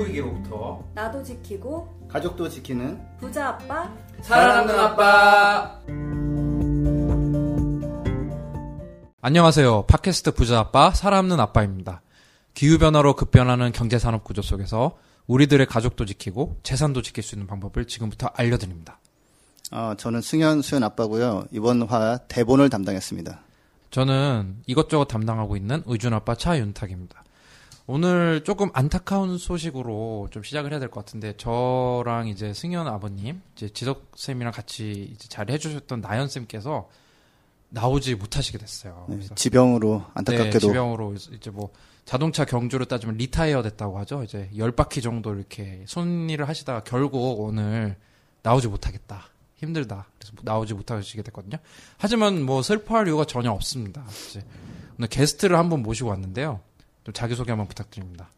피부위기로부터 0.00 0.82
나도 0.94 1.22
지키고 1.22 2.08
가족도 2.08 2.48
지키는 2.48 3.00
부자 3.18 3.48
아빠 3.48 3.92
살아남는 4.22 4.78
아빠. 4.78 5.80
안녕하세요. 9.22 9.84
팟캐스트 9.86 10.32
부자 10.32 10.58
아빠 10.58 10.90
살아남는 10.90 11.38
아빠입니다. 11.40 12.02
기후 12.54 12.78
변화로 12.78 13.14
급변하는 13.16 13.72
경제 13.72 13.98
산업 13.98 14.24
구조 14.24 14.42
속에서 14.42 14.98
우리들의 15.26 15.66
가족도 15.66 16.06
지키고 16.06 16.58
재산도 16.62 17.02
지킬 17.02 17.22
수 17.22 17.34
있는 17.34 17.46
방법을 17.46 17.86
지금부터 17.86 18.30
알려드립니다. 18.34 18.98
어, 19.70 19.94
저는 19.96 20.20
승현 20.20 20.62
수현 20.62 20.82
아빠고요. 20.82 21.44
이번 21.52 21.82
화 21.82 22.18
대본을 22.28 22.70
담당했습니다. 22.70 23.40
저는 23.90 24.62
이것저것 24.66 25.06
담당하고 25.06 25.56
있는 25.56 25.82
의준 25.86 26.12
아빠 26.14 26.34
차윤탁입니다. 26.34 27.22
오늘 27.92 28.44
조금 28.44 28.70
안타까운 28.72 29.36
소식으로 29.36 30.28
좀 30.30 30.44
시작을 30.44 30.70
해야 30.70 30.78
될 30.78 30.90
것 30.90 31.04
같은데 31.04 31.36
저랑 31.36 32.28
이제 32.28 32.54
승현 32.54 32.86
아버님, 32.86 33.42
이제 33.56 33.68
지석 33.68 34.12
쌤이랑 34.14 34.52
같이 34.52 35.10
이제 35.12 35.26
잘 35.28 35.50
해주셨던 35.50 36.00
나연 36.00 36.28
쌤께서 36.28 36.88
나오지 37.70 38.14
못하시게 38.14 38.58
됐어요. 38.58 39.06
네, 39.08 39.18
지병으로 39.34 39.98
네, 39.98 40.04
안타깝게도 40.14 40.58
지병으로 40.60 41.14
이제 41.32 41.50
뭐 41.50 41.70
자동차 42.04 42.44
경주로 42.44 42.84
따지면 42.84 43.16
리타이어 43.16 43.62
됐다고 43.62 43.98
하죠. 43.98 44.22
이제 44.22 44.48
열 44.56 44.70
바퀴 44.70 45.02
정도 45.02 45.34
이렇게 45.34 45.82
손일을 45.88 46.48
하시다가 46.48 46.84
결국 46.84 47.40
오늘 47.40 47.96
나오지 48.42 48.68
못하겠다. 48.68 49.24
힘들다. 49.56 50.06
그래서 50.16 50.32
나오지 50.42 50.74
못하시게 50.74 51.22
됐거든요. 51.22 51.58
하지만 51.98 52.40
뭐 52.42 52.62
슬퍼할 52.62 53.08
이유가 53.08 53.24
전혀 53.24 53.50
없습니다. 53.50 54.04
이제 54.28 54.44
오늘 54.96 55.08
게스트를 55.08 55.58
한번 55.58 55.82
모시고 55.82 56.08
왔는데요. 56.08 56.60
좀 57.04 57.12
자기소개 57.14 57.50
한번 57.50 57.68
부탁드립니다. 57.68 58.30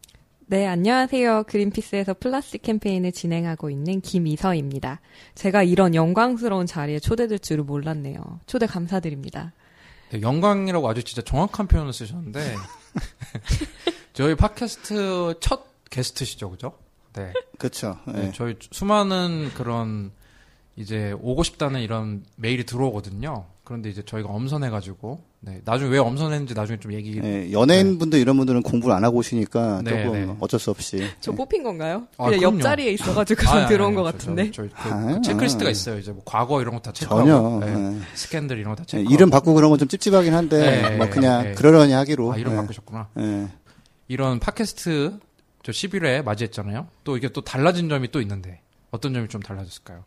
네, 0.45 0.67
안녕하세요. 0.67 1.43
그린피스에서 1.47 2.15
플라스틱 2.15 2.61
캠페인을 2.63 3.11
진행하고 3.11 3.69
있는 3.69 4.01
김이서입니다. 4.01 4.99
제가 5.35 5.63
이런 5.63 5.95
영광스러운 5.95 6.65
자리에 6.65 6.99
초대될 6.99 7.39
줄을 7.39 7.63
몰랐네요. 7.63 8.41
초대 8.45 8.65
감사드립니다. 8.65 9.53
네, 10.11 10.21
영광이라고 10.21 10.87
아주 10.87 11.03
진짜 11.03 11.21
정확한 11.21 11.67
표현을 11.67 11.93
쓰셨는데 11.93 12.55
저희 14.13 14.35
팟캐스트 14.35 15.35
첫 15.39 15.65
게스트시죠, 15.89 16.51
그죠? 16.51 16.77
네. 17.13 17.31
그렇죠. 17.57 17.97
네, 18.07 18.31
저희 18.33 18.55
수많은 18.71 19.51
그런 19.55 20.11
이제 20.75 21.13
오고 21.19 21.43
싶다는 21.43 21.81
이런 21.81 22.25
메일이 22.35 22.65
들어오거든요. 22.65 23.45
그런데 23.63 23.89
이제 23.89 24.03
저희가 24.03 24.29
엄선해가지고 24.29 25.23
네, 25.45 25.59
나중에 25.65 25.89
왜 25.89 25.97
엄선했는지 25.97 26.53
나중에 26.53 26.79
좀 26.79 26.93
얘기. 26.93 27.19
예, 27.21 27.51
연예인분들 27.51 28.17
이런 28.17 28.37
분들은 28.37 28.61
공부를 28.63 28.95
안 28.95 29.03
하고 29.03 29.17
오시니까 29.17 29.81
네, 29.83 29.89
조금 30.03 30.11
네. 30.27 30.35
어쩔 30.39 30.57
수 30.57 30.71
없이 30.71 31.05
저 31.19 31.33
뽑힌 31.33 31.63
건가요? 31.63 32.07
아, 32.17 32.25
그냥 32.25 32.39
그럼요. 32.39 32.55
옆자리에 32.59 32.91
있어가지고 32.93 33.49
아, 33.49 33.53
아니, 33.55 33.67
들어온 33.67 33.87
아니, 33.89 33.95
것 33.97 34.03
저- 34.03 34.11
같은데. 34.13 34.51
저, 34.51 34.63
저, 34.69 34.73
그 34.73 34.89
아, 34.89 35.21
체크리스트가 35.21 35.67
아. 35.67 35.71
있어요. 35.71 35.99
이제 35.99 36.11
뭐 36.13 36.21
과거 36.23 36.61
이런 36.61 36.73
거 36.75 36.81
다 36.81 36.93
체크하고 36.93 37.27
전혀 37.27 37.59
네, 37.65 37.97
예. 37.97 38.01
스캔들 38.15 38.57
이런 38.57 38.69
거다 38.75 38.83
예, 38.83 38.87
체크하고 38.87 39.13
이름 39.13 39.29
바꾸고 39.29 39.53
그런 39.55 39.69
건 39.69 39.79
좀 39.79 39.89
찝찝하긴 39.89 40.33
한데 40.33 40.81
네, 40.89 40.95
뭐 40.97 41.09
그냥 41.09 41.43
네. 41.43 41.51
그러려니 41.55 41.91
하기로 41.91 42.31
아 42.31 42.37
이름 42.37 42.53
예. 42.53 42.55
바꾸셨구나. 42.55 43.09
예. 43.19 43.47
이런 44.07 44.39
팟캐스트 44.39 45.19
저 45.63 45.71
11회 45.73 46.23
맞이했잖아요. 46.23 46.87
또 47.03 47.17
이게 47.17 47.27
또 47.29 47.41
달라진 47.41 47.89
점이 47.89 48.11
또 48.11 48.21
있는데 48.21 48.61
어떤 48.91 49.13
점이 49.13 49.27
좀 49.27 49.41
달라졌을까요? 49.41 50.03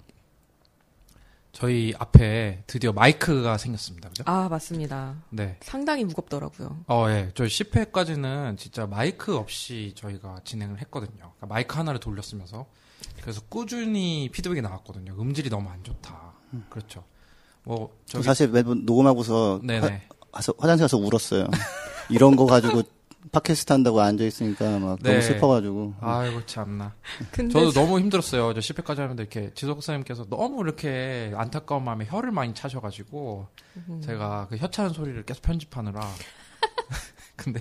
저희 1.57 1.95
앞에 1.99 2.65
드디어 2.67 2.93
마이크가 2.93 3.57
생겼습니다. 3.57 4.11
그죠? 4.11 4.25
아, 4.27 4.47
맞습니다. 4.51 5.15
네. 5.31 5.57
상당히 5.63 6.05
무겁더라고요. 6.05 6.85
어, 6.87 7.07
예. 7.09 7.31
저희 7.35 7.49
10회까지는 7.49 8.59
진짜 8.59 8.87
마이크 8.87 9.35
없이 9.35 9.95
저희가 9.97 10.41
진행을 10.45 10.83
했거든요. 10.83 11.17
그러니까 11.17 11.47
마이크 11.47 11.75
하나를 11.75 11.99
돌렸으면서. 11.99 12.67
그래서 13.23 13.41
꾸준히 13.49 14.29
피드백이 14.31 14.61
나왔거든요. 14.61 15.17
음질이 15.19 15.49
너무 15.49 15.71
안 15.71 15.83
좋다. 15.83 16.35
그렇죠. 16.69 17.05
뭐, 17.63 17.91
저 18.05 18.19
저기. 18.19 18.25
사실 18.25 18.49
매번 18.49 18.85
녹음하고서 18.85 19.61
네네. 19.65 20.09
화, 20.33 20.41
화장실 20.59 20.85
가서 20.85 20.99
울었어요. 20.99 21.47
이런 22.11 22.37
거 22.37 22.45
가지고 22.45 22.83
팟캐스트 23.33 23.73
한다고 23.73 24.01
앉아 24.01 24.25
있으니까 24.25 24.79
막 24.79 24.99
네. 25.03 25.11
너무 25.11 25.23
슬퍼가지고 25.23 25.95
아이고, 26.01 26.47
참나. 26.47 26.95
근데 27.33 27.53
저도 27.53 27.73
너무 27.73 27.99
힘들었어요. 28.01 28.55
저 28.55 28.61
10회까지 28.61 28.99
하는데 28.99 29.23
이렇게 29.23 29.53
지석 29.55 29.83
선생님께서 29.83 30.27
너무 30.29 30.63
이렇게 30.63 31.33
안타까운 31.35 31.85
마음에 31.85 32.05
혀를 32.07 32.31
많이 32.31 32.55
차셔가지고 32.55 33.49
음. 33.89 34.01
제가 34.05 34.47
그 34.49 34.57
혀차는 34.57 34.91
소리를 34.91 35.23
계속 35.25 35.43
편집하느라. 35.43 36.01
근데 37.37 37.61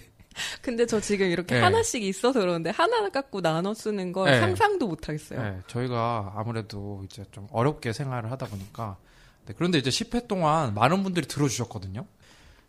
근데 0.61 0.85
저 0.85 0.99
지금 0.99 1.27
이렇게 1.27 1.55
네. 1.55 1.61
하나씩 1.61 2.03
있어서 2.03 2.39
그러는데 2.39 2.69
하나 2.69 3.09
갖고 3.09 3.41
나눠 3.41 3.73
쓰는 3.73 4.11
걸 4.11 4.31
네. 4.31 4.39
상상도 4.39 4.87
못 4.87 5.07
하겠어요. 5.07 5.41
네, 5.41 5.59
저희가 5.67 6.33
아무래도 6.35 7.03
이제 7.05 7.23
좀 7.31 7.47
어렵게 7.51 7.93
생활을 7.93 8.31
하다 8.31 8.47
보니까. 8.47 8.97
네, 9.45 9.53
그런데 9.55 9.77
이제 9.77 9.89
10회 9.89 10.27
동안 10.27 10.73
많은 10.73 11.03
분들이 11.03 11.27
들어주셨거든요. 11.27 12.05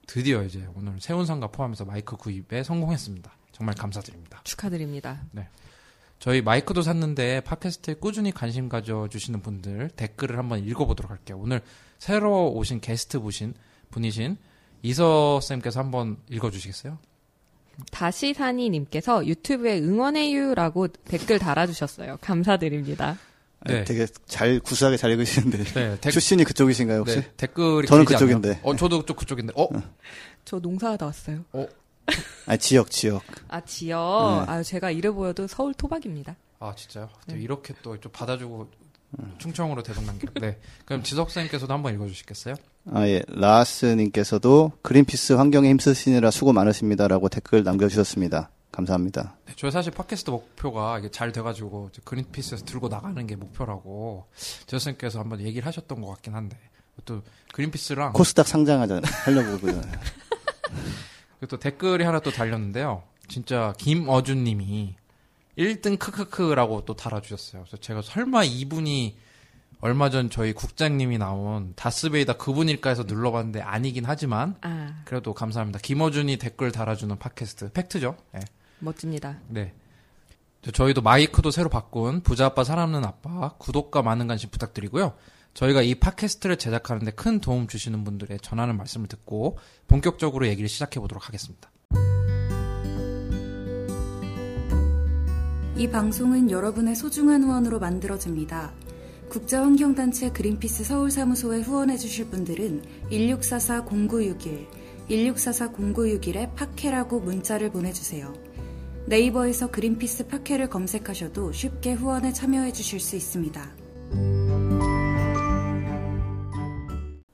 드디어 0.07 0.43
이제 0.43 0.67
오늘 0.75 1.01
세운상가 1.01 1.49
포함해서 1.49 1.85
마이크 1.85 2.17
구입에 2.17 2.63
성공했습니다. 2.63 3.31
정말 3.53 3.75
감사드립니다. 3.75 4.41
축하드립니다. 4.45 5.23
저희 6.19 6.43
마이크도 6.43 6.83
샀는데 6.83 7.41
팟캐스트에 7.41 7.95
꾸준히 7.95 8.33
관심 8.33 8.69
가져주시는 8.69 9.43
분들 9.43 9.91
댓글을 9.97 10.39
한번 10.39 10.65
읽어보도록 10.65 11.11
할게요. 11.11 11.39
오늘 11.39 11.61
새로 11.99 12.53
오신 12.53 12.81
게스트 12.81 13.21
보신 13.21 13.55
분이신 13.91 14.37
이서 14.83 15.41
쌤께서 15.41 15.81
한번 15.81 16.19
읽어주시겠어요? 16.31 16.99
다시 17.91 18.33
사니님께서 18.33 19.27
유튜브에 19.27 19.81
응원해요라고 19.81 20.89
댓글 20.89 21.39
달아주셨어요. 21.39 22.19
감사드립니다. 22.21 23.19
네. 23.67 23.85
되게 23.85 24.07
잘 24.27 24.61
구수하게 24.61 24.97
잘 24.97 25.11
읽으시는데 25.13 25.65
네, 25.65 25.99
댓, 26.01 26.11
출신이 26.11 26.45
그쪽이신가요 26.45 27.01
혹시? 27.01 27.17
네, 27.21 27.33
댓글이 27.37 27.87
저는 27.89 28.05
않나요? 28.07 28.19
그쪽인데. 28.19 28.61
어, 28.63 28.77
저도 28.77 29.05
쪽 29.05 29.17
그쪽인데. 29.17 29.53
어? 29.57 29.69
저 30.45 30.59
농사하다 30.59 31.07
왔어요. 31.07 31.45
아 32.47 32.57
지역 32.57 32.91
지역. 32.91 33.23
아, 33.49 33.61
지역. 33.63 34.45
네. 34.47 34.53
아, 34.53 34.63
제가 34.63 34.91
이래 34.93 35.11
보여도 35.11 35.47
서울 35.47 35.75
토박입니다. 35.75 36.37
아 36.61 36.73
진짜요? 36.77 37.09
네. 37.27 37.37
이렇게 37.39 37.75
또 37.83 37.97
좀 37.99 38.13
받아주고 38.13 38.69
충청으로 39.39 39.83
대동남기. 39.83 40.27
네. 40.41 40.59
그럼 40.85 41.03
지석 41.03 41.31
쌤께서도 41.31 41.73
한번 41.73 41.95
읽어주시겠어요? 41.95 42.55
아, 42.93 43.07
예. 43.09 43.23
라스님께서도 43.29 44.73
그린피스 44.83 45.35
환경에 45.35 45.69
힘쓰시느라 45.71 46.31
수고 46.31 46.53
많으십니다라고 46.53 47.29
댓글 47.29 47.63
남겨주셨습니다. 47.65 48.51
감사합니다. 48.73 49.37
네, 49.47 49.55
저희 49.57 49.71
사실 49.71 49.93
팟캐스트 49.93 50.31
목표가 50.31 50.99
이게 50.99 51.11
잘 51.11 51.33
돼가지고 51.33 51.91
그린피스에서 52.05 52.65
들고 52.65 52.89
나가는 52.89 53.27
게 53.27 53.37
목표라고 53.37 54.27
지석 54.67 54.81
쌤께서 54.81 55.21
한번 55.21 55.41
얘기를 55.41 55.67
하셨던 55.67 56.01
것 56.01 56.09
같긴 56.09 56.35
한데 56.35 56.59
또 57.05 57.23
그린피스랑 57.53 58.13
코스닥 58.13 58.47
상장하자 58.47 59.01
하려고 59.25 59.59
그러잖아요. 59.59 60.01
또 61.49 61.59
댓글이 61.59 62.05
하나 62.05 62.21
또 62.21 62.31
달렸는데요. 62.31 63.03
진짜 63.29 63.75
김어준님이 63.79 64.95
1등 65.59 65.99
크크크라고 65.99 66.85
또 66.85 66.95
달아주셨어요. 66.95 67.63
그래서 67.63 67.77
제가 67.79 68.03
설마 68.03 68.45
이분이 68.45 69.17
얼마 69.81 70.09
전 70.11 70.31
저희 70.31 70.53
국장님이 70.53 71.19
나온 71.19 71.73
다스베이다 71.77 72.35
그분일까 72.35 72.91
해서 72.91 73.03
눌러봤는데 73.05 73.61
아니긴 73.61 74.05
하지만 74.07 74.57
아, 74.63 75.03
그래도 75.05 75.35
감사합니다. 75.35 75.79
김어준이 75.81 76.39
댓글 76.39 76.73
달아주는 76.73 77.17
팟캐스트 77.19 77.73
팩트죠. 77.73 78.17
네. 78.33 78.41
멋집니다. 78.79 79.39
네. 79.49 79.75
저- 80.63 80.71
저희도 80.73 81.03
마이크도 81.03 81.51
새로 81.51 81.69
바꾼 81.69 82.23
부자 82.23 82.47
아빠 82.47 82.65
사람는 82.65 83.05
아빠 83.05 83.51
구독과 83.59 84.03
많은 84.03 84.27
관심 84.27 84.51
부탁드리고요. 84.51 85.15
저희가 85.55 85.83
이 85.83 85.95
팟캐스트를 85.95 86.57
제작하는데 86.57 87.11
큰 87.13 87.41
도움 87.41 87.67
주시는 87.69 88.03
분들의 88.05 88.41
전하는 88.41 88.77
말씀을 88.77 89.09
듣고 89.09 89.59
본격적으로 89.89 90.47
얘기를 90.49 90.69
시작해 90.69 91.01
보도록 91.01 91.29
하겠습니다. 91.29 91.71
이 95.77 95.89
방송은 95.91 96.51
여러분의 96.51 96.97
소중한 96.97 97.45
후원으로 97.45 97.79
만들어집니다. 97.79 98.73
국제환경단체 99.29 100.31
그린피스 100.31 100.85
서울사무소에 100.85 101.61
후원해 101.61 101.97
주실 101.97 102.27
분들은 102.27 102.83
1644-0961, 103.11 104.67
1644-0961에 105.11 106.55
팟캐라고 106.55 107.21
문자를 107.21 107.71
보내주세요. 107.71 108.33
네이버에서 109.07 109.71
그린피스 109.71 110.29
팟캐를 110.29 110.69
검색하셔도 110.69 111.53
쉽게 111.53 111.93
후원에 111.93 112.33
참여해 112.33 112.73
주실 112.73 112.99
수 113.01 113.17
있습니다. 113.17 113.69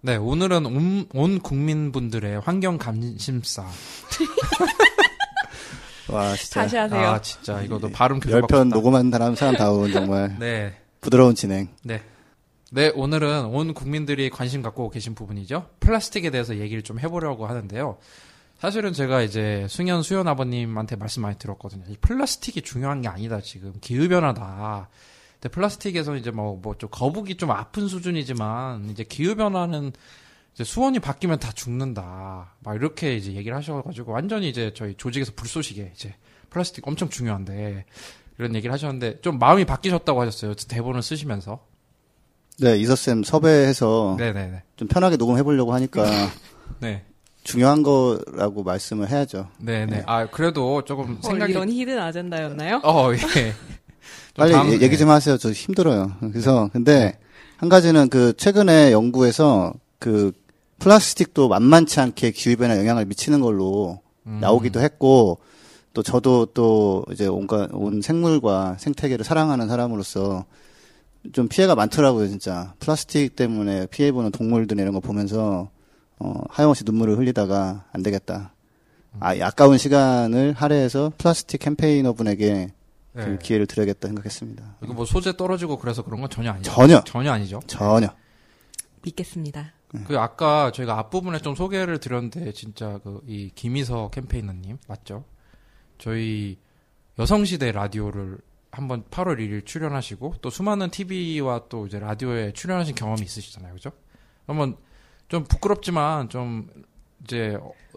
네, 0.05 0.17
오늘은 0.17 0.67
온, 0.67 1.07
온 1.15 1.39
국민분들의 1.41 2.41
환경 2.41 2.77
관심사. 2.77 3.65
와 6.11 6.35
진짜 6.35 6.63
다시 6.63 6.77
하세요. 6.77 7.01
아, 7.09 7.21
진짜 7.23 7.63
이거도 7.63 7.89
발음 7.91 8.17
열 8.17 8.21
교정받고 8.43 8.47
편 8.49 8.67
싶다. 8.67 8.77
녹음한 8.77 9.11
사람 9.11 9.35
사람 9.37 9.55
다운 9.55 9.93
정말 9.93 10.37
네. 10.41 10.75
부드러운 11.03 11.35
진행. 11.35 11.69
네. 11.83 12.01
네, 12.71 12.91
오늘은 12.95 13.47
온 13.47 13.75
국민들이 13.75 14.31
관심 14.31 14.63
갖고 14.63 14.89
계신 14.89 15.15
부분이죠. 15.15 15.69
플라스틱에 15.81 16.31
대해서 16.31 16.57
얘기를 16.57 16.83
좀 16.83 16.99
해보려고 17.01 17.47
하는데요. 17.47 17.99
사실은 18.59 18.93
제가 18.93 19.21
이제 19.23 19.67
승현 19.69 20.03
수현 20.03 20.29
아버님한테 20.29 20.95
말씀 20.97 21.23
많이 21.23 21.37
들었거든요. 21.37 21.85
이 21.89 21.97
플라스틱이 22.01 22.63
중요한 22.63 23.03
게 23.03 23.09
아니다 23.09 23.41
지금 23.41 23.75
기후 23.81 24.09
변화다. 24.09 24.89
근데 25.35 25.49
플라스틱에서 25.49 26.15
이제 26.17 26.31
뭐 26.31 26.61
뭐 26.63 26.77
좀 26.79 26.89
거북이 26.91 27.37
좀 27.37 27.51
아픈 27.51 27.89
수준이지만 27.89 28.89
이제 28.91 29.03
기후 29.03 29.35
변화는 29.35 29.93
이제 30.55 30.63
수온이 30.63 31.01
바뀌면 31.01 31.41
다 31.41 31.51
죽는다. 31.51 32.55
막 32.61 32.75
이렇게 32.77 33.17
이제 33.17 33.33
얘기를 33.33 33.57
하셔가지고 33.57 34.13
완전히 34.13 34.49
이제 34.49 34.73
저희 34.75 34.95
조직에서 34.95 35.33
불쏘시개 35.35 35.91
이제 35.93 36.15
플라스틱 36.49 36.87
엄청 36.87 37.09
중요한데 37.09 37.85
이런 38.43 38.55
얘기를 38.55 38.73
하셨는데 38.73 39.21
좀 39.21 39.39
마음이 39.39 39.65
바뀌셨다고 39.65 40.21
하셨어요. 40.21 40.55
대본을 40.55 41.03
쓰시면서. 41.03 41.61
네, 42.59 42.77
이서쌤 42.79 43.23
섭외해서 43.25 44.17
네네네. 44.19 44.63
좀 44.77 44.89
편하게 44.89 45.17
녹음해 45.17 45.43
보려고 45.43 45.73
하니까 45.75 46.05
네. 46.81 47.03
중요한 47.45 47.83
거라고 47.83 48.63
말씀을 48.63 49.09
해야죠. 49.11 49.49
네 49.59 49.87
네. 49.87 50.03
아 50.07 50.27
그래도 50.31 50.85
조금 50.85 51.19
어, 51.23 51.27
생각이 51.29 51.53
이런 51.53 51.69
히든 51.71 51.99
아젠다였나요? 51.99 52.81
어 52.85 53.13
예. 53.15 53.17
좀 53.19 53.55
빨리 54.37 54.53
다음- 54.53 54.71
얘- 54.73 54.81
얘기 54.81 54.97
좀 54.99 55.09
하세요. 55.11 55.37
저 55.39 55.51
힘들어요. 55.51 56.13
그래서 56.21 56.69
근데 56.73 57.19
한 57.57 57.69
가지는 57.69 58.09
그 58.09 58.33
최근에 58.37 58.93
연구에서 58.93 59.73
그 59.99 60.33
플라스틱도 60.79 61.49
만만치 61.49 62.01
않게 62.01 62.31
기후 62.33 62.57
변화에 62.57 62.79
영향을 62.79 63.07
미치는 63.07 63.41
걸로 63.41 64.01
음. 64.27 64.39
나오기도 64.41 64.81
했고 64.81 65.39
또 65.95 66.03
저도 66.03 66.47
또 66.47 67.05
이제 67.13 67.27
온갖 67.27 67.69
온 67.73 68.01
생물과 68.01 68.77
생태계를 68.79 69.25
사랑하는 69.25 69.69
사람으로서 69.69 70.45
좀 71.33 71.49
피해가 71.49 71.75
많더라고요, 71.75 72.29
진짜. 72.29 72.75
플라스틱 72.81 73.37
때문에 73.37 73.87
피해 73.87 74.11
보는 74.11 74.31
동물들 74.31 74.79
이런 74.81 74.93
거 74.93 75.01
보면서 75.01 75.71
어, 76.19 76.35
하염없이 76.51 76.85
눈물을 76.85 77.19
흘리다가 77.19 77.85
안 77.93 78.03
되겠다. 78.03 78.55
아, 79.21 79.35
아까운 79.43 79.77
시간을 79.79 80.55
할애해서 80.55 81.13
플라스틱 81.19 81.59
캠페이너 81.59 82.13
분에게 82.15 82.73
그 83.15 83.21
네. 83.21 83.39
기회를 83.43 83.67
드려야겠다 83.67 84.09
생각했습니다. 84.09 84.77
이거 84.83 84.95
뭐 84.95 85.05
소재 85.05 85.37
떨어지고 85.37 85.77
그래서 85.79 86.03
그런 86.03 86.21
건 86.23 86.31
전혀 86.31 86.51
아니죠. 86.51 86.71
전혀. 86.73 87.01
전혀 87.05 87.31
아니죠. 87.33 87.61
전혀. 87.67 88.09
믿겠습니다. 89.03 89.73
그 90.07 90.19
아까 90.19 90.73
저희가 90.73 90.99
앞부분에 90.99 91.39
좀 91.41 91.55
소개를 91.55 91.99
드렸는데 91.99 92.53
진짜 92.53 92.99
그 93.05 93.21
이 93.29 93.51
김희서 93.55 94.09
캠페이너님 94.11 94.79
맞죠? 94.89 95.25
저희 95.99 96.59
여성시대 97.19 97.73
라디오를 97.73 98.39
한번 98.71 99.05
8월 99.05 99.39
1일 99.39 99.67
출연하시고 99.67 100.37
또 100.41 100.51
수많은 100.51 100.91
TV와 100.91 101.69
또 101.69 101.87
이제 101.87 101.99
라디오에 101.99 102.53
출연하신 102.53 102.95
경험이 102.95 103.23
있으시잖아요, 103.23 103.75
그죠? 103.75 103.93
한번 104.47 104.77
좀 105.29 105.45
부끄럽지만 105.45 106.29
좀 106.29 106.69
이제 107.25 107.57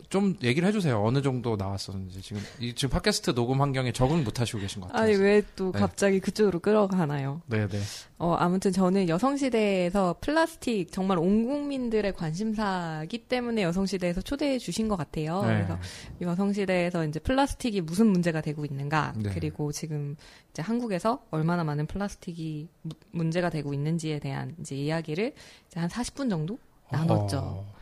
좀 0.10 0.36
얘기를 0.44 0.68
해주세요. 0.68 1.04
어느 1.04 1.22
정도 1.22 1.56
나왔었는지 1.56 2.22
지금 2.22 2.42
이 2.60 2.74
지금 2.76 2.92
팟캐스트 2.92 3.34
녹음 3.34 3.62
환경에 3.62 3.92
적응 3.92 4.24
못하시고 4.24 4.60
계신 4.60 4.82
것 4.82 4.88
같아요. 4.92 5.04
아니 5.04 5.16
왜 5.16 5.42
또 5.56 5.72
네. 5.72 5.80
갑자기 5.80 6.20
그쪽으로 6.20 6.60
끌어가나요? 6.60 7.42
네네. 7.48 7.80
어, 8.20 8.34
아무튼 8.36 8.72
저는 8.72 9.10
여성시대에서 9.10 10.18
플라스틱 10.22 10.92
정말 10.92 11.18
온 11.18 11.46
국민들의 11.46 12.14
관심사기 12.14 13.18
때문에 13.28 13.64
여성시대에서 13.64 14.22
초대해 14.22 14.60
주신 14.60 14.88
것 14.88 14.96
같아요. 14.96 15.42
네. 15.42 15.56
그래서 15.56 15.80
여성시대에서 16.22 17.06
이제 17.08 17.20
플라스틱이 17.20 17.82
무슨 17.82 18.08
문제가 18.08 18.42
되고 18.42 18.64
있는가, 18.66 19.14
네. 19.18 19.32
그리고 19.34 19.72
지금 19.72 20.16
이제 20.52 20.62
한국에서 20.62 21.24
얼마나 21.32 21.64
많은 21.64 21.88
플라스틱이 21.88 22.68
무- 22.84 22.96
문제가 23.12 23.50
되고 23.50 23.74
있는지에 23.74 24.20
대한 24.20 24.56
이제 24.60 24.76
이야기를 24.76 25.34
이제 25.68 25.80
한 25.80 25.90
40분 25.90 26.30
정도 26.30 26.58
나눴죠. 26.92 27.38
어, 27.40 27.75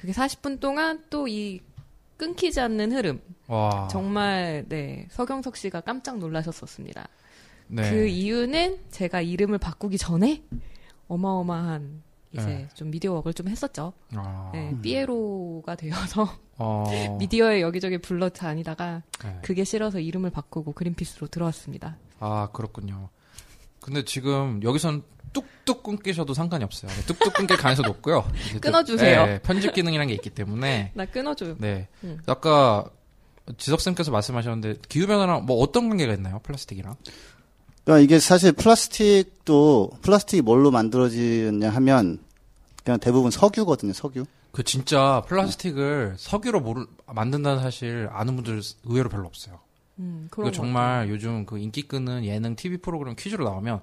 그게 0.00 0.12
40분 0.12 0.60
동안 0.60 1.04
또 1.10 1.26
이 1.28 1.60
끊기지 2.20 2.60
않는 2.60 2.92
흐름. 2.92 3.18
와. 3.46 3.88
정말, 3.90 4.66
네, 4.68 5.06
서경석 5.10 5.56
씨가 5.56 5.80
깜짝 5.80 6.18
놀라셨었습니다. 6.18 7.08
네. 7.68 7.90
그 7.90 8.06
이유는 8.06 8.78
제가 8.90 9.22
이름을 9.22 9.56
바꾸기 9.56 9.96
전에 9.96 10.42
어마어마한 11.08 12.02
이제 12.32 12.46
네. 12.46 12.68
좀 12.74 12.90
미디어 12.90 13.14
웍을 13.14 13.32
좀 13.32 13.48
했었죠. 13.48 13.94
아. 14.14 14.50
네, 14.52 14.76
삐에로가 14.82 15.76
되어서 15.76 16.28
어. 16.58 16.84
미디어에 17.18 17.62
여기저기 17.62 17.96
불러 17.96 18.28
다니다가 18.28 19.02
네. 19.24 19.38
그게 19.42 19.64
싫어서 19.64 19.98
이름을 19.98 20.28
바꾸고 20.30 20.72
그린피스로 20.72 21.28
들어왔습니다. 21.28 21.96
아, 22.18 22.50
그렇군요. 22.52 23.08
근데 23.80 24.04
지금 24.04 24.62
여기선 24.62 25.02
뚝뚝 25.32 25.82
끊기셔도 25.82 26.34
상관이 26.34 26.64
없어요. 26.64 26.90
뚝뚝 27.06 27.34
끊길 27.34 27.56
가능성이 27.56 27.86
높고요. 27.86 28.28
끊어주세요. 28.60 29.26
네, 29.26 29.38
편집 29.42 29.72
기능이라는 29.72 30.08
게 30.08 30.14
있기 30.14 30.30
때문에. 30.30 30.92
나 30.94 31.04
끊어줘요. 31.04 31.56
네. 31.58 31.88
음. 32.04 32.18
아까 32.26 32.84
지석쌤께서 33.56 34.10
말씀하셨는데 34.10 34.80
기후변화랑 34.88 35.46
뭐 35.46 35.58
어떤 35.58 35.88
관계가 35.88 36.14
있나요? 36.14 36.40
플라스틱이랑? 36.42 36.96
그러니까 37.84 38.04
이게 38.04 38.18
사실 38.18 38.52
플라스틱도 38.52 39.90
플라스틱이 40.02 40.42
뭘로 40.42 40.70
만들어지냐 40.70 41.70
하면 41.70 42.18
그냥 42.84 42.98
대부분 42.98 43.30
석유거든요, 43.30 43.92
석유. 43.92 44.24
그 44.52 44.64
진짜 44.64 45.22
플라스틱을 45.28 46.16
석유로 46.18 46.60
모를, 46.60 46.86
만든다는 47.06 47.62
사실 47.62 48.08
아는 48.12 48.34
분들 48.36 48.60
의외로 48.84 49.08
별로 49.08 49.26
없어요. 49.26 49.60
음, 49.98 50.28
그 50.30 50.50
정말 50.50 51.08
요즘 51.08 51.46
그 51.46 51.58
인기 51.58 51.82
끄는 51.82 52.24
예능 52.24 52.56
TV 52.56 52.78
프로그램 52.78 53.14
퀴즈로 53.16 53.44
나오면 53.44 53.80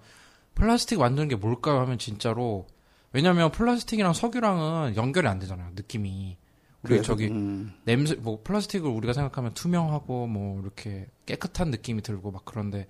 플라스틱 0.57 0.99
만드는 0.99 1.27
게 1.27 1.35
뭘까요 1.35 1.79
하면 1.81 1.99
진짜로 1.99 2.67
왜냐면 3.13 3.51
플라스틱이랑 3.51 4.13
석유랑은 4.13 4.95
연결이 4.95 5.27
안 5.27 5.39
되잖아요. 5.39 5.71
느낌이. 5.75 6.37
우리 6.83 6.89
그래서, 6.89 7.03
저기 7.03 7.27
음, 7.27 7.73
냄새 7.85 8.15
뭐 8.15 8.41
플라스틱을 8.43 8.89
우리가 8.89 9.13
생각하면 9.13 9.53
투명하고 9.53 10.27
뭐 10.27 10.61
이렇게 10.61 11.07
깨끗한 11.25 11.71
느낌이 11.71 12.01
들고 12.01 12.31
막 12.31 12.43
그런데 12.45 12.87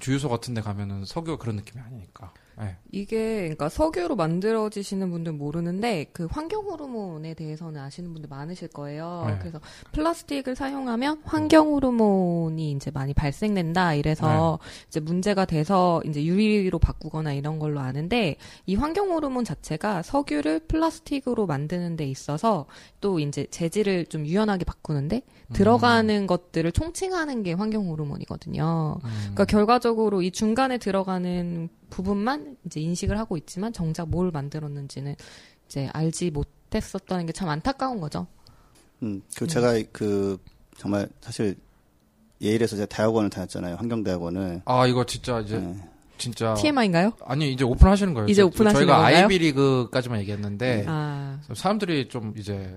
주유소 0.00 0.28
같은 0.28 0.54
데 0.54 0.60
가면은 0.60 1.04
석유가 1.04 1.38
그런 1.38 1.56
느낌이 1.56 1.82
아니니까. 1.82 2.32
네. 2.58 2.76
이게 2.90 3.40
그러니까 3.40 3.68
석유로 3.68 4.16
만들어지시는 4.16 5.10
분들 5.10 5.32
모르는데 5.32 6.06
그 6.12 6.26
환경 6.30 6.64
호르몬에 6.64 7.34
대해서는 7.34 7.80
아시는 7.80 8.12
분들 8.12 8.28
많으실 8.28 8.68
거예요. 8.68 9.24
네. 9.26 9.38
그래서 9.40 9.60
플라스틱을 9.92 10.54
사용하면 10.54 11.22
환경 11.24 11.68
호르몬이 11.68 12.72
이제 12.72 12.90
많이 12.90 13.14
발생된다 13.14 13.94
이래서 13.94 14.58
이제 14.88 15.00
문제가 15.00 15.44
돼서 15.44 16.02
이제 16.04 16.24
유리로 16.24 16.78
바꾸거나 16.78 17.32
이런 17.32 17.58
걸로 17.58 17.80
아는데 17.80 18.36
이 18.66 18.74
환경 18.74 19.10
호르몬 19.10 19.44
자체가 19.44 20.02
석유를 20.02 20.60
플라스틱으로 20.68 21.46
만드는 21.46 21.96
데 21.96 22.06
있어서 22.06 22.66
또 23.00 23.18
이제 23.18 23.46
재질을 23.50 24.06
좀 24.06 24.26
유연하게 24.26 24.64
바꾸는데 24.64 25.22
들어가는 25.52 26.26
것들을 26.26 26.72
총칭하는 26.72 27.42
게 27.42 27.52
환경 27.52 27.88
호르몬이거든요. 27.88 28.98
음. 29.02 29.10
그러니까 29.10 29.44
결과적으로 29.44 30.22
이 30.22 30.30
중간에 30.30 30.78
들어가는 30.78 31.68
부분만 31.92 32.56
이제 32.64 32.80
인식을 32.80 33.18
하고 33.18 33.36
있지만 33.36 33.72
정작 33.72 34.08
뭘 34.08 34.30
만들었는지는 34.30 35.14
이제 35.66 35.90
알지 35.92 36.30
못했었다는 36.30 37.26
게 37.26 37.32
참 37.32 37.50
안타까운 37.50 38.00
거죠. 38.00 38.26
음, 39.02 39.20
그 39.36 39.46
제가 39.46 39.74
그 39.92 40.38
정말 40.78 41.06
사실 41.20 41.54
예일에서 42.40 42.76
제가 42.76 42.86
대학원을 42.86 43.28
다녔잖아요, 43.30 43.76
환경대학원을. 43.76 44.62
아 44.64 44.86
이거 44.86 45.04
진짜 45.04 45.40
이제 45.40 45.58
네. 45.58 45.76
진짜 46.16 46.54
TMI인가요? 46.54 47.12
아니 47.26 47.52
이제 47.52 47.62
오픈하시는 47.64 48.14
거예요. 48.14 48.28
이제 48.28 48.40
저- 48.42 48.46
오픈하시는 48.46 48.72
저희가 48.86 48.96
건가요? 48.96 49.16
아이비 49.24 49.38
리그까지만 49.38 50.20
얘기했는데 50.20 50.84
아, 50.88 51.40
사람들이 51.54 52.08
좀 52.08 52.32
이제 52.38 52.76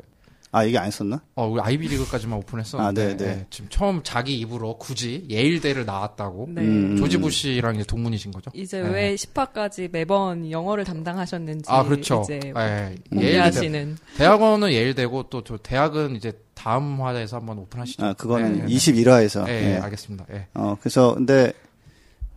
아 0.56 0.64
이게 0.64 0.78
안 0.78 0.86
했었나? 0.86 1.22
어 1.36 1.48
우리 1.48 1.62
아이비 1.62 1.88
리그까지만 1.88 2.38
오픈했었는데 2.40 3.02
아, 3.02 3.08
네, 3.08 3.18
네. 3.18 3.26
예, 3.26 3.46
지금 3.50 3.70
처음 3.70 4.02
자기 4.04 4.38
입으로 4.40 4.78
굳이 4.78 5.26
예일대를 5.30 5.86
나왔다고 5.86 6.50
네. 6.52 6.62
음. 6.62 6.98
조지 6.98 7.18
부시랑 7.18 7.76
이제 7.76 7.84
동문이신 7.84 8.32
거죠. 8.32 8.52
이제 8.54 8.82
네. 8.82 8.90
왜 8.90 9.16
10화까지 9.16 9.90
매번 9.92 10.52
영어를 10.52 10.84
담당하셨는지 10.84 11.66
아 11.72 11.84
그렇죠. 11.84 12.22
이제 12.26 12.40
예, 12.44 12.50
예일대 12.52 13.02
공개하시는 13.10 13.98
대학원은 14.18 14.72
예일대고 14.72 15.24
또 15.30 15.46
저 15.46 15.58
대학은 15.58 16.16
이제 16.16 16.34
다음 16.56 17.00
화에서 17.02 17.38
한번 17.38 17.60
오픈하시죠. 17.60 18.04
아 18.04 18.14
그거는 18.14 18.62
예, 18.62 18.64
예, 18.64 18.76
21화에서. 18.76 19.48
예, 19.48 19.76
예, 19.76 19.78
알겠습니다. 19.78 20.26
예. 20.32 20.48
어, 20.56 20.76
그래서, 20.80 21.14
근데, 21.14 21.54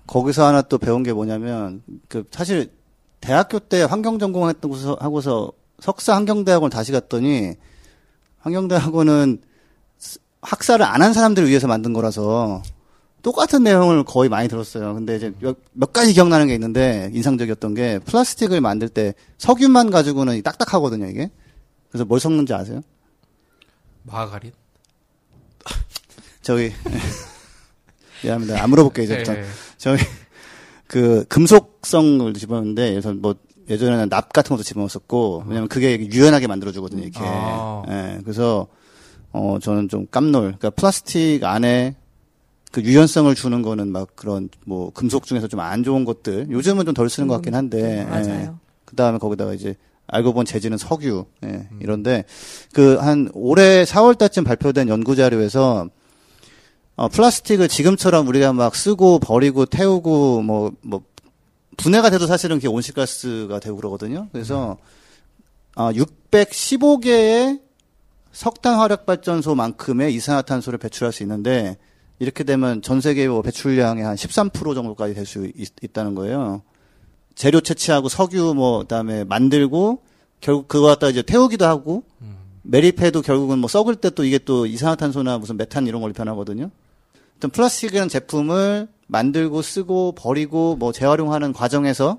거기서 0.07 0.47
하나 0.47 0.61
또 0.63 0.77
배운 0.77 1.03
게 1.03 1.13
뭐냐면, 1.13 1.83
그, 2.09 2.25
사실, 2.31 2.71
대학교 3.21 3.59
때 3.59 3.83
환경 3.85 4.19
전공 4.19 4.49
했던 4.49 4.71
곳에서, 4.71 4.97
하고서, 5.01 5.53
석사 5.81 6.15
환경대학원 6.17 6.71
다시 6.71 6.93
갔더니, 6.93 7.55
환경대학원은 8.53 9.43
스- 9.99 10.19
학사를 10.43 10.85
안 10.85 11.03
한 11.03 11.13
사람들을 11.13 11.49
위해서 11.49 11.67
만든 11.67 11.93
거라서, 11.93 12.63
똑같은 13.23 13.63
내용을 13.65 14.05
거의 14.05 14.29
많이 14.31 14.49
들었어요. 14.49 14.95
근데 14.95 15.17
이제 15.17 15.33
몇, 15.41 15.57
몇 15.73 15.93
가지 15.93 16.13
기억나는 16.13 16.47
게 16.47 16.55
있는데, 16.55 17.11
인상적이었던 17.13 17.75
게, 17.75 17.99
플라스틱을 18.01 18.61
만들 18.61 18.89
때 18.89 19.15
석유만 19.39 19.91
가지고는 19.91 20.41
딱딱하거든요, 20.43 21.07
이게. 21.07 21.31
그래서 21.91 22.05
뭘 22.05 22.21
섞는지 22.21 22.55
아세요? 22.55 22.81
마가린. 24.05 24.53
저기, 26.43 26.73
미안합니다. 28.23 28.63
안 28.63 28.71
물어볼게요, 28.71 29.05
이제부터. 29.05 29.35
예, 29.35 29.41
예. 29.41 29.45
저희 29.77 29.99
그 30.87 31.25
금속성을 31.29 32.33
집어넣는데 32.35 32.91
그래서 32.91 33.13
뭐 33.13 33.35
예전에는 33.69 34.09
납 34.09 34.33
같은 34.33 34.55
것도 34.55 34.63
집어넣었었고 34.63 35.45
왜냐면 35.47 35.69
그게 35.69 35.99
유연하게 35.99 36.47
만들어주거든요 36.47 37.03
이렇게 37.03 37.21
아. 37.23 37.83
예 37.89 38.19
그래서 38.23 38.67
어 39.33 39.59
저는 39.61 39.89
좀 39.89 40.07
깜놀. 40.11 40.43
그러니까 40.43 40.71
플라스틱 40.71 41.45
안에 41.45 41.97
그 42.73 42.83
유연성을 42.83 43.35
주는 43.35 43.63
거는 43.63 43.89
막 43.93 44.09
그런 44.17 44.49
뭐 44.67 44.91
금속 44.93 45.27
중에서 45.27 45.49
좀 45.49 45.61
안 45.61 45.83
좋은 45.85 46.05
것들. 46.05 46.49
요즘은 46.51 46.85
좀 46.85 46.95
덜 46.95 47.09
쓰는 47.11 47.29
것 47.29 47.35
같긴 47.35 47.55
한데. 47.55 48.05
음, 48.05 48.11
맞아요. 48.11 48.59
그 48.85 48.97
다음에 48.97 49.19
거기다가 49.19 49.53
이제 49.55 49.75
알고 50.07 50.33
본 50.33 50.47
재질은 50.47 50.79
석유. 50.79 51.27
예, 51.45 51.69
이런데 51.81 52.25
그 52.73 52.97
한 53.01 53.29
올해 53.35 53.85
4월 53.85 54.17
달쯤 54.17 54.45
발표된 54.45 54.89
연구 54.89 55.15
자료에서 55.17 55.89
어, 56.97 57.09
플라스틱을 57.09 57.69
지금처럼 57.69 58.27
우리가 58.29 58.53
막 58.53 58.75
쓰고 58.75 59.19
버리고 59.21 59.67
태우고 59.67 60.43
뭐, 60.43 60.73
뭐, 60.83 61.03
분해가 61.79 62.11
돼도 62.11 62.27
사실은 62.27 62.57
그게 62.57 62.69
온실가스가 62.69 63.61
되고 63.61 63.77
그러거든요. 63.77 64.29
그래서, 64.33 64.77
아, 65.75 65.93
615개의 65.93 67.61
석탄 68.33 68.79
화력 68.79 69.07
발전소만큼의 69.07 70.13
이산화탄소를 70.15 70.79
배출할 70.79 71.13
수 71.13 71.23
있는데, 71.23 71.79
이렇게 72.19 72.45
되면 72.45 72.83
전 72.83 73.01
세계 73.01 73.29
뭐 73.29 73.43
배출량의 73.43 74.05
한 74.05 74.17
13% 74.17 74.75
정도까지 74.75 75.15
될 75.15 75.25
수 75.25 75.51
있다는 75.81 76.15
거예요. 76.15 76.63
재료 77.37 77.61
채취하고 77.61 78.09
석유 78.09 78.55
뭐, 78.55 78.81
그 78.81 78.87
다음에 78.89 79.25
만들고, 79.25 80.03
결국 80.41 80.69
그거 80.69 80.87
갖다 80.89 81.09
이제 81.09 81.23
태우기도 81.23 81.65
하고, 81.65 82.03
매립해도 82.63 83.23
결국은 83.23 83.61
뭐 83.61 83.69
썩을 83.69 83.97
때 83.97 84.11
또 84.11 84.25
이게 84.25 84.39
또 84.39 84.67
이산화탄소나 84.67 85.39
무슨 85.39 85.57
메탄 85.57 85.87
이런 85.87 86.03
걸로 86.03 86.13
변하거든요. 86.13 86.71
어떤 87.37 87.51
플라스틱이라는 87.51 88.09
제품을 88.09 88.89
만들고 89.09 89.63
쓰고 89.63 90.13
버리고 90.13 90.77
뭐 90.77 90.93
재활용하는 90.93 91.53
과정에서 91.53 92.19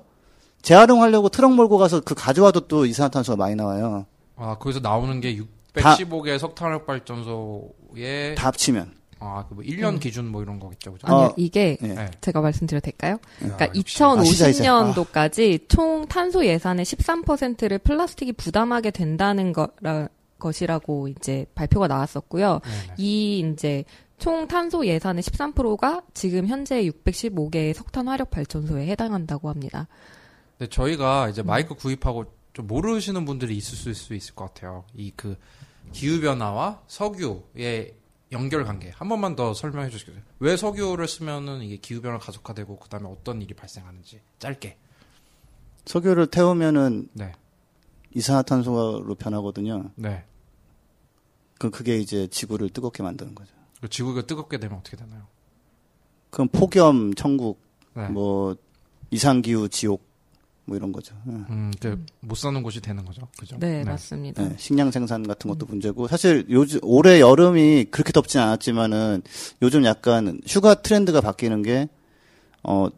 재활용하려고 0.62 1.30
트럭 1.30 1.54
몰고 1.54 1.78
가서 1.78 2.00
그 2.00 2.14
가져와도 2.14 2.68
또 2.68 2.84
이산화탄소가 2.84 3.36
많이 3.36 3.54
나와요. 3.54 4.06
아, 4.36 4.58
거기서 4.58 4.80
나오는 4.80 5.20
게 5.20 5.38
615개 5.74 6.38
석탄화력 6.38 6.86
발전소에 6.86 8.34
다 8.36 8.48
합치면. 8.48 9.00
아, 9.22 9.44
그뭐 9.48 9.62
1년 9.62 10.00
기준 10.00 10.26
뭐 10.28 10.42
이런 10.42 10.58
거겠죠. 10.58 10.92
그죠? 10.92 11.06
아니요, 11.06 11.26
어, 11.26 11.34
이게 11.36 11.76
예. 11.82 11.86
네. 11.86 12.10
제가 12.22 12.40
말씀드려도 12.40 12.84
될까요? 12.84 13.18
그러니까 13.38 13.66
아, 13.66 13.68
역시. 13.76 13.98
2050년도까지 13.98 15.68
총 15.68 16.06
탄소 16.08 16.44
예산의 16.44 16.86
13%를 16.86 17.78
플라스틱이 17.78 18.32
부담하게 18.32 18.90
된다는 18.90 19.52
거라, 19.52 20.08
것이라고 20.38 21.08
이제 21.08 21.44
발표가 21.54 21.86
나왔었고요. 21.86 22.60
네네. 22.64 22.94
이 22.96 23.40
이제 23.40 23.84
총 24.20 24.46
탄소 24.46 24.86
예산의 24.86 25.22
13%가 25.22 26.02
지금 26.14 26.46
현재 26.46 26.84
615개의 26.84 27.74
석탄 27.74 28.06
화력 28.06 28.30
발전소에 28.30 28.86
해당한다고 28.88 29.48
합니다. 29.48 29.88
근데 30.58 30.68
저희가 30.68 31.24
음. 31.24 31.30
이제 31.30 31.42
마이크 31.42 31.74
구입하고 31.74 32.26
좀 32.52 32.66
모르시는 32.66 33.24
분들이 33.24 33.56
있을 33.56 33.94
수 33.94 34.14
있을 34.14 34.34
것 34.34 34.44
같아요. 34.54 34.84
이 34.94 35.10
그 35.16 35.36
기후 35.92 36.20
변화와 36.20 36.82
석유의 36.86 37.94
연결 38.32 38.64
관계 38.64 38.90
한 38.90 39.08
번만 39.08 39.34
더 39.34 39.54
설명해 39.54 39.90
주시겠어요? 39.90 40.22
왜 40.38 40.56
석유를 40.56 41.08
쓰면은 41.08 41.62
이게 41.62 41.76
기후 41.78 42.00
변화 42.00 42.18
가속화되고 42.18 42.78
그다음에 42.78 43.08
어떤 43.08 43.42
일이 43.42 43.54
발생하는지 43.54 44.20
짧게. 44.38 44.76
석유를 45.86 46.28
태우면은 46.28 47.08
네. 47.14 47.32
이산화탄소로 48.14 49.14
변하거든요. 49.16 49.90
네. 49.96 50.24
그 51.58 51.70
그게 51.70 51.96
이제 51.96 52.28
지구를 52.28 52.68
뜨겁게 52.68 53.02
만드는 53.02 53.34
거죠. 53.34 53.52
그 53.80 53.88
지구가 53.88 54.22
뜨겁게 54.26 54.58
되면 54.58 54.78
어떻게 54.78 54.96
되나요? 54.96 55.22
그럼 56.30 56.48
폭염, 56.48 57.14
천국, 57.14 57.60
네. 57.94 58.08
뭐 58.08 58.54
이상기후, 59.10 59.68
지옥 59.68 60.02
뭐 60.66 60.76
이런 60.76 60.92
거죠. 60.92 61.14
예. 61.26 61.32
음, 61.32 61.72
그못 61.80 62.36
사는 62.36 62.62
곳이 62.62 62.80
되는 62.80 63.04
거죠. 63.04 63.26
그죠? 63.38 63.56
네, 63.58 63.82
맞습니다. 63.82 64.42
네, 64.48 64.54
식량 64.58 64.90
생산 64.90 65.26
같은 65.26 65.48
것도 65.50 65.66
문제고 65.66 66.06
사실 66.06 66.46
요즘 66.50 66.78
올해 66.82 67.18
여름이 67.20 67.86
그렇게 67.90 68.12
덥진 68.12 68.40
않았지만은 68.40 69.22
요즘 69.62 69.84
약간 69.84 70.40
휴가 70.46 70.74
트렌드가 70.74 71.20
바뀌는 71.20 71.62
게 71.62 71.88
어 72.62 72.88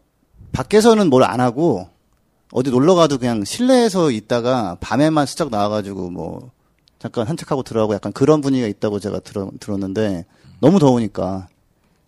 밖에서는 0.52 1.08
뭘 1.08 1.22
안 1.22 1.40
하고 1.40 1.88
어디 2.52 2.70
놀러 2.70 2.94
가도 2.94 3.18
그냥 3.18 3.44
실내에서 3.44 4.10
있다가 4.10 4.76
밤에만 4.80 5.24
슬쩍 5.26 5.50
나와 5.50 5.68
가지고 5.68 6.10
뭐 6.10 6.50
잠깐 6.98 7.26
산책하고 7.26 7.62
들어가고 7.62 7.94
약간 7.94 8.12
그런 8.12 8.40
분위기가 8.40 8.68
있다고 8.68 8.98
제가 9.00 9.20
들어, 9.20 9.50
들었는데 9.60 10.26
너무 10.62 10.78
더우니까 10.78 11.48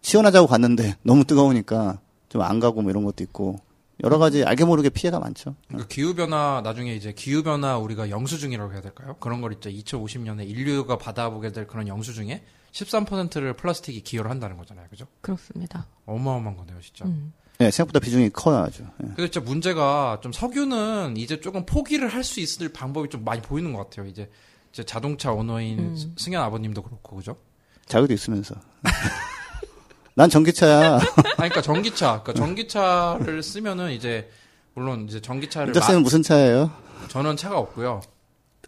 시원하자고 0.00 0.46
갔는데 0.46 0.94
너무 1.02 1.25
뜨거우니까 1.25 1.99
좀 2.28 2.42
안 2.42 2.58
가고 2.61 2.82
뭐 2.82 2.90
이런 2.90 3.04
것도 3.04 3.23
있고 3.25 3.58
여러 4.02 4.18
가지 4.18 4.42
알게 4.44 4.64
모르게 4.64 4.88
피해가 4.90 5.20
많죠. 5.20 5.54
그러니까 5.68 5.88
기후 5.88 6.14
변화 6.14 6.61
나중에 6.64 6.94
이제 6.94 7.12
기후 7.12 7.42
변화 7.44 7.78
우리가 7.78 8.11
영수증이라고 8.11 8.73
해야 8.73 8.80
될까요? 8.80 9.16
그런 9.20 9.40
걸 9.40 9.52
있죠. 9.54 9.70
2050년에 9.70 10.49
인류가 10.49 10.99
받아보게 10.99 11.52
될 11.52 11.66
그런 11.66 11.87
영수증에 11.87 12.42
13%를 12.73 13.52
플라스틱이 13.54 14.00
기여를 14.02 14.30
한다는 14.32 14.56
거잖아요. 14.56 14.87
그죠? 14.90 15.06
그렇습니다. 15.20 15.87
어마어마한 16.06 16.56
거네요, 16.56 16.80
진짜. 16.80 17.04
음. 17.04 17.32
네, 17.58 17.70
생각보다 17.70 18.00
비중이 18.00 18.30
커요 18.30 18.56
아주. 18.56 18.82
예. 18.82 19.06
근데 19.06 19.30
진짜 19.30 19.40
문제가 19.49 20.18
좀 20.20 20.32
석유는 20.32 21.16
이제 21.16 21.40
조금 21.40 21.64
포기를 21.64 22.08
할 22.08 22.25
수 22.25 22.40
있을 22.40 22.70
방법이 22.70 23.08
좀 23.11 23.23
많이 23.25 23.40
보이는 23.42 23.73
것 23.73 23.78
같아요. 23.84 24.06
이제, 24.08 24.28
이제 24.73 24.82
자동차 24.82 25.30
오너인 25.30 25.78
음. 25.78 26.14
승현 26.18 26.42
아버님도 26.42 26.82
그렇고 26.82 27.14
그죠? 27.16 27.37
자유도 27.86 28.12
있으면서. 28.14 28.54
난 30.16 30.30
전기차야. 30.30 30.94
아니, 30.94 31.02
그러니까 31.36 31.60
전기차, 31.60 32.22
그러니까 32.22 32.32
전기차를 32.34 33.42
쓰면은 33.42 33.90
이제 33.90 34.30
물론 34.74 35.06
이제 35.08 35.20
전기차를 35.20 35.68
인터스는 35.68 36.02
무슨 36.02 36.22
차예요? 36.22 36.70
마- 37.02 37.08
저는 37.08 37.36
차가 37.36 37.58
없고요. 37.58 38.00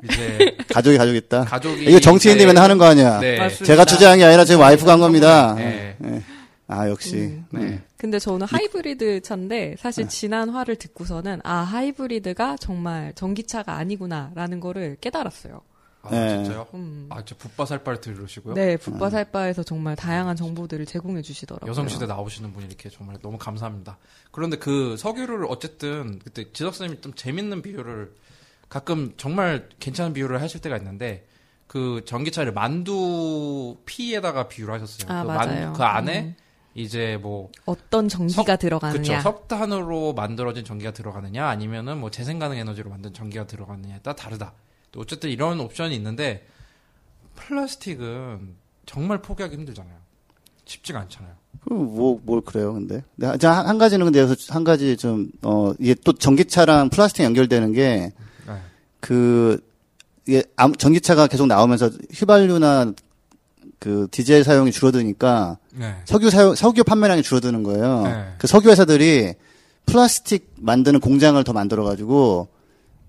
이제 0.05 0.57
가족이 0.73 0.99
가족 0.99 1.15
있다. 1.15 1.45
가족이 1.45 1.85
이거 1.85 2.01
정치인 2.01 2.37
되면 2.37 2.55
이제- 2.55 2.61
하는 2.61 2.79
거 2.79 2.85
아니야. 2.87 3.21
네. 3.21 3.39
맞습니다. 3.39 3.65
제가 3.65 3.85
주장한 3.85 4.19
게 4.19 4.25
아니라 4.25 4.45
지금 4.45 4.61
와이프가 4.61 4.93
한 4.93 5.01
겁니다. 5.01 5.55
네. 5.55 5.97
예. 6.05 6.23
아 6.69 6.89
역시. 6.89 7.15
음. 7.17 7.47
네. 7.51 7.81
근데 7.97 8.19
저는 8.19 8.47
하이브리드 8.47 9.23
차인데 9.23 9.77
사실 9.79 10.09
지난 10.09 10.51
화를 10.51 10.75
듣고서는 10.77 11.41
아 11.45 11.59
하이브리드가 11.59 12.57
정말 12.61 13.13
전기차가 13.15 13.75
아니구나라는 13.77 14.59
거를 14.61 14.97
깨달았어요. 15.01 15.61
아, 16.07 16.11
네. 16.11 16.29
진짜요? 16.45 16.67
음. 16.75 17.07
아, 17.11 17.25
진짜 17.25 17.37
붓바살바를 17.39 18.01
들으시고요. 18.01 18.55
네, 18.55 18.77
붓바살바에서 18.77 19.63
정말 19.63 19.97
다양한 19.97 20.37
정보들을 20.37 20.87
제공해 20.87 21.23
주시더라고요. 21.23 21.69
여성시대 21.71 22.07
나오시는 22.07 22.53
분이 22.53 22.67
이렇게 22.67 22.89
정말 22.91 23.19
너무 23.23 23.39
감사합니다. 23.39 23.99
그런데 24.31 24.57
그 24.59 24.97
석유를 24.97 25.47
어쨌든 25.49 26.19
그때 26.21 26.51
지석선생님이 26.53 27.01
좀 27.01 27.15
재밌는 27.15 27.63
비유를 27.63 28.15
가끔 28.69 29.13
정말 29.17 29.69
괜찮은 29.79 30.13
비유를 30.13 30.41
하실 30.43 30.61
때가 30.61 30.77
있는데 30.79 31.27
그 31.67 32.03
전기차를 32.05 32.53
만두 32.53 33.77
피에다가 33.87 34.49
비유를 34.49 34.75
하셨어요. 34.75 35.13
아, 35.13 35.23
그, 35.23 35.27
맞아요. 35.29 35.73
그 35.73 35.83
안에 35.83 36.21
음. 36.23 36.37
이제 36.75 37.19
뭐 37.23 37.51
어떤 37.65 38.09
전기가 38.09 38.43
석- 38.53 38.59
들어가느냐. 38.59 38.99
그쵸 38.99 39.21
석탄으로 39.23 40.13
만들어진 40.13 40.65
전기가 40.65 40.93
들어가느냐 40.93 41.47
아니면은 41.47 41.99
뭐 41.99 42.11
재생 42.11 42.39
가능 42.39 42.59
에너지로 42.59 42.91
만든 42.91 43.15
전기가 43.15 43.47
들어가느냐에 43.47 44.01
따라 44.01 44.15
다르다. 44.15 44.53
또 44.97 45.03
어쨌든 45.03 45.29
이런 45.29 45.61
옵션이 45.61 45.95
있는데 45.95 46.47
플라스틱은 47.35 48.55
정말 48.87 49.21
포기하기 49.21 49.55
힘들잖아요. 49.55 49.95
쉽지가 50.65 51.01
않잖아요. 51.01 51.33
뭐, 51.67 52.19
뭘 52.25 52.41
그래요, 52.41 52.73
근데. 52.73 53.05
네, 53.17 53.37
자, 53.39 53.53
한, 53.53 53.67
한 53.67 53.79
가지는 53.79 54.07
근데 54.07 54.21
여기서 54.21 54.55
한 54.55 54.65
가지 54.65 54.97
좀, 54.97 55.31
어, 55.43 55.73
이게 55.79 55.95
또 56.03 56.13
전기차랑 56.13 56.89
플라스틱 56.89 57.25
연결되는 57.25 57.73
게, 57.73 58.13
네. 58.47 58.55
그, 59.01 59.61
이게 60.27 60.43
암- 60.57 60.75
전기차가 60.75 61.27
계속 61.27 61.47
나오면서 61.47 61.91
휘발유나 62.13 62.93
그 63.79 64.09
디젤 64.11 64.45
사용이 64.45 64.73
줄어드니까 64.73 65.59
네. 65.75 65.95
석유 66.07 66.31
사용, 66.31 66.55
석유 66.55 66.83
판매량이 66.85 67.23
줄어드는 67.23 67.63
거예요. 67.63 68.03
네. 68.05 68.35
그 68.39 68.47
석유 68.47 68.71
회사들이 68.71 69.35
플라스틱 69.85 70.53
만드는 70.59 71.01
공장을 71.01 71.43
더 71.45 71.53
만들어가지고 71.53 72.49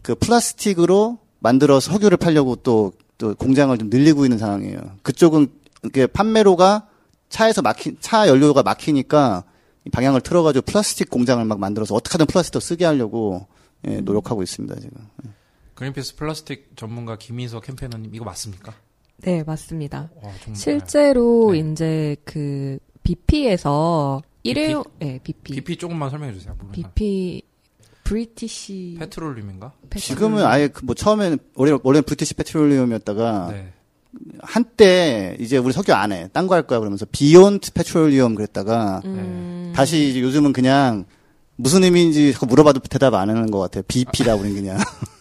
그 0.01 0.15
플라스틱으로 0.15 1.19
만들어서 1.39 1.91
석유를 1.91 2.17
팔려고 2.17 2.55
또, 2.55 2.93
또 3.17 3.35
공장을 3.35 3.75
좀 3.77 3.89
늘리고 3.89 4.25
있는 4.25 4.37
상황이에요. 4.37 4.79
그쪽은 5.03 5.47
이게 5.85 6.07
판매로가 6.07 6.87
차에서 7.29 7.61
막히, 7.61 7.95
차 7.99 8.27
연료가 8.27 8.63
막히니까 8.63 9.43
이 9.85 9.89
방향을 9.89 10.21
틀어가지고 10.21 10.65
플라스틱 10.65 11.09
공장을 11.09 11.43
막 11.45 11.59
만들어서 11.59 11.95
어떻게든 11.95 12.25
플라스틱 12.25 12.53
더 12.53 12.59
쓰게 12.59 12.85
하려고 12.85 13.47
예, 13.87 14.01
노력하고 14.01 14.43
있습니다, 14.43 14.75
지금. 14.79 15.07
그린피스 15.75 16.15
플라스틱 16.15 16.71
전문가 16.75 17.17
김희석 17.17 17.63
캠페이너님 17.63 18.13
이거 18.15 18.25
맞습니까? 18.25 18.73
네, 19.17 19.43
맞습니다. 19.43 20.09
와. 20.21 20.31
실제로 20.53 21.51
네. 21.51 21.59
이제 21.59 22.15
그 22.25 22.79
BP에서 23.03 24.21
일회용 24.43 24.83
네, 24.99 25.19
BP. 25.23 25.55
BP 25.55 25.77
조금만 25.77 26.09
설명해 26.09 26.33
주세요. 26.33 26.55
BP 26.71 27.43
British 28.07 28.95
Petroleum인가? 28.99 29.73
지금은 29.97 30.45
아예 30.45 30.67
그 30.69 30.85
뭐 30.85 30.95
처음에는 30.95 31.37
원래 31.55 31.77
원래 31.83 32.01
British 32.01 32.33
Petroleum이었다가 32.35 33.49
네. 33.51 33.73
한때 34.41 35.35
이제 35.39 35.57
우리 35.57 35.73
석유 35.73 35.93
안 35.93 36.11
해. 36.11 36.29
딴 36.33 36.47
거 36.47 36.55
할 36.55 36.63
거야 36.63 36.79
그러면서 36.79 37.05
Beyond 37.11 37.73
Petroleum 37.73 38.35
그랬다가 38.35 39.01
음, 39.05 39.73
다시 39.75 40.09
이제 40.09 40.21
요즘은 40.21 40.53
그냥 40.53 41.05
무슨 41.55 41.83
의미인지 41.83 42.33
자꾸 42.33 42.45
물어봐도 42.45 42.79
대답 42.81 43.13
안 43.15 43.29
하는 43.29 43.51
것 43.51 43.59
같아요. 43.59 43.83
BP라 43.87 44.35
우린 44.35 44.53
그냥. 44.55 44.77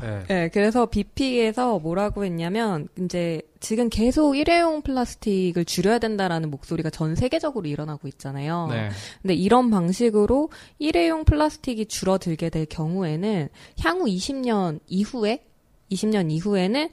네. 0.00 0.24
네, 0.28 0.48
그래서 0.48 0.86
BP에서 0.86 1.78
뭐라고 1.78 2.24
했냐면 2.24 2.88
이제 2.98 3.42
지금 3.60 3.88
계속 3.88 4.36
일회용 4.36 4.82
플라스틱을 4.82 5.64
줄여야 5.64 5.98
된다라는 5.98 6.50
목소리가 6.50 6.90
전 6.90 7.14
세계적으로 7.14 7.66
일어나고 7.66 8.08
있잖아요. 8.08 8.68
네. 8.70 8.90
근데 9.22 9.34
이런 9.34 9.70
방식으로 9.70 10.50
일회용 10.78 11.24
플라스틱이 11.24 11.86
줄어들게 11.86 12.50
될 12.50 12.66
경우에는 12.66 13.48
향후 13.80 14.04
20년 14.06 14.80
이후에 14.86 15.44
20년 15.90 16.30
이후에는 16.30 16.88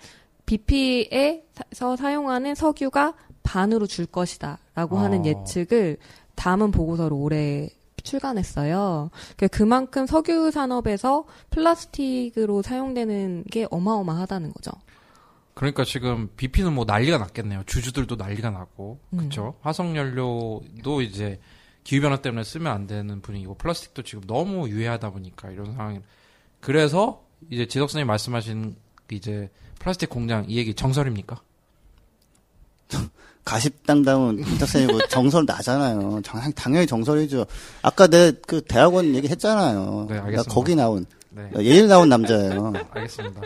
BP에서 0.46 1.96
사용하는 1.98 2.56
석유가 2.56 3.14
반으로 3.44 3.88
줄 3.88 4.06
것이다라고 4.06 4.98
하는 4.98 5.22
어. 5.22 5.26
예측을 5.26 5.98
담은 6.36 6.72
보고서를 6.72 7.16
올해 7.16 7.70
출간했어요. 8.04 9.10
그 9.38 9.48
그만큼 9.48 10.06
석유 10.06 10.52
산업에서 10.52 11.26
플라스틱으로 11.50 12.62
사용되는 12.62 13.46
게 13.50 13.68
어마어마하다는 13.72 14.54
거죠. 14.54 14.72
그러니까 15.54 15.84
지금 15.84 16.30
BP는 16.36 16.74
뭐 16.74 16.86
난리가 16.86 17.18
났겠네요. 17.18 17.64
주주들도 17.66 18.16
난리가 18.16 18.50
나고, 18.50 19.00
음. 19.14 19.18
그렇죠. 19.18 19.56
화석 19.62 19.96
연료도 19.96 21.02
이제 21.02 21.40
기후 21.84 22.02
변화 22.02 22.22
때문에 22.22 22.44
쓰면 22.44 22.72
안 22.72 22.88
되는 22.88 23.22
분위기고, 23.22 23.56
플라스틱도 23.56 24.04
지금 24.04 24.24
너무 24.26 24.70
유해하다 24.70 25.12
보니까 25.12 25.52
이런 25.52 25.74
상황이. 25.74 26.00
그래서 26.60 27.24
이제 27.50 27.68
지덕 27.68 27.90
선생님 27.90 28.08
말씀하신 28.08 28.76
이제 29.12 29.50
플라스틱 29.80 30.10
공장 30.10 30.46
이 30.48 30.58
얘기 30.58 30.74
정설입니까? 30.74 31.42
가십당당은 33.46 34.44
김탁선이고 34.44 35.08
정설 35.08 35.46
나잖아요. 35.46 36.22
정- 36.24 36.52
당연히 36.54 36.88
정설이죠. 36.88 37.46
아까 37.82 38.08
내 38.08 38.32
그 38.48 38.62
대학원 38.62 39.14
얘기했잖아요. 39.16 40.08
네, 40.10 40.16
나 40.18 40.24
알겠습니다. 40.26 40.54
거기 40.54 40.76
나온 40.76 41.06
네. 41.30 41.50
예일 41.60 41.88
나온 41.88 42.10
남자예요. 42.10 42.74
알겠습니다. 42.92 43.42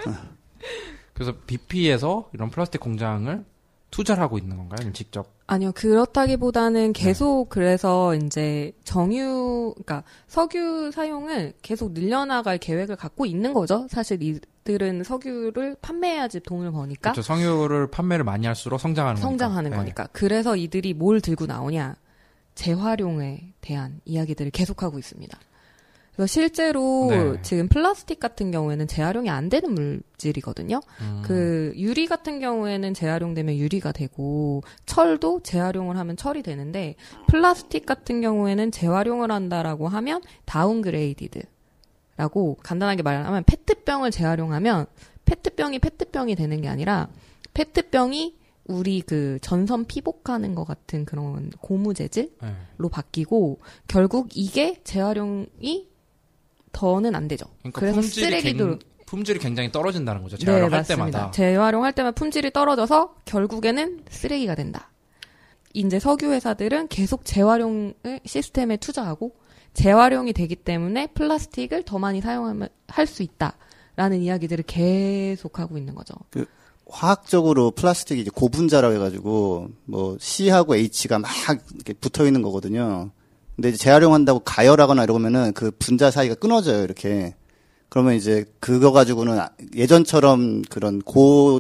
그래서 1.14 1.34
BP에서 1.48 2.30
이런 2.34 2.50
플라스틱 2.52 2.80
공장을 2.80 3.44
투자를 3.90 4.22
하고 4.22 4.38
있는 4.38 4.58
건가요? 4.58 4.92
직접? 4.94 5.37
아니요, 5.50 5.72
그렇다기보다는 5.72 6.92
계속 6.92 7.48
그래서 7.48 8.14
이제 8.16 8.74
정유, 8.84 9.76
그러니까 9.76 10.04
석유 10.28 10.92
사용을 10.94 11.54
계속 11.62 11.94
늘려나갈 11.94 12.58
계획을 12.58 12.98
갖고 12.98 13.26
있는 13.26 13.54
거죠. 13.54 13.88
사실 13.90 14.22
이들은 14.22 15.06
석유를 15.06 15.78
판매해야지 15.82 16.42
돈을 16.42 16.72
버니까 16.72 17.14
그렇죠. 17.14 17.22
성유를 17.22 17.88
판매를 17.88 18.26
많이 18.26 18.46
할수록 18.46 18.78
성장하는 18.78 19.22
성장하는 19.22 19.72
거니까. 19.72 19.84
네. 19.84 19.94
거니까. 19.94 20.08
그래서 20.12 20.58
이들이 20.58 20.94
뭘 20.94 21.22
들고 21.22 21.46
나오냐? 21.46 21.96
재활용에 22.56 23.54
대한 23.62 24.02
이야기들을 24.04 24.52
계속하고 24.52 25.00
있습니다. 25.00 25.40
그래서 26.18 26.26
실제로 26.26 27.08
네. 27.12 27.42
지금 27.44 27.68
플라스틱 27.68 28.20
같은 28.20 28.50
경우에는 28.50 28.88
재활용이 28.88 29.30
안 29.30 29.50
되는 29.50 29.76
물질이거든요. 29.76 30.82
음. 31.02 31.22
그 31.24 31.72
유리 31.76 32.08
같은 32.08 32.40
경우에는 32.40 32.96
재활용되면 32.96 33.56
유리가 33.56 33.92
되고 33.92 34.64
철도 34.88 35.42
재활용을 35.44 35.96
하면 35.96 36.18
철이 36.18 36.42
되는데 36.42 36.96
플라스틱 37.28 37.86
같은 37.86 38.22
경우에는 38.22 38.72
재활용을 38.72 39.32
한다라고 39.32 39.88
하면 39.90 40.24
downgraded라고 40.46 41.46
간단하게 42.64 43.04
말하면 43.04 43.44
페트병을 43.46 44.10
재활용하면 44.10 44.88
페트병이 45.26 45.78
페트병이 45.78 46.36
되는 46.36 46.62
게 46.62 46.68
아니라 46.68 47.10
페트병이 47.54 48.36
우리 48.66 49.02
그 49.02 49.38
전선 49.42 49.86
피복하는 49.86 50.56
것 50.56 50.66
같은 50.66 51.06
그런 51.06 51.52
고무 51.62 51.94
재질로 51.94 52.32
네. 52.42 52.90
바뀌고 52.92 53.60
결국 53.88 54.30
이게 54.34 54.82
재활용이 54.84 55.96
더는 56.72 57.16
안 57.16 57.28
되죠. 57.28 57.46
그러니까 57.60 57.80
그래서 57.80 58.02
품질이, 58.02 58.26
쓰레기도 58.26 58.66
굉- 58.68 58.80
품질이 59.06 59.40
굉장히 59.40 59.72
떨어진다는 59.72 60.22
거죠. 60.24 60.38
재활용할 60.38 60.70
네, 60.70 60.78
맞습니다. 60.78 61.06
때마다. 61.12 61.32
재활용할 61.32 61.94
때마다 61.94 62.14
품질이 62.16 62.52
떨어져서 62.52 63.16
결국에는 63.26 64.02
쓰레기가 64.10 64.56
된다. 64.56 64.92
이제 65.74 66.00
석유 66.00 66.32
회사들은 66.32 66.88
계속 66.90 67.24
재활용 67.24 67.94
시스템에 68.26 68.78
투자하고 68.78 69.36
재활용이 69.74 70.34
되기 70.34 70.56
때문에 70.56 71.08
플라스틱을 71.14 71.84
더 71.84 72.00
많이 72.00 72.20
사용할 72.20 72.70
수 73.06 73.22
있다라는 73.24 74.22
이야기들을 74.22 74.64
계속 74.66 75.60
하고 75.60 75.78
있는 75.78 75.94
거죠. 75.96 76.16
화학적으로 76.90 77.72
플라스틱이 77.72 78.22
이제 78.22 78.30
고분자라고 78.34 78.96
해가지고 78.96 79.70
뭐 79.86 80.18
C하고 80.20 80.76
H가 80.76 81.20
막 81.20 81.30
이렇게 81.76 81.94
붙어 81.94 82.26
있는 82.26 82.42
거거든요. 82.42 83.12
근데 83.58 83.70
이제 83.70 83.78
재활용한다고 83.78 84.42
가열하거나 84.42 85.04
이러면은 85.04 85.52
그 85.54 85.72
분자 85.72 86.12
사이가 86.12 86.36
끊어져요 86.36 86.84
이렇게. 86.84 87.36
그러면 87.90 88.14
이제 88.14 88.46
그거 88.60 88.92
가지고는 88.92 89.40
예전처럼 89.76 90.62
그런 90.64 91.02
고 91.02 91.60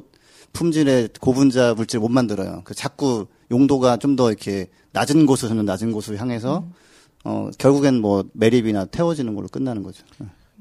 품질의 0.53 1.09
고분자 1.19 1.73
물질 1.73 1.99
못 1.99 2.09
만들어요. 2.09 2.61
그 2.65 2.73
자꾸 2.75 3.27
용도가 3.51 3.97
좀 3.97 4.15
더 4.15 4.29
이렇게 4.29 4.67
낮은 4.91 5.25
곳에서는 5.25 5.65
낮은 5.65 5.91
곳으로 5.91 6.17
향해서 6.17 6.67
어 7.23 7.49
결국엔 7.57 7.99
뭐 7.99 8.23
매립이나 8.33 8.85
태워지는 8.85 9.33
걸로 9.35 9.47
끝나는 9.47 9.81
거죠. 9.83 10.05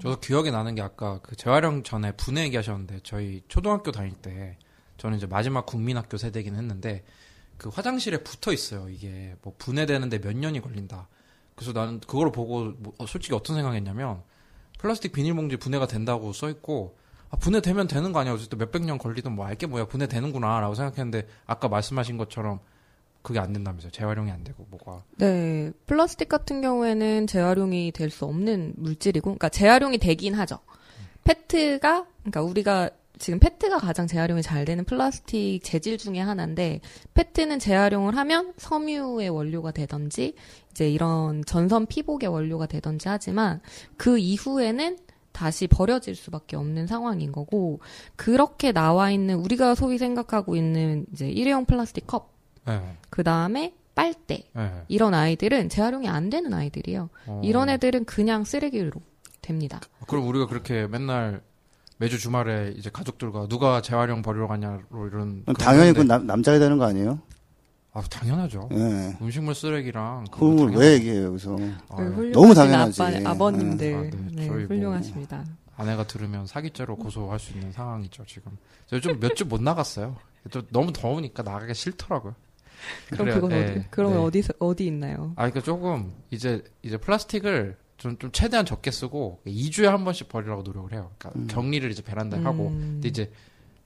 저도 0.03 0.20
기억이 0.20 0.51
나는 0.51 0.75
게 0.75 0.83
아까 0.83 1.20
그 1.22 1.37
재활용 1.37 1.83
전에 1.83 2.12
분해 2.12 2.44
얘기하셨는데 2.44 3.01
저희 3.03 3.42
초등학교 3.49 3.92
다닐 3.92 4.12
때 4.14 4.57
저는 4.96 5.18
이제 5.18 5.27
마지막 5.27 5.66
국민학교 5.66 6.16
세대긴 6.16 6.55
했는데 6.55 7.05
그 7.59 7.68
화장실에 7.68 8.22
붙어 8.22 8.53
있어요. 8.53 8.88
이게 8.88 9.35
뭐 9.42 9.55
분해되는데 9.59 10.20
몇 10.20 10.35
년이 10.37 10.61
걸린다. 10.61 11.09
그래서 11.56 11.72
나는 11.72 11.98
그걸 12.00 12.30
보고 12.30 12.72
뭐 12.78 12.92
어, 12.98 13.06
솔직히 13.06 13.34
어떤 13.34 13.56
생각했냐면 13.56 14.22
플라스틱 14.78 15.12
비닐봉지 15.12 15.56
분해가 15.56 15.86
된다고 15.86 16.32
써 16.32 16.48
있고 16.50 16.96
아, 17.30 17.36
분해되면 17.36 17.88
되는 17.88 18.12
거 18.12 18.20
아니야? 18.20 18.34
어쨌든 18.34 18.58
몇백 18.58 18.84
년 18.84 18.98
걸리든 18.98 19.32
뭐 19.32 19.46
알게 19.46 19.66
뭐야 19.66 19.86
분해되는구나라고 19.86 20.74
생각했는데 20.74 21.26
아까 21.46 21.66
말씀하신 21.68 22.18
것처럼 22.18 22.60
그게 23.22 23.40
안 23.40 23.52
된다면서요. 23.52 23.90
재활용이 23.90 24.30
안 24.30 24.44
되고 24.44 24.64
뭐가 24.70 25.02
네, 25.16 25.72
플라스틱 25.86 26.28
같은 26.28 26.60
경우에는 26.60 27.26
재활용이 27.26 27.90
될 27.90 28.10
수 28.10 28.24
없는 28.24 28.74
물질이고, 28.76 29.24
그러니까 29.24 29.48
재활용이 29.48 29.98
되긴 29.98 30.34
하죠. 30.34 30.60
페트가, 31.24 32.06
그러니까 32.20 32.42
우리가 32.42 32.90
지금 33.18 33.38
페트가 33.38 33.79
가장 33.79 34.07
재활용이 34.07 34.42
잘 34.42 34.64
되는 34.64 34.85
플라스틱 34.85 35.61
재질 35.62 35.98
중에 35.98 36.20
하나인데, 36.20 36.81
페트는 37.14 37.59
재활용을 37.59 38.16
하면 38.16 38.52
섬유의 38.57 39.31
원료가 39.31 39.70
되던지, 39.70 40.35
이제 40.70 40.90
이런 40.90 41.44
전선 41.44 41.87
피복의 41.87 42.29
원료가 42.29 42.66
되던지 42.66 43.09
하지만, 43.09 43.61
그 43.96 44.18
이후에는 44.18 44.98
다시 45.33 45.66
버려질 45.66 46.14
수밖에 46.14 46.57
없는 46.57 46.87
상황인 46.87 47.33
거고, 47.33 47.81
그렇게 48.16 48.72
나와 48.72 49.11
있는, 49.11 49.37
우리가 49.37 49.74
소위 49.74 49.98
생각하고 49.98 50.57
있는 50.57 51.07
이제 51.12 51.29
일회용 51.29 51.64
플라스틱 51.64 52.07
컵, 52.07 52.33
네. 52.66 52.81
그 53.11 53.22
다음에 53.22 53.74
빨대, 53.94 54.44
네. 54.52 54.83
이런 54.88 55.14
아이들은 55.14 55.70
재활용이 55.70 56.09
안 56.09 56.29
되는 56.29 56.52
아이들이에요. 56.52 57.09
어. 57.26 57.40
이런 57.42 57.70
애들은 57.70 58.05
그냥 58.05 58.44
쓰레기로 58.44 59.00
됩니다. 59.40 59.81
그럼 60.07 60.26
우리가 60.29 60.46
그렇게 60.46 60.87
맨날 60.87 61.40
매주 61.98 62.18
주말에 62.18 62.74
이제 62.76 62.90
가족들과 62.90 63.46
누가 63.48 63.80
재활용 63.80 64.22
버리러 64.22 64.46
가냐로 64.48 64.82
이런 65.11 65.44
당연히. 65.59 65.92
그 65.92 66.02
남, 66.02 66.26
남자가 66.26 66.59
되는 66.59 66.76
거 66.78 66.85
아니에요? 66.85 67.18
아 67.92 68.02
당연하죠. 68.02 68.68
예. 68.72 69.16
음식물 69.22 69.54
쓰레기랑 69.54 70.24
그걸. 70.30 70.70
왜 70.76 70.92
얘기해요 70.94 71.24
여기서? 71.28 71.56
훌륭하신 71.88 72.32
너무 72.32 72.52
당연하지. 72.54 73.02
아빠, 73.02 73.30
아버님들 73.30 73.94
아, 73.94 74.00
네. 74.02 74.11
네, 74.32 74.46
저희 74.46 74.48
뭐- 74.64 74.66
훌륭하십니다. 74.66 75.44
아내가 75.78 76.06
들으면 76.06 76.46
사기죄로 76.46 76.96
고소할 76.96 77.38
수 77.38 77.52
있는 77.54 77.72
상황이죠 77.72 78.24
지금. 78.26 78.52
저좀몇주 78.87 79.46
못 79.46 79.62
나갔어요. 79.62 80.16
또 80.50 80.62
너무 80.68 80.92
더우니까 80.92 81.42
나가기 81.42 81.72
싫더라고요. 81.74 82.35
그럼. 83.11 83.28
그건 83.35 83.48
네, 83.50 83.64
어디? 83.72 83.85
그러면 83.90 84.18
네. 84.18 84.24
어디서 84.24 84.52
어디 84.59 84.87
있나요? 84.87 85.32
아 85.37 85.48
그러니까 85.48 85.62
조금 85.62 86.12
이제 86.30 86.62
이제 86.82 86.98
플라스틱을 86.98 87.76
좀, 87.96 88.18
좀 88.18 88.30
최대한 88.32 88.66
적게 88.66 88.90
쓰고 88.90 89.40
2주에 89.46 89.85
한 89.85 90.04
번씩 90.04 90.28
버리려고 90.28 90.62
노력을 90.62 90.92
해요. 90.92 91.11
그러니까 91.18 91.54
격리를 91.54 91.90
이제 91.90 92.02
베란다에 92.02 92.42
하고 92.42 92.68
음, 92.68 92.78
근데 92.94 93.09
이제 93.09 93.32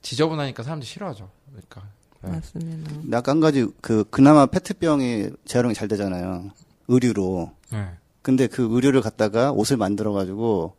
지저분하니까 0.01 0.63
사람들이 0.63 0.87
싫어하죠. 0.87 1.29
그러니까 1.47 1.87
네. 2.21 2.31
맞습니다. 2.31 2.91
근데 2.91 3.17
아까 3.17 3.31
한 3.31 3.39
가지 3.39 3.67
그 3.81 4.03
그나마 4.09 4.45
페트병이 4.45 5.29
재활용이 5.45 5.73
잘 5.73 5.87
되잖아요. 5.87 6.51
의류로. 6.87 7.51
네. 7.71 7.89
근데 8.21 8.47
그 8.47 8.67
의류를 8.69 9.01
갖다가 9.01 9.51
옷을 9.51 9.77
만들어 9.77 10.11
가지고 10.11 10.75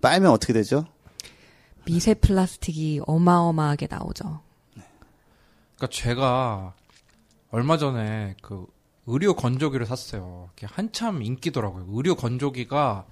빨면 0.00 0.30
어떻게 0.30 0.52
되죠? 0.52 0.86
미세 1.84 2.14
플라스틱이 2.14 3.00
어마어마하게 3.06 3.88
나오죠. 3.90 4.40
그러니까 5.76 5.86
제가 5.90 6.74
얼마 7.50 7.76
전에 7.76 8.34
그 8.42 8.66
의료 9.06 9.34
건조기를 9.34 9.86
샀어요. 9.86 10.50
한참 10.62 11.22
인기더라고요. 11.22 11.86
의료 11.90 12.14
건조기가 12.16 13.06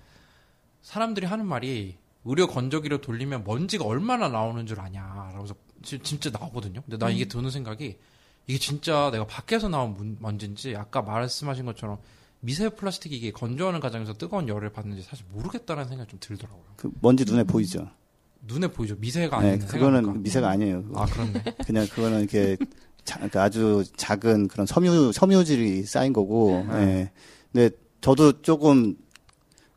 사람들이 0.82 1.26
하는 1.26 1.46
말이 1.46 1.96
의료 2.24 2.46
건조기를 2.46 3.00
돌리면 3.00 3.44
먼지가 3.44 3.84
얼마나 3.84 4.28
나오는 4.28 4.66
줄 4.66 4.80
아냐. 4.80 5.30
라고서 5.34 5.54
지- 5.82 5.98
진짜 6.00 6.30
나오거든요. 6.30 6.80
근데 6.82 6.96
나 6.98 7.10
이게 7.10 7.26
드는 7.26 7.50
생각이 7.50 7.96
이게 8.46 8.58
진짜 8.58 9.10
내가 9.10 9.26
밖에서 9.26 9.68
나온 9.68 9.94
문- 9.94 10.16
먼지인지 10.20 10.74
아까 10.76 11.02
말씀하신 11.02 11.64
것처럼 11.66 11.98
미세 12.40 12.68
플라스틱이 12.68 13.16
이게 13.16 13.30
건조하는 13.30 13.80
과정에서 13.80 14.14
뜨거운 14.14 14.48
열을 14.48 14.70
받는지 14.70 15.02
사실 15.02 15.24
모르겠다는 15.32 15.86
생각이 15.88 16.10
좀 16.10 16.18
들더라고요. 16.20 16.64
그 16.76 16.90
먼지 17.00 17.24
눈에 17.24 17.44
보이죠. 17.44 17.88
눈에 18.42 18.66
보이죠. 18.66 18.96
미세가 18.96 19.40
네, 19.40 19.48
아닌 19.52 19.66
그거는 19.66 20.22
미세가 20.22 20.48
아니에요. 20.50 20.84
아 20.94 21.06
그렇네. 21.06 21.42
그냥 21.64 21.86
그거는 21.86 22.20
이렇게 22.20 22.58
자- 23.04 23.16
그러니까 23.16 23.42
아주 23.42 23.84
작은 23.96 24.48
그런 24.48 24.66
섬유 24.66 25.12
섬유질이 25.12 25.84
쌓인 25.84 26.12
거고. 26.12 26.64
네. 26.72 26.78
예. 26.80 27.10
근데 27.52 27.70
저도 28.00 28.40
조금 28.42 28.94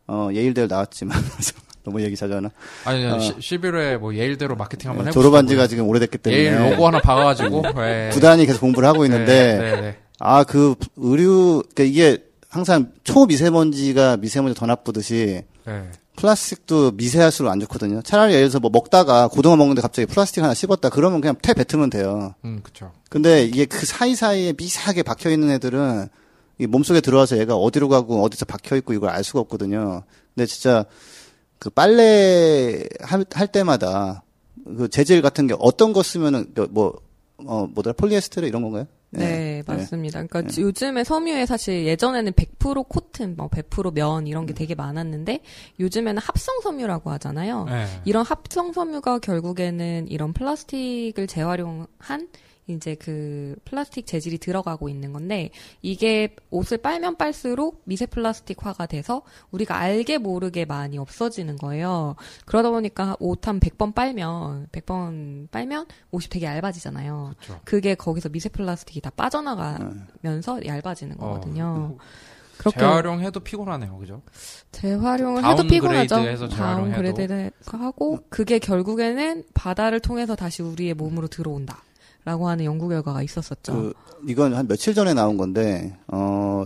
어 0.08 0.30
예일대를 0.34 0.68
나왔지만 0.70 1.18
너무 1.84 2.02
얘기 2.02 2.16
자주 2.16 2.36
하나. 2.36 2.50
아니 2.86 3.06
어. 3.06 3.20
시 3.20 3.34
11회 3.34 3.98
뭐 3.98 4.14
예일대로 4.16 4.56
마케팅 4.56 4.90
한번 4.90 5.06
예, 5.06 5.10
해보시고 5.10 5.22
졸업한 5.22 5.48
지가 5.48 5.68
지금 5.68 5.88
오래됐기 5.88 6.18
때문에 6.18 6.42
예일 6.44 6.72
로고 6.72 6.88
하나 6.88 7.00
박아가지고 7.00 7.62
네. 7.76 8.10
부단히 8.14 8.46
계속 8.46 8.62
공부를 8.62 8.88
하고 8.88 9.06
있는데 9.06 9.58
네, 9.58 9.72
네, 9.76 9.82
네. 9.82 9.98
아 10.20 10.44
그 10.44 10.76
의류 10.98 11.64
그러니까 11.76 11.84
이게 11.84 12.24
항상 12.50 12.92
초미세먼지가 13.04 14.18
미세먼지 14.18 14.58
더 14.60 14.66
나쁘듯이 14.66 15.44
네. 15.66 15.84
플라스틱도 16.18 16.92
미세할수록 16.92 17.52
안 17.52 17.60
좋거든요. 17.62 18.02
차라리 18.02 18.34
예를 18.34 18.46
들어서 18.46 18.60
뭐 18.60 18.70
먹다가 18.72 19.28
고등어 19.28 19.56
먹는데 19.56 19.82
갑자기 19.82 20.06
플라스틱 20.08 20.44
하나 20.44 20.54
씹었다 20.54 20.90
그러면 20.90 21.22
그냥 21.22 21.36
태 21.42 21.54
뱉으면 21.54 21.90
돼요. 21.90 22.34
음 22.44 22.60
그렇죠. 22.62 22.92
근데 23.10 23.46
이게 23.46 23.66
그 23.66 23.86
사이사이에 23.86 24.54
미세하게 24.58 25.04
박혀 25.04 25.30
있는 25.30 25.52
애들은 25.52 26.10
이 26.60 26.68
몸속에 26.68 27.02
들어와서 27.02 27.38
얘가 27.38 27.56
어디로 27.56 27.88
가고 27.88 28.24
어디서 28.24 28.46
박혀 28.46 28.76
있고 28.78 28.94
이걸 28.94 29.12
알 29.12 29.24
수가 29.24 29.40
없거든요. 29.42 30.04
근데 30.36 30.48
진짜 30.48 30.86
그 31.60 31.70
빨래 31.70 32.84
할, 33.02 33.24
할 33.32 33.48
때마다 33.48 34.24
그 34.66 34.90
재질 34.90 35.22
같은 35.22 35.46
게 35.48 35.56
어떤 35.60 35.94
거 35.94 36.02
쓰면은 36.02 36.52
뭐 36.72 37.00
어, 37.46 37.68
뭐더라 37.68 37.94
폴리에스테르 37.94 38.48
이런 38.48 38.64
건가요? 38.64 38.88
네, 39.10 39.64
맞습니다. 39.66 40.26
그러니까 40.26 40.62
요즘에 40.62 41.04
섬유에 41.04 41.46
사실 41.46 41.86
예전에는 41.86 42.34
100% 42.34 42.88
코튼, 42.90 43.36
뭐 43.38 43.48
100%면 43.48 44.28
이런 44.28 44.46
게 44.46 44.54
되게 44.54 44.76
많았는데 44.76 45.42
요즘에는 45.80 46.22
합성 46.22 46.60
섬유라고 46.62 47.10
하잖아요. 47.12 47.66
네. 47.66 47.86
이런 48.06 48.26
합성 48.26 48.74
섬유가 48.74 49.20
결국에는 49.20 50.08
이런 50.10 50.34
플라스틱을 50.34 51.28
재활용한 51.28 52.28
이제 52.68 52.96
그 52.96 53.56
플라스틱 53.66 54.06
재질이 54.06 54.38
들어가고 54.40 54.90
있는 54.90 55.14
건데 55.14 55.50
이게 55.82 56.36
옷을 56.50 56.78
빨면 56.78 57.16
빨수록 57.18 57.82
미세 57.86 58.06
플라스틱화가 58.06 58.86
돼서 58.88 59.22
우리가 59.52 59.78
알게 59.78 60.18
모르게 60.18 60.66
많이 60.66 60.98
없어지는 60.98 61.58
거예요. 61.58 62.16
그러다 62.46 62.70
보니까 62.70 63.16
옷 63.20 63.48
한 63.48 63.60
100번 63.62 63.96
빨면 63.96 64.68
100번 64.74 65.50
빨면 65.52 65.86
옷이 66.12 66.28
되게 66.30 66.46
얇아지잖아요. 66.46 67.34
그렇죠. 67.40 67.62
그게 67.64 67.96
거기서 67.96 68.28
미세 68.30 68.50
플라스틱이 68.50 69.00
다 69.02 69.10
빠져나가면서 69.16 70.66
얇아지는 70.66 71.16
어, 71.20 71.26
거거든요. 71.34 71.98
그렇게 72.58 72.80
재활용해도 72.80 73.40
피곤하네요, 73.42 73.98
그죠? 73.98 74.22
재활용을 74.72 75.46
해도 75.46 75.64
피곤하죠. 75.64 76.16
그레이드해서 76.16 76.48
다운 76.50 76.92
재활용해도. 76.92 77.14
그레이드해서 77.14 77.78
하고 77.78 78.20
그게 78.30 78.60
결국에는 78.60 79.44
바다를 79.54 80.00
통해서 80.00 80.36
다시 80.36 80.64
우리의 80.64 80.94
몸으로 80.96 81.28
들어온다. 81.28 81.84
라고 82.28 82.50
하는 82.50 82.66
연구 82.66 82.90
결과가 82.90 83.24
있었었죠. 83.24 83.72
그 83.72 83.94
이건 84.28 84.54
한 84.54 84.68
며칠 84.68 84.94
전에 84.94 85.14
나온 85.14 85.38
건데 85.38 85.96
어 86.10 86.66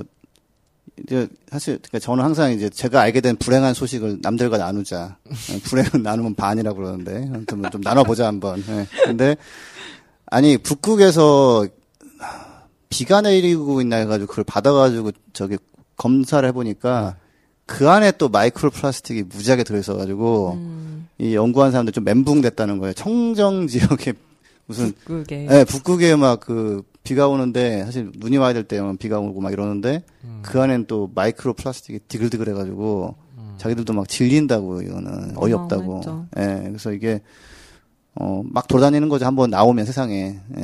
이제 1.03 1.27
사실 1.51 1.77
그러니까 1.77 1.99
저는 1.99 2.23
항상 2.23 2.51
이제 2.51 2.67
제가 2.67 2.99
알게 2.99 3.21
된 3.21 3.35
불행한 3.35 3.75
소식을 3.75 4.21
남들과 4.23 4.57
나누자. 4.57 5.17
예, 5.53 5.59
불행은 5.61 6.01
나누면 6.01 6.33
반이라고 6.33 6.77
그러는데 6.77 7.29
아무튼 7.31 7.59
뭐좀 7.59 7.81
나눠보자 7.81 8.25
한번. 8.25 8.63
예. 8.69 8.87
근데 9.05 9.37
아니 10.25 10.57
북극에서 10.57 11.67
비가 12.89 13.21
내리고 13.21 13.81
있나 13.81 13.97
해가지고 13.97 14.29
그걸 14.29 14.43
받아가지고 14.43 15.11
저기 15.33 15.59
검사를 15.95 16.47
해보니까 16.49 17.17
그 17.67 17.87
안에 17.87 18.13
또 18.13 18.29
마이크로 18.29 18.71
플라스틱이 18.71 19.23
무지하게 19.23 19.63
들어있어가지고 19.63 20.53
음, 20.53 21.07
이 21.19 21.35
연구한 21.35 21.69
사람들 21.69 21.93
좀 21.93 22.03
멘붕됐다는 22.03 22.79
거예요. 22.79 22.93
청정 22.93 23.67
지역에 23.67 24.13
무슨 24.71 24.93
그게 25.05 25.45
네, 25.45 25.63
북극에 25.65 26.15
막 26.15 26.39
그 26.41 26.83
비가 27.03 27.27
오는데 27.27 27.83
사실 27.85 28.11
눈이 28.15 28.37
와야 28.37 28.53
될 28.53 28.63
때만 28.63 28.97
비가 28.97 29.19
오고 29.19 29.41
막 29.41 29.51
이러는데 29.51 30.03
음. 30.23 30.39
그 30.43 30.61
안엔 30.61 30.85
또 30.85 31.09
마이크로 31.15 31.53
플라스틱이 31.55 31.99
디글디글해 32.07 32.53
가지고 32.53 33.15
자기들도 33.57 33.93
막 33.93 34.07
질린다고 34.07 34.81
이거는 34.83 35.33
어이없다고. 35.37 36.01
예, 36.37 36.61
그래서 36.65 36.91
이게 36.93 37.21
어 38.15 38.41
막 38.43 38.67
돌아다니는 38.67 39.07
거죠. 39.09 39.25
한번 39.25 39.49
나오면 39.49 39.85
세상에. 39.85 40.39
예. 40.57 40.61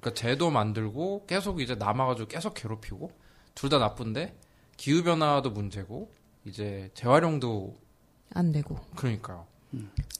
그러니까 0.00 0.14
제도 0.14 0.50
만들고 0.50 1.24
계속 1.26 1.60
이제 1.60 1.74
남아 1.74 2.06
가지고 2.06 2.28
계속 2.28 2.54
괴롭히고 2.54 3.10
둘 3.54 3.70
다 3.70 3.78
나쁜데 3.78 4.34
기후 4.76 5.02
변화도 5.02 5.50
문제고 5.50 6.10
이제 6.44 6.90
재활용도 6.94 7.74
안 8.34 8.52
되고. 8.52 8.76
그러니까요. 8.96 9.46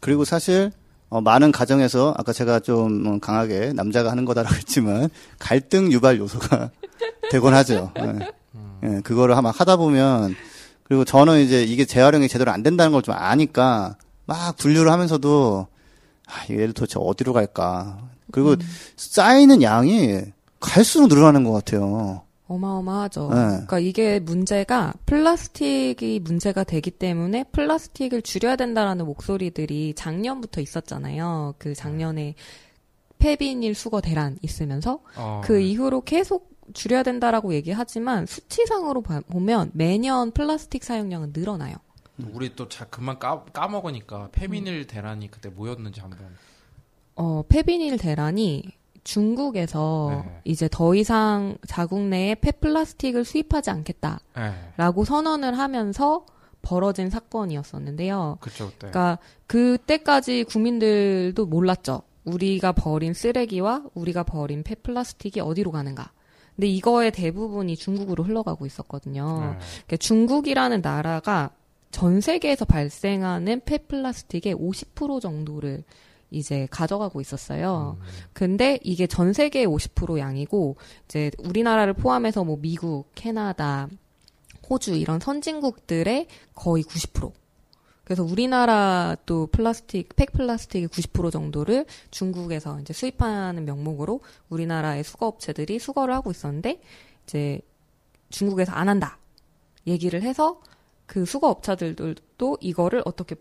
그리고 0.01 0.25
사실 0.25 0.71
어, 1.09 1.21
많은 1.21 1.53
가정에서 1.53 2.15
아까 2.17 2.33
제가 2.33 2.61
좀 2.61 3.07
어, 3.07 3.19
강하게 3.21 3.73
남자가 3.75 4.11
하는 4.11 4.25
거다라고 4.25 4.55
했지만 4.57 5.09
갈등 5.39 5.93
유발 5.93 6.19
요소가 6.19 6.71
되곤 7.31 7.55
하죠. 7.55 7.93
예. 7.99 8.33
예, 8.85 9.01
그거를 9.03 9.41
막 9.41 9.59
하다 9.61 9.77
보면 9.77 10.35
그리고 10.83 11.05
저는 11.05 11.41
이제 11.41 11.63
이게 11.65 11.85
재활용이 11.85 12.29
제대로 12.29 12.51
안 12.53 12.63
된다는 12.63 12.93
걸 12.93 13.01
좀 13.03 13.15
아니까 13.17 13.97
막 14.27 14.57
분류를 14.57 14.91
하면서도 14.93 15.67
아, 16.27 16.53
얘를 16.53 16.73
도대체 16.73 16.99
어디로 16.99 17.33
갈까. 17.33 17.99
그리고 18.33 18.57
쌓이는 18.97 19.63
양이 19.63 20.21
갈수록 20.61 21.09
늘어나는 21.09 21.45
것 21.45 21.53
같아요. 21.53 22.23
어마어마하죠. 22.55 23.29
네. 23.29 23.35
그러니까 23.35 23.79
이게 23.79 24.19
문제가 24.21 24.93
플라스틱이 25.07 26.21
문제가 26.21 26.65
되기 26.65 26.91
때문에 26.91 27.45
플라스틱을 27.53 28.23
줄여야 28.23 28.57
된다라는 28.57 29.07
목소리들이 29.07 29.95
작년부터 29.95 30.61
있었잖아요. 30.61 31.55
그 31.59 31.75
작년에 31.75 32.35
폐비닐 33.19 33.75
수거 33.75 34.01
대란 34.01 34.39
있으면서 34.43 35.01
어, 35.17 35.41
그 35.45 35.61
이후로 35.61 36.03
계속 36.03 36.51
줄여야 36.73 37.03
된다라고 37.03 37.55
얘기하지만 37.55 38.27
수치상으로 38.27 39.03
봐- 39.03 39.21
보면 39.31 39.71
매년 39.75 40.31
플라스틱 40.31 40.85
사용량은 40.85 41.33
늘어나요. 41.35 41.77
우리 42.33 42.55
또 42.55 42.69
자, 42.69 42.85
그만 42.87 43.19
까, 43.19 43.45
까먹으니까 43.53 44.29
페미닐 44.33 44.87
대란이 44.87 45.31
그때 45.31 45.49
뭐였는지 45.49 46.01
한번 46.01 46.19
어, 47.17 47.43
폐비닐 47.49 47.97
대란이 47.99 48.63
중국에서 49.05 50.25
네. 50.25 50.41
이제 50.45 50.69
더 50.71 50.95
이상 50.95 51.57
자국 51.67 52.01
내에 52.01 52.35
폐플라스틱을 52.37 53.25
수입하지 53.25 53.71
않겠다라고 53.71 54.21
예. 54.39 55.05
선언을 55.05 55.59
하면서 55.59 56.27
벌어진 56.63 57.11
사건이었었는데요. 57.11 58.39
그쵸 58.41 58.67
그때 58.67 58.79
그러니까 58.79 59.19
그때까지 59.47 60.45
국민들도 60.45 61.47
몰랐죠. 61.47 62.03
우리가 62.25 62.73
버린 62.73 63.13
쓰레기와 63.13 63.85
우리가 63.93 64.23
버린 64.23 64.63
폐플라스틱이 64.63 65.43
어디로 65.43 65.71
가는가. 65.71 66.11
근데 66.57 66.69
이거의 66.69 67.11
대부분이 67.11 67.77
중국으로 67.77 68.25
흘러가고 68.25 68.65
있었거든요. 68.65 69.41
네. 69.41 69.59
그러니까 69.87 69.97
중국이라는 69.99 70.81
나라가 70.81 71.51
전 71.91 72.21
세계에서 72.21 72.65
발생하는 72.65 73.61
폐플라스틱의 73.65 74.55
50% 74.55 75.21
정도를 75.21 75.85
이제 76.31 76.67
가져가고 76.71 77.21
있었어요. 77.21 77.99
근데 78.33 78.79
이게 78.83 79.07
전 79.07 79.33
세계의 79.33 79.67
50% 79.67 80.19
양이고 80.19 80.77
이제 81.05 81.31
우리나라를 81.39 81.95
포함해서 81.95 82.45
뭐 82.45 82.59
미국, 82.61 83.07
캐나다, 83.15 83.89
호주 84.69 84.97
이런 84.97 85.21
선진국들의 85.21 86.27
거의 86.55 86.83
90%. 86.85 87.33
그래서 88.05 88.23
우리나라 88.23 89.17
또 89.25 89.47
플라스틱, 89.47 90.15
팩 90.15 90.33
플라스틱의 90.33 90.89
90% 90.89 91.33
정도를 91.33 91.87
중국에서 92.11 92.79
이제 92.81 92.93
수입하는 92.93 93.65
명목으로 93.65 94.21
우리나라의 94.51 95.05
수거 95.05 95.27
업체들이 95.27 95.79
수거를 95.79 96.15
하고 96.15 96.31
있었는데 96.31 96.83
이제 97.25 97.61
중국에서 98.29 98.73
안 98.73 98.89
한다. 98.89 99.19
얘기를 99.87 100.23
해서 100.23 100.61
그 101.07 101.25
수거 101.25 101.49
업체들도 101.49 102.59
이거를 102.61 103.03
어떻게 103.07 103.37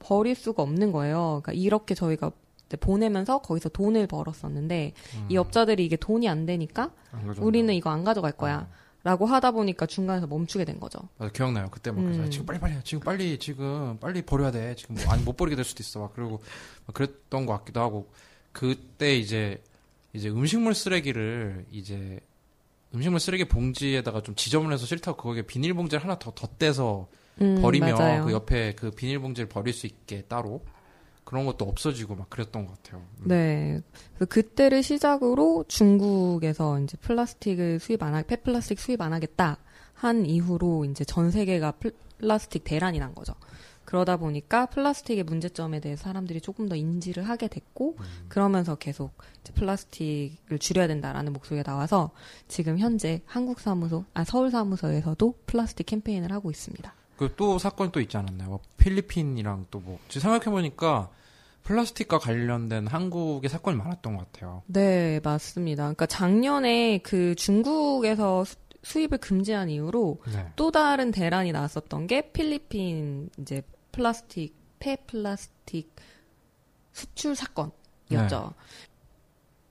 버릴 0.00 0.34
수가 0.34 0.62
없는 0.64 0.90
거예요. 0.90 1.40
그러니까 1.42 1.52
이렇게 1.52 1.94
저희가 1.94 2.32
보내면서 2.80 3.38
거기서 3.42 3.68
돈을 3.68 4.06
벌었었는데 4.06 4.92
이 5.28 5.36
업자들이 5.36 5.84
이게 5.84 5.96
돈이 5.96 6.28
안 6.28 6.46
되니까 6.46 6.92
안. 7.12 7.28
우리는 7.38 7.72
이거 7.72 7.90
안 7.90 8.02
가져갈 8.02 8.32
거야. 8.32 8.68
라고 9.02 9.24
하다 9.24 9.52
보니까 9.52 9.86
중간에서 9.86 10.26
멈추게 10.26 10.66
된 10.66 10.78
거죠. 10.78 10.98
맞아, 11.16 11.32
기억나요. 11.32 11.68
그때 11.70 11.90
막 11.90 12.02
그래서 12.02 12.20
음. 12.20 12.30
지금 12.30 12.44
빨리 12.44 12.58
빨리 12.60 12.74
해. 12.74 12.80
지금 12.84 13.02
빨리 13.02 13.38
지금 13.38 13.96
빨리 13.98 14.20
버려야 14.20 14.50
돼. 14.50 14.74
지금 14.76 14.96
뭐, 14.96 15.04
아니 15.10 15.22
못 15.22 15.36
버리게 15.38 15.56
될 15.56 15.64
수도 15.64 15.82
있어. 15.82 16.00
막 16.00 16.12
그리고 16.14 16.42
막 16.86 16.92
그랬던 16.92 17.46
것 17.46 17.58
같기도 17.58 17.80
하고 17.80 18.10
그때 18.52 19.16
이제 19.16 19.62
이제 20.12 20.28
음식물 20.28 20.74
쓰레기를 20.74 21.64
이제 21.70 22.20
음식물 22.94 23.20
쓰레기 23.20 23.46
봉지에다가 23.46 24.22
좀 24.22 24.34
지저분해서 24.34 24.84
싫다고 24.84 25.16
거기에 25.22 25.42
비닐봉지를 25.42 26.02
하나 26.02 26.18
더 26.18 26.32
덧대서 26.32 27.08
음, 27.40 27.60
버리면 27.62 27.94
맞아요. 27.94 28.24
그 28.24 28.32
옆에 28.32 28.74
그 28.74 28.90
비닐봉지를 28.90 29.48
버릴 29.48 29.72
수 29.72 29.86
있게 29.86 30.22
따로 30.22 30.62
그런 31.24 31.46
것도 31.46 31.64
없어지고 31.64 32.16
막 32.16 32.28
그랬던 32.28 32.66
것 32.66 32.82
같아요. 32.82 33.02
음. 33.20 33.28
네. 33.28 33.80
그때를 34.28 34.82
시작으로 34.82 35.64
중국에서 35.68 36.80
이제 36.80 36.96
플라스틱을 36.98 37.78
수입 37.78 38.02
안 38.02 38.14
하, 38.14 38.22
폐플라스틱 38.22 38.80
수입 38.80 39.00
안 39.00 39.12
하겠다 39.12 39.58
한 39.94 40.26
이후로 40.26 40.86
이제 40.86 41.04
전 41.04 41.30
세계가 41.30 41.74
플라스틱 42.18 42.64
대란이 42.64 42.98
난 42.98 43.14
거죠. 43.14 43.34
그러다 43.84 44.16
보니까 44.16 44.66
플라스틱의 44.66 45.24
문제점에 45.24 45.80
대해서 45.80 46.04
사람들이 46.04 46.40
조금 46.40 46.68
더 46.68 46.76
인지를 46.76 47.28
하게 47.28 47.48
됐고 47.48 47.96
그러면서 48.28 48.76
계속 48.76 49.12
이제 49.40 49.52
플라스틱을 49.52 50.58
줄여야 50.58 50.86
된다라는 50.86 51.32
목소리가 51.32 51.68
나와서 51.68 52.12
지금 52.46 52.78
현재 52.78 53.20
한국 53.26 53.60
사무소, 53.60 54.04
아 54.14 54.24
서울 54.24 54.50
사무소에서도 54.50 55.34
플라스틱 55.46 55.86
캠페인을 55.86 56.30
하고 56.32 56.50
있습니다. 56.50 56.94
그 57.20 57.36
또 57.36 57.58
사건이 57.58 57.92
또 57.92 58.00
있지 58.00 58.16
않았나요? 58.16 58.48
뭐 58.48 58.60
필리핀이랑 58.78 59.66
또 59.70 59.78
뭐. 59.80 59.98
지금 60.08 60.22
생각해보니까 60.22 61.10
플라스틱과 61.64 62.18
관련된 62.18 62.86
한국의 62.86 63.50
사건이 63.50 63.76
많았던 63.76 64.16
것 64.16 64.32
같아요. 64.32 64.62
네, 64.66 65.20
맞습니다. 65.22 65.82
그러니까 65.82 66.06
작년에 66.06 66.98
그 67.02 67.34
중국에서 67.34 68.44
수, 68.44 68.56
수입을 68.82 69.18
금지한 69.18 69.68
이후로 69.68 70.22
네. 70.32 70.50
또 70.56 70.70
다른 70.70 71.10
대란이 71.10 71.52
나왔었던 71.52 72.06
게 72.06 72.32
필리핀 72.32 73.28
이제 73.38 73.60
플라스틱 73.92 74.54
폐플라스틱 74.78 75.94
수출 76.94 77.36
사건이었죠. 77.36 78.54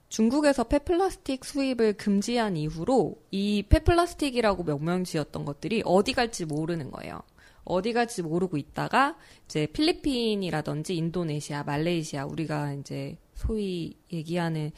중국에서 0.10 0.66
폐플라스틱 0.66 1.44
수입을 1.44 1.94
금지한 1.94 2.58
이후로 2.58 3.16
이 3.32 3.64
폐플라스틱이라고 3.64 4.64
명명 4.64 5.04
지었던 5.04 5.46
것들이 5.46 5.82
어디 5.84 6.14
갈지 6.14 6.46
모르는 6.46 6.92
거예요. 6.92 7.22
어디 7.64 7.94
갈지 7.94 8.22
모르고 8.22 8.58
있다가 8.58 9.16
이제 9.46 9.68
필리핀이라든지 9.68 10.96
인도네시아, 10.96 11.64
말레이시아 11.64 12.26
우리가 12.26 12.74
이제 12.74 13.18
소위 13.36 13.98
얘기하는 14.12 14.72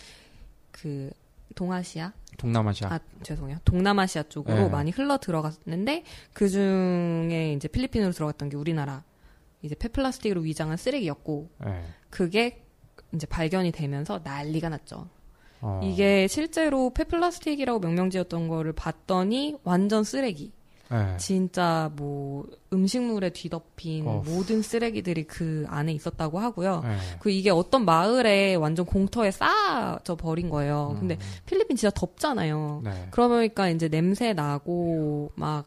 그 0.71 1.09
동아시아 1.55 2.13
동남아시아. 2.37 2.93
아, 2.93 2.99
죄송해요. 3.23 3.57
동남아시아 3.65 4.23
쪽으로 4.23 4.55
네. 4.55 4.69
많이 4.69 4.91
흘러 4.91 5.17
들어갔는데 5.17 6.03
그 6.33 6.49
중에 6.49 7.53
이제 7.53 7.67
필리핀으로 7.67 8.11
들어갔던 8.11 8.49
게 8.49 8.57
우리나라 8.57 9.03
이제 9.61 9.75
폐플라스틱으로 9.75 10.41
위장한 10.41 10.77
쓰레기였고 10.77 11.49
네. 11.65 11.83
그게 12.09 12.63
이제 13.13 13.27
발견이 13.27 13.71
되면서 13.71 14.21
난리가 14.23 14.69
났죠. 14.69 15.09
어. 15.61 15.79
이게 15.83 16.27
실제로 16.27 16.91
폐플라스틱이라고 16.91 17.79
명명지었던 17.79 18.47
거를 18.47 18.73
봤더니 18.73 19.57
완전 19.63 20.03
쓰레기. 20.03 20.51
네. 20.91 21.17
진짜 21.17 21.89
뭐 21.95 22.45
음식물에 22.73 23.29
뒤덮인 23.31 24.05
어후. 24.07 24.29
모든 24.29 24.61
쓰레기들이 24.61 25.23
그 25.23 25.65
안에 25.69 25.93
있었다고 25.93 26.39
하고요. 26.39 26.81
네. 26.83 26.97
그 27.19 27.31
이게 27.31 27.49
어떤 27.49 27.85
마을에 27.85 28.55
완전 28.55 28.85
공터에 28.85 29.31
쌓아져 29.31 30.15
버린 30.15 30.49
거예요. 30.49 30.97
근데 30.99 31.17
필리핀 31.45 31.77
진짜 31.77 31.91
덥잖아요. 31.91 32.81
네. 32.83 33.07
그러니까 33.11 33.69
이제 33.69 33.87
냄새 33.87 34.33
나고 34.33 35.31
막 35.35 35.65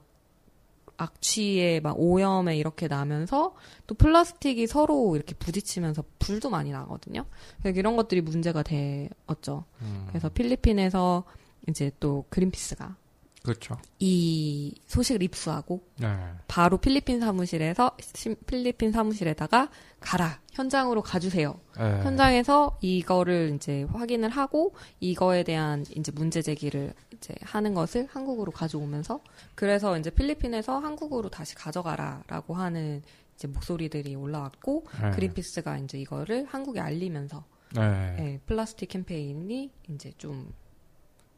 악취에 0.96 1.80
막 1.80 1.98
오염에 1.98 2.56
이렇게 2.56 2.86
나면서 2.86 3.54
또 3.86 3.94
플라스틱이 3.94 4.66
서로 4.66 5.16
이렇게 5.16 5.34
부딪히면서 5.34 6.04
불도 6.18 6.50
많이 6.50 6.70
나거든요. 6.70 7.24
그래서 7.60 7.78
이런 7.78 7.96
것들이 7.96 8.20
문제가 8.20 8.62
되었죠. 8.62 9.64
음. 9.82 10.04
그래서 10.08 10.28
필리핀에서 10.28 11.24
이제 11.68 11.90
또 11.98 12.24
그린피스가 12.28 12.96
그렇죠. 13.44 13.76
이 13.98 14.74
소식을 14.86 15.22
입수하고 15.22 15.86
네. 16.00 16.08
바로 16.48 16.78
필리핀 16.78 17.20
사무실에서 17.20 17.90
시- 18.14 18.34
필리핀 18.46 18.90
사무실에다가 18.90 19.68
가라 20.00 20.40
현장으로 20.52 21.02
가주세요. 21.02 21.60
네. 21.76 21.82
현장에서 22.02 22.78
이거를 22.80 23.52
이제 23.56 23.82
확인을 23.92 24.30
하고 24.30 24.74
이거에 25.00 25.42
대한 25.42 25.84
이제 25.94 26.10
문제 26.12 26.40
제기를 26.40 26.94
이제 27.12 27.34
하는 27.42 27.74
것을 27.74 28.08
한국으로 28.10 28.50
가져오면서 28.50 29.20
그래서 29.54 29.98
이제 29.98 30.08
필리핀에서 30.08 30.78
한국으로 30.78 31.28
다시 31.28 31.54
가져가라라고 31.54 32.54
하는 32.54 33.02
이제 33.34 33.46
목소리들이 33.46 34.14
올라왔고 34.14 34.86
네. 35.02 35.10
그린피스가 35.10 35.78
이제 35.78 35.98
이거를 35.98 36.46
한국에 36.48 36.80
알리면서 36.80 37.44
네. 37.74 37.82
예, 38.20 38.40
플라스틱 38.46 38.88
캠페인이 38.88 39.70
이제 39.90 40.12
좀 40.16 40.50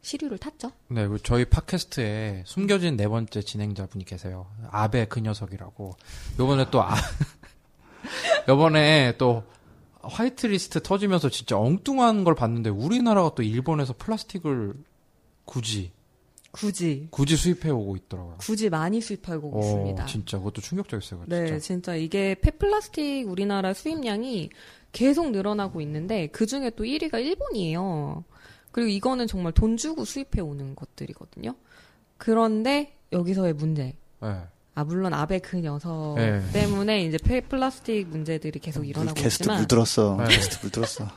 시류를 0.07 0.37
탔죠. 0.37 0.71
네, 0.87 1.01
그리고 1.01 1.17
저희 1.17 1.43
팟캐스트에 1.43 2.43
숨겨진 2.45 2.95
네 2.95 3.09
번째 3.09 3.41
진행자분이 3.41 4.05
계세요. 4.05 4.47
아베 4.71 5.05
그 5.05 5.19
녀석이라고. 5.19 5.97
요번에 6.39 6.67
또 6.71 6.81
아, 6.81 6.95
요번에 8.47 9.15
또 9.17 9.43
화이트리스트 10.01 10.81
터지면서 10.81 11.29
진짜 11.29 11.57
엉뚱한 11.57 12.23
걸 12.23 12.35
봤는데 12.35 12.69
우리나라가 12.69 13.35
또 13.35 13.43
일본에서 13.43 13.95
플라스틱을 13.97 14.75
굳이 15.43 15.91
굳이 16.51 17.09
굳이 17.11 17.35
수입해 17.35 17.69
오고 17.69 17.97
있더라고요. 17.97 18.37
굳이 18.37 18.69
많이 18.69 19.01
수입하고 19.01 19.59
있습니다. 19.59 20.05
진짜 20.05 20.37
그것도 20.37 20.61
충격적이었어요. 20.61 21.25
네, 21.27 21.47
진짜. 21.47 21.59
진짜 21.59 21.95
이게 21.95 22.33
폐플라스틱 22.35 23.29
우리나라 23.29 23.73
수입량이 23.73 24.51
계속 24.93 25.31
늘어나고 25.31 25.81
있는데 25.81 26.27
그 26.27 26.45
중에 26.45 26.69
또 26.77 26.85
1위가 26.85 27.15
일본이에요. 27.19 28.23
그리고 28.77 28.89
이거는 28.91 29.25
정말 29.25 29.53
돈 29.53 29.75
주고 29.75 30.05
수입해 30.05 30.39
오는 30.39 30.75
것들이거든요. 30.75 31.55
그런데 32.17 32.95
여기서의 33.11 33.53
문제. 33.53 33.95
네. 34.21 34.37
아 34.75 34.83
물론 34.83 35.15
아베 35.15 35.39
그 35.39 35.57
녀석 35.57 36.13
네. 36.15 36.43
때문에 36.53 37.03
이제 37.03 37.17
폐플라스틱 37.17 38.07
문제들이 38.07 38.59
계속 38.59 38.87
일어나고 38.87 39.15
게스트 39.15 39.41
있지만 39.41 39.57
물들었어. 39.57 40.17
네. 40.19 40.27
게스트 40.27 40.59
물들었어. 40.61 41.07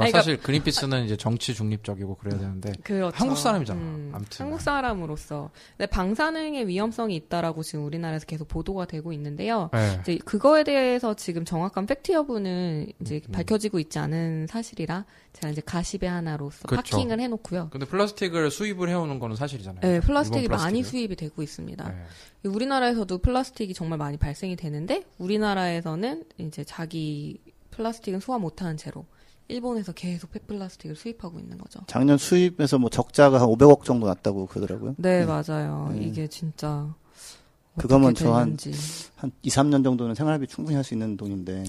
아니, 0.00 0.10
사실 0.10 0.38
그린피스는 0.38 1.04
이제 1.04 1.16
정치 1.16 1.54
중립적이고 1.54 2.16
그래야 2.16 2.38
되는데 2.38 2.72
그렇죠. 2.82 3.16
한국 3.16 3.36
사람이잖아, 3.36 3.80
음, 3.80 4.10
아무튼. 4.14 4.44
한국 4.44 4.60
사람으로서 4.60 5.50
근데 5.76 5.90
방사능의 5.90 6.66
위험성이 6.66 7.16
있다라고 7.16 7.62
지금 7.62 7.84
우리나라에서 7.84 8.26
계속 8.26 8.48
보도가 8.48 8.86
되고 8.86 9.12
있는데요. 9.12 9.70
네. 9.72 9.98
이제 10.02 10.18
그거에 10.24 10.64
대해서 10.64 11.14
지금 11.14 11.44
정확한 11.44 11.86
팩트 11.86 12.12
여부는 12.12 12.92
이제 13.00 13.20
음. 13.28 13.32
밝혀지고 13.32 13.78
있지 13.80 13.98
않은 13.98 14.46
사실이라 14.48 15.04
제가 15.32 15.50
이제 15.50 15.60
가십의 15.64 16.08
하나로서 16.08 16.66
그쵸. 16.66 16.76
parking을 16.76 17.20
해놓고요. 17.20 17.68
근데 17.70 17.86
플라스틱을 17.86 18.50
수입을 18.50 18.88
해오는 18.88 19.18
거는 19.18 19.36
사실이잖아요. 19.36 19.80
네, 19.82 20.00
플라스틱이 20.00 20.48
많이. 20.48 20.78
수입이 20.88 21.16
되고 21.16 21.42
있습니다. 21.42 21.88
네. 21.88 22.48
우리나라에서도 22.48 23.18
플라스틱이 23.18 23.74
정말 23.74 23.98
많이 23.98 24.16
발생이 24.16 24.56
되는데 24.56 25.02
우리나라에서는 25.18 26.24
이제 26.38 26.64
자기 26.64 27.40
플라스틱은 27.72 28.20
소화 28.20 28.38
못하는 28.38 28.76
채로 28.76 29.04
일본에서 29.48 29.92
계속 29.92 30.30
폐플라스틱을 30.32 30.94
수입하고 30.94 31.38
있는 31.38 31.56
거죠. 31.58 31.80
작년 31.86 32.18
수입에서 32.18 32.78
뭐 32.78 32.90
적자가 32.90 33.40
한 33.40 33.48
500억 33.48 33.82
정도 33.84 34.06
났다고 34.06 34.46
그러더라고요. 34.46 34.94
네, 34.98 35.24
맞아요. 35.24 35.90
네. 35.92 36.02
이게 36.04 36.26
진짜 36.28 36.94
그거면 37.78 38.10
어떻게 38.10 38.24
저 38.24 38.34
한- 38.34 38.56
되는지. 38.56 38.72
한 39.16 39.30
2, 39.42 39.48
3년 39.48 39.82
정도는 39.84 40.14
생활비 40.14 40.46
충분히 40.46 40.74
할 40.74 40.84
수 40.84 40.94
있는 40.94 41.16
돈인데. 41.16 41.64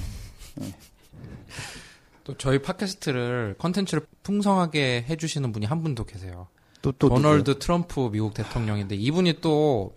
또 2.23 2.37
저희 2.37 2.61
팟캐스트를 2.61 3.55
컨텐츠를 3.57 4.05
풍성하게 4.23 5.05
해 5.07 5.15
주시는 5.15 5.51
분이 5.51 5.65
한분더 5.65 6.03
계세요. 6.05 6.47
또, 6.81 6.91
또. 6.93 7.09
도널드 7.09 7.59
트럼프 7.59 8.09
미국 8.11 8.33
대통령인데 8.33 8.95
이분이 8.95 9.41
또 9.41 9.93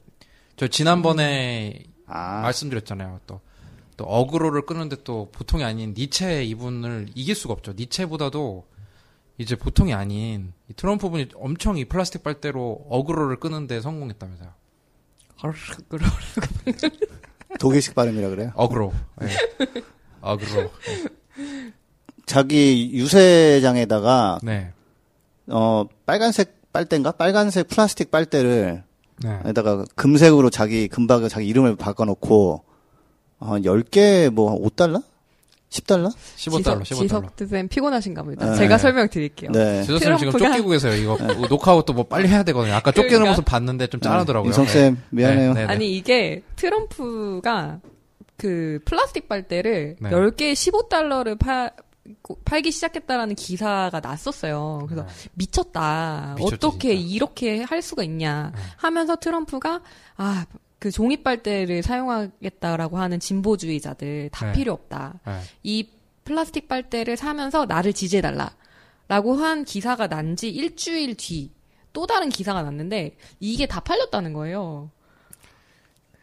저 0.57 0.69
지난번에 0.69 1.83
아, 2.07 2.43
말씀드렸잖아요. 2.43 3.21
또, 3.27 3.41
또 3.97 4.05
어그로를 4.05 4.63
끄는데 4.63 4.97
또 5.05 5.29
보통이 5.33 5.65
아닌 5.65 5.95
니체 5.97 6.45
이분을 6.45 7.09
이길 7.15 7.35
수가 7.35 7.53
없죠. 7.55 7.73
니체보다도 7.77 8.67
이제 9.39 9.57
보통이 9.57 9.93
아닌 9.95 10.53
이 10.69 10.75
트럼프 10.75 11.09
분이 11.11 11.29
엄청 11.35 11.77
이 11.79 11.85
플라스틱 11.85 12.23
빨대로 12.23 12.87
어그로를 12.89 13.37
끄는데 13.37 13.81
성공했다면서요. 13.81 14.51
독일식 17.59 17.95
발음이라 17.95 18.29
그래요. 18.29 18.53
어그로. 18.55 18.93
예. 19.23 19.29
어그로. 20.21 20.71
자기 22.27 22.91
유세장에다가, 22.93 24.39
네. 24.43 24.73
어, 25.49 25.85
빨간색 26.07 26.73
빨대인가? 26.73 27.13
빨간색 27.13 27.69
플라스틱 27.69 28.11
빨대를, 28.11 28.85
네. 29.23 29.41
에다가 29.45 29.85
금색으로 29.97 30.49
자기, 30.51 30.89
금박에 30.89 31.29
자기 31.29 31.47
이름을 31.49 31.77
바꿔놓고, 31.77 32.65
한 33.45 33.63
10개, 33.63 34.31
뭐, 34.31 34.61
5달러? 34.69 35.03
10달러? 35.71 36.13
15달러, 36.37 36.83
15달러. 36.83 36.85
지석 36.85 37.49
쌤 37.49 37.67
피곤하신가 37.69 38.23
보다. 38.25 38.51
네. 38.51 38.57
제가 38.57 38.77
설명드릴게요. 38.77 39.53
네. 39.53 39.83
지서쌤 39.85 40.19
지금 40.19 40.33
트럼프가- 40.35 40.39
쫓기고 40.53 40.69
계세요. 40.69 40.93
이거 40.95 41.17
녹화하고 41.49 41.83
또 41.87 41.95
뭐 41.95 42.05
빨리 42.05 42.29
해야 42.29 42.43
되거든요. 42.43 42.75
아까 42.75 42.91
쫓기는 42.93 43.09
그러니까. 43.21 43.31
모습 43.31 43.45
봤는데 43.47 43.87
좀 43.87 43.99
짠하더라고요. 44.01 44.51
인성쌤, 44.51 44.99
미안해요. 45.11 45.55
네, 45.55 45.61
네, 45.61 45.67
네. 45.67 45.73
아니 45.73 45.97
이게 45.97 46.43
트럼프가 46.57 47.81
그 48.37 48.81
플라스틱 48.85 49.29
빨대를 49.29 49.97
네. 49.99 50.11
10개에 50.11 50.53
15달러를 50.53 51.39
팔 51.39 51.71
팔기 52.45 52.73
시작했다라는 52.73 53.35
기사가 53.37 54.01
났었어요. 54.01 54.87
그래서 54.89 55.07
네. 55.07 55.13
미쳤다. 55.35 56.35
미쳤지, 56.37 56.55
어떻게 56.67 56.97
진짜. 56.97 57.15
이렇게 57.15 57.63
할 57.63 57.81
수가 57.81 58.03
있냐 58.03 58.53
네. 58.55 58.61
하면서 58.77 59.17
트럼프가 59.17 59.81
아, 60.17 60.45
그 60.83 60.91
종이 60.91 61.23
빨대를 61.23 61.85
사용하겠다라고 61.85 62.99
하는 62.99 63.21
진보주의자들 63.21 64.31
다 64.33 64.47
네. 64.47 64.53
필요 64.53 64.73
없다. 64.73 65.21
네. 65.25 65.41
이 65.63 65.89
플라스틱 66.25 66.67
빨대를 66.67 67.17
사면서 67.17 67.67
나를 67.67 67.93
지지해달라. 67.93 68.51
라고 69.07 69.35
한 69.35 69.65
기사가 69.65 70.09
난 70.09 70.35
지 70.35 70.49
일주일 70.51 71.15
뒤 71.15 71.53
또 71.93 72.07
다른 72.07 72.29
기사가 72.31 72.63
났는데 72.63 73.17
이게 73.39 73.67
다 73.67 73.81
팔렸다는 73.81 74.33
거예요. 74.33 74.91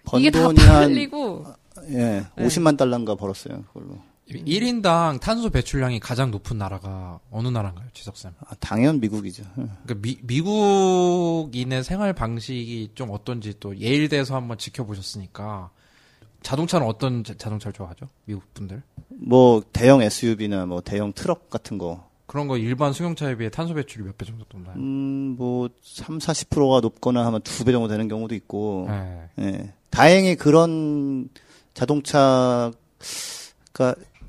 번 0.03 0.19
이게 0.19 0.31
다 0.31 0.51
팔리고 0.51 1.45
예, 1.89 2.25
네. 2.35 2.45
50만 2.47 2.75
달러인가 2.77 3.15
벌었어요. 3.15 3.63
그걸로. 3.71 3.99
1인당 4.29 5.19
탄소 5.19 5.49
배출량이 5.49 5.99
가장 5.99 6.29
높은 6.31 6.57
나라가 6.57 7.19
어느 7.31 7.47
나라인가요, 7.47 7.87
지석쌤? 7.93 8.31
아, 8.47 8.55
당연 8.59 8.99
미국이죠. 8.99 9.43
예. 9.57 9.63
그러니까 9.85 9.95
미, 10.01 10.17
미국인의 10.23 11.83
생활 11.83 12.13
방식이 12.13 12.91
좀 12.95 13.09
어떤지 13.11 13.53
또 13.59 13.75
예일대에서 13.77 14.35
한번 14.35 14.57
지켜보셨으니까 14.57 15.71
자동차는 16.43 16.85
어떤 16.87 17.23
자- 17.23 17.33
자동차를 17.37 17.73
좋아하죠? 17.73 18.07
미국 18.25 18.53
분들? 18.53 18.81
뭐 19.09 19.63
대형 19.73 20.01
SUV나 20.01 20.65
뭐 20.67 20.81
대형 20.81 21.11
트럭 21.13 21.49
같은 21.49 21.77
거. 21.77 22.07
그런 22.27 22.47
거 22.47 22.57
일반 22.57 22.93
수경차에 22.93 23.35
비해 23.37 23.49
탄소 23.49 23.73
배출이 23.73 24.03
몇 24.03 24.15
배 24.15 24.23
정도 24.25 24.45
높나요? 24.53 24.75
음, 24.77 25.35
뭐 25.37 25.67
3, 25.81 26.19
40%가 26.19 26.79
높거나 26.81 27.25
하면 27.25 27.41
두 27.41 27.65
배 27.65 27.71
정도 27.71 27.87
되는 27.87 28.07
경우도 28.07 28.35
있고. 28.35 28.85
네. 28.87 29.29
예. 29.39 29.73
다행히 29.89 30.35
그런 30.35 31.29
자동차가 31.73 32.71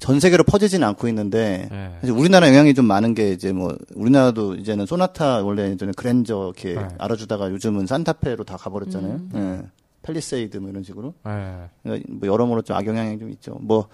전 0.01 0.19
세계로 0.19 0.43
퍼지지는 0.43 0.87
않고 0.89 1.07
있는데 1.09 1.69
네. 1.71 1.95
사실 2.01 2.17
우리나라 2.17 2.49
영향이 2.49 2.75
좀 2.75 2.87
많은 2.87 3.15
게 3.15 3.31
이제 3.31 3.53
뭐 3.53 3.77
우리나라도 3.95 4.57
이제는 4.57 4.87
소나타 4.87 5.43
원래 5.43 5.71
예전에 5.71 5.93
그랜저 5.97 6.53
이렇게 6.57 6.75
네. 6.75 6.89
알아주다가 6.99 7.51
요즘은 7.53 7.87
산타페로 7.87 8.45
다 8.45 8.57
가버렸잖아요. 8.57 9.21
예. 9.37 9.63
팰리세이드 10.03 10.57
뭐 10.57 10.71
이런 10.71 10.83
식으로 10.83 11.15
네. 11.25 11.69
그러니까 11.83 12.09
뭐 12.13 12.29
여러모로 12.29 12.63
좀 12.63 12.77
악영향이 12.77 13.19
좀 13.19 13.31
있죠. 13.31 13.57
뭐 13.61 13.89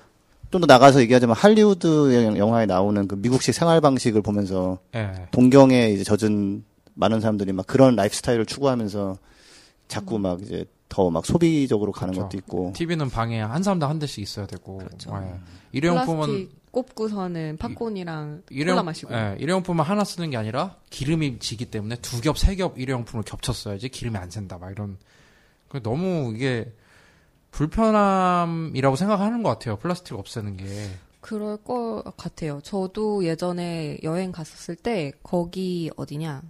좀 0.50 0.60
더 0.60 0.66
나가서 0.66 1.00
얘기하자면 1.00 1.34
할리우드 1.34 2.36
영화에 2.38 2.66
나오는 2.66 3.08
그 3.08 3.16
미국식 3.16 3.52
생활 3.52 3.80
방식을 3.80 4.22
보면서 4.22 4.78
네. 4.92 5.12
동경에 5.32 5.90
이제 5.90 6.04
젖은 6.04 6.64
많은 6.94 7.20
사람들이 7.20 7.52
막 7.52 7.66
그런 7.66 7.96
라이프 7.96 8.14
스타일을 8.14 8.46
추구하면서 8.46 9.18
자꾸 9.88 10.18
막 10.18 10.40
이제 10.42 10.64
더 10.88 11.10
막 11.10 11.26
소비적으로 11.26 11.92
가는 11.92 12.12
그렇죠. 12.14 12.28
것도 12.28 12.38
있고 12.38 12.72
TV는 12.74 13.10
방에 13.10 13.40
한 13.40 13.62
사람당 13.62 13.90
한 13.90 13.98
대씩 13.98 14.22
있어야 14.22 14.46
되고. 14.46 14.78
그렇죠. 14.78 15.18
네. 15.18 15.34
일회용품은 15.72 16.26
플라스틱 16.26 16.72
꼽고서는 16.72 17.56
팝콘이랑 17.56 18.26
콜라 18.26 18.42
일회용, 18.50 18.84
마시고. 18.84 19.14
예, 19.14 19.36
일회용품은 19.40 19.84
하나 19.84 20.04
쓰는 20.04 20.30
게 20.30 20.36
아니라 20.36 20.76
기름이 20.90 21.38
지기 21.38 21.66
때문에 21.66 21.96
두 21.96 22.20
겹, 22.20 22.38
세 22.38 22.54
겹 22.54 22.78
일회용품을 22.78 23.24
겹쳤어야지 23.24 23.88
기름이 23.88 24.16
안 24.16 24.30
샌다. 24.30 24.58
막 24.58 24.70
이런. 24.70 24.98
그 25.68 25.82
너무 25.82 26.32
이게 26.34 26.72
불편함이라고 27.50 28.96
생각하는 28.96 29.42
것 29.42 29.48
같아요. 29.50 29.76
플라스틱 29.76 30.14
없애는 30.14 30.56
게. 30.58 30.66
그럴 31.20 31.56
것 31.56 32.04
같아요. 32.16 32.60
저도 32.62 33.24
예전에 33.24 33.98
여행 34.04 34.30
갔었을 34.30 34.76
때 34.76 35.12
거기 35.22 35.90
어디냐? 35.96 36.42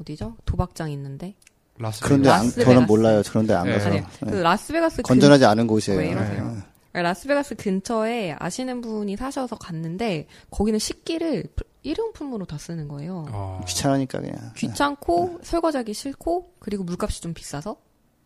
어디죠? 0.00 0.36
도박장 0.44 0.90
있는데. 0.92 1.34
라스 1.78 2.02
그런데 2.02 2.28
안, 2.30 2.44
라스베가스. 2.46 2.64
저는 2.74 2.86
몰라요. 2.86 3.22
그런데 3.28 3.54
안 3.54 3.66
네. 3.66 3.72
가서 3.74 3.88
아니, 3.88 4.02
그 4.20 4.24
라스베가스 4.36 5.02
건전하지 5.02 5.44
않은 5.44 5.66
곳이에요. 5.66 5.98
왜 6.00 6.08
이러세요? 6.10 6.56
네. 6.92 7.02
라스베가스 7.02 7.54
근처에 7.54 8.34
아시는 8.38 8.80
분이 8.80 9.16
사셔서 9.16 9.56
갔는데 9.56 10.26
거기는 10.50 10.78
식기를 10.78 11.44
일회용품으로 11.84 12.44
다 12.46 12.58
쓰는 12.58 12.88
거예요. 12.88 13.26
어, 13.30 13.60
아, 13.62 13.64
귀찮으니까 13.66 14.20
그냥. 14.20 14.52
귀찮고 14.56 15.40
설거지하기 15.44 15.94
싫고 15.94 16.54
그리고 16.58 16.82
물값이 16.84 17.20
좀 17.22 17.32
비싸서 17.34 17.76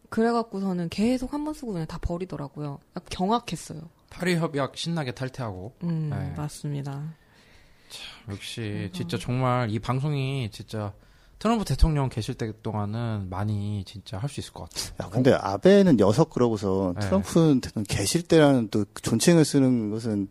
그래갖고서는 0.09 0.89
계속 0.89 1.33
한 1.35 1.45
번 1.45 1.53
쓰고 1.55 1.73
그냥 1.73 1.87
다 1.87 1.99
버리더라고요. 2.01 2.79
경악했어요. 3.11 3.81
파리 4.11 4.37
협약 4.37 4.77
신나게 4.77 5.13
탈퇴하고. 5.13 5.75
음 5.85 6.11
네. 6.11 6.33
맞습니다. 6.37 7.15
역시 8.31 8.91
진짜 8.95 9.19
정말 9.19 9.71
이 9.71 9.79
방송이 9.79 10.51
진짜 10.51 10.93
트럼프 11.43 11.65
대통령 11.65 12.09
계실 12.09 12.37
때 12.37 12.53
동안은 12.63 13.27
많이 13.29 13.83
진짜 13.85 14.17
할 14.17 14.31
수 14.31 14.39
있을 14.39 14.53
것 14.53 14.71
같아요. 14.71 14.95
야, 15.03 15.11
근데 15.11 15.33
아베는 15.33 15.97
녀석 15.97 16.31
그러고서 16.31 16.95
네. 16.95 17.05
트럼프는 17.05 17.61
계실 17.89 18.23
때라는 18.23 18.69
또 18.71 18.85
존칭을 19.03 19.45
쓰는 19.45 19.91
것은 19.91 20.29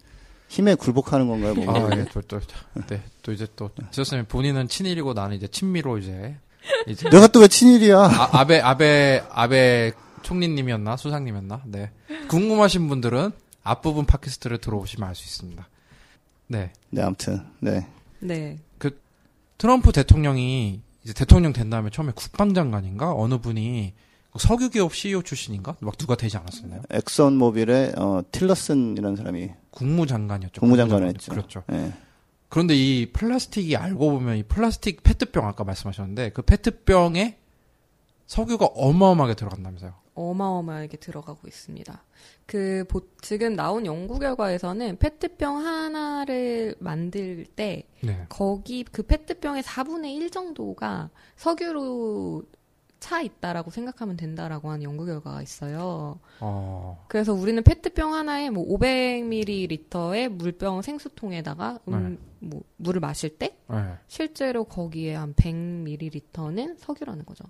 힘에 0.48 0.74
굴복하는 0.76 1.28
건가요? 1.28 1.54
뭐? 1.54 1.76
아, 1.76 1.98
예, 1.98 2.06
또, 2.14 2.22
또, 2.22 2.40
네, 2.88 3.04
또 3.24 3.34
이제 3.34 3.46
또, 3.58 3.70
지선생님 3.90 4.28
본인은 4.28 4.70
친일이고 4.70 5.12
나는 5.12 5.36
이제 5.36 5.48
친미로 5.50 5.98
이제, 5.98 6.38
이제, 6.88 7.10
내가 7.10 7.28
또 7.28 7.42
왜 7.42 7.50
친일이야? 7.50 7.98
아, 8.00 8.30
아베, 8.40 8.62
아베, 8.62 9.22
아베 9.32 9.92
총리님이었나? 10.24 10.96
수상님이었나? 10.96 11.64
네. 11.66 11.92
궁금하신 12.30 12.88
분들은 12.88 13.32
앞부분 13.64 14.06
팟캐스트를 14.06 14.60
들어오시면 14.60 15.10
알 15.10 15.16
수 15.16 15.26
있습니다. 15.26 15.68
네. 16.48 16.72
네, 16.90 17.02
아무튼. 17.02 17.46
네. 17.60 17.86
네. 18.20 18.60
트럼프 19.58 19.92
대통령이 19.92 20.82
이제 21.04 21.14
대통령 21.14 21.54
된 21.54 21.70
다음에 21.70 21.90
처음에 21.90 22.12
국방장관인가? 22.16 23.14
어느 23.14 23.38
분이 23.40 23.94
그 24.32 24.40
석유기업 24.40 24.96
CEO 24.96 25.22
출신인가? 25.24 25.76
막 25.80 25.98
누가 25.98 26.16
되지 26.16 26.38
않았었나요? 26.38 26.84
엑선 26.90 27.38
모빌의 27.38 27.94
어, 27.98 28.22
틸러슨이라는 28.32 29.16
사람이 29.16 29.50
국무장관이었죠. 29.72 30.62
국무장관을 30.62 31.08
국무장관. 31.08 31.16
했죠. 31.16 31.32
그렇죠. 31.32 31.64
예. 31.72 31.94
그런데 32.50 32.76
이 32.76 33.12
플라스틱이 33.12 33.76
알고 33.76 34.12
보면 34.12 34.38
이 34.38 34.44
플라스틱 34.44 35.04
페트병 35.04 35.48
아까 35.48 35.64
말씀하셨는데 35.64 36.32
그 36.32 36.42
페트병에 36.42 37.38
석유가 38.28 38.66
어마어마하게 38.66 39.36
들어간다면서요. 39.36 39.94
어마어마하게 40.14 40.98
들어가고 40.98 41.48
있습니다. 41.48 42.04
그 42.46 42.84
보- 42.90 43.02
지금 43.22 43.56
나온 43.56 43.86
연구 43.86 44.20
결과에서는 44.20 44.98
페트병 44.98 45.58
하나를 45.66 46.76
만들 46.80 47.46
때 47.46 47.88
네. 48.04 48.26
거기 48.30 48.84
그 48.84 49.04
페트병의 49.04 49.64
4분의 49.64 50.16
1 50.16 50.30
정도가 50.32 51.10
석유로 51.38 52.44
차 53.00 53.20
있다라고 53.22 53.72
생각하면 53.72 54.16
된다라고 54.16 54.70
하는 54.70 54.84
연구 54.84 55.06
결과가 55.08 55.42
있어요. 55.42 56.20
어, 56.40 57.04
그래서 57.08 57.34
우리는 57.34 57.64
페트병 57.64 58.14
하나에 58.14 58.52
뭐 58.52 58.64
500ml의 58.68 60.30
물병 60.30 60.82
생수통에다가 60.84 61.80
음, 61.88 62.20
뭐 62.40 62.62
물을 62.78 63.00
마실 63.02 63.38
때 63.38 63.58
네. 63.70 63.96
실제로 64.08 64.66
거기에 64.66 65.16
한 65.16 65.34
100ml는 65.34 66.78
석유라는 66.78 67.26
거죠. 67.26 67.44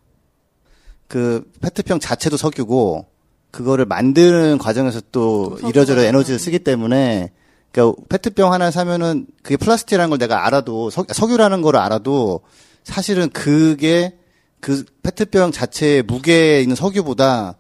그 1.12 1.44
페트병 1.60 2.00
자체도 2.00 2.38
석유고 2.38 3.06
그거를 3.52 3.84
만드는 3.86 4.58
과정에서 4.60 5.02
또또 5.12 5.68
이러저러 5.68 6.04
에너지를 6.04 6.24
들어가고. 6.24 6.38
쓰기 6.38 6.60
때문에 6.60 7.32
그러니까 7.74 8.02
페트병 8.08 8.54
하나 8.54 8.72
사면은 8.72 9.28
그게 9.44 9.58
플라스틱이라는 9.58 10.10
걸 10.10 10.20
내가 10.20 10.46
알아도 10.48 10.90
석, 10.90 11.08
석유라는 11.14 11.62
걸 11.62 11.76
알아도 11.76 12.40
사실은 12.86 13.30
그게 13.30 14.18
그 14.62 14.86
페트병 15.04 15.52
자체의 15.52 16.04
무게에 16.04 16.62
있는 16.62 16.78
석유보다 16.78 17.56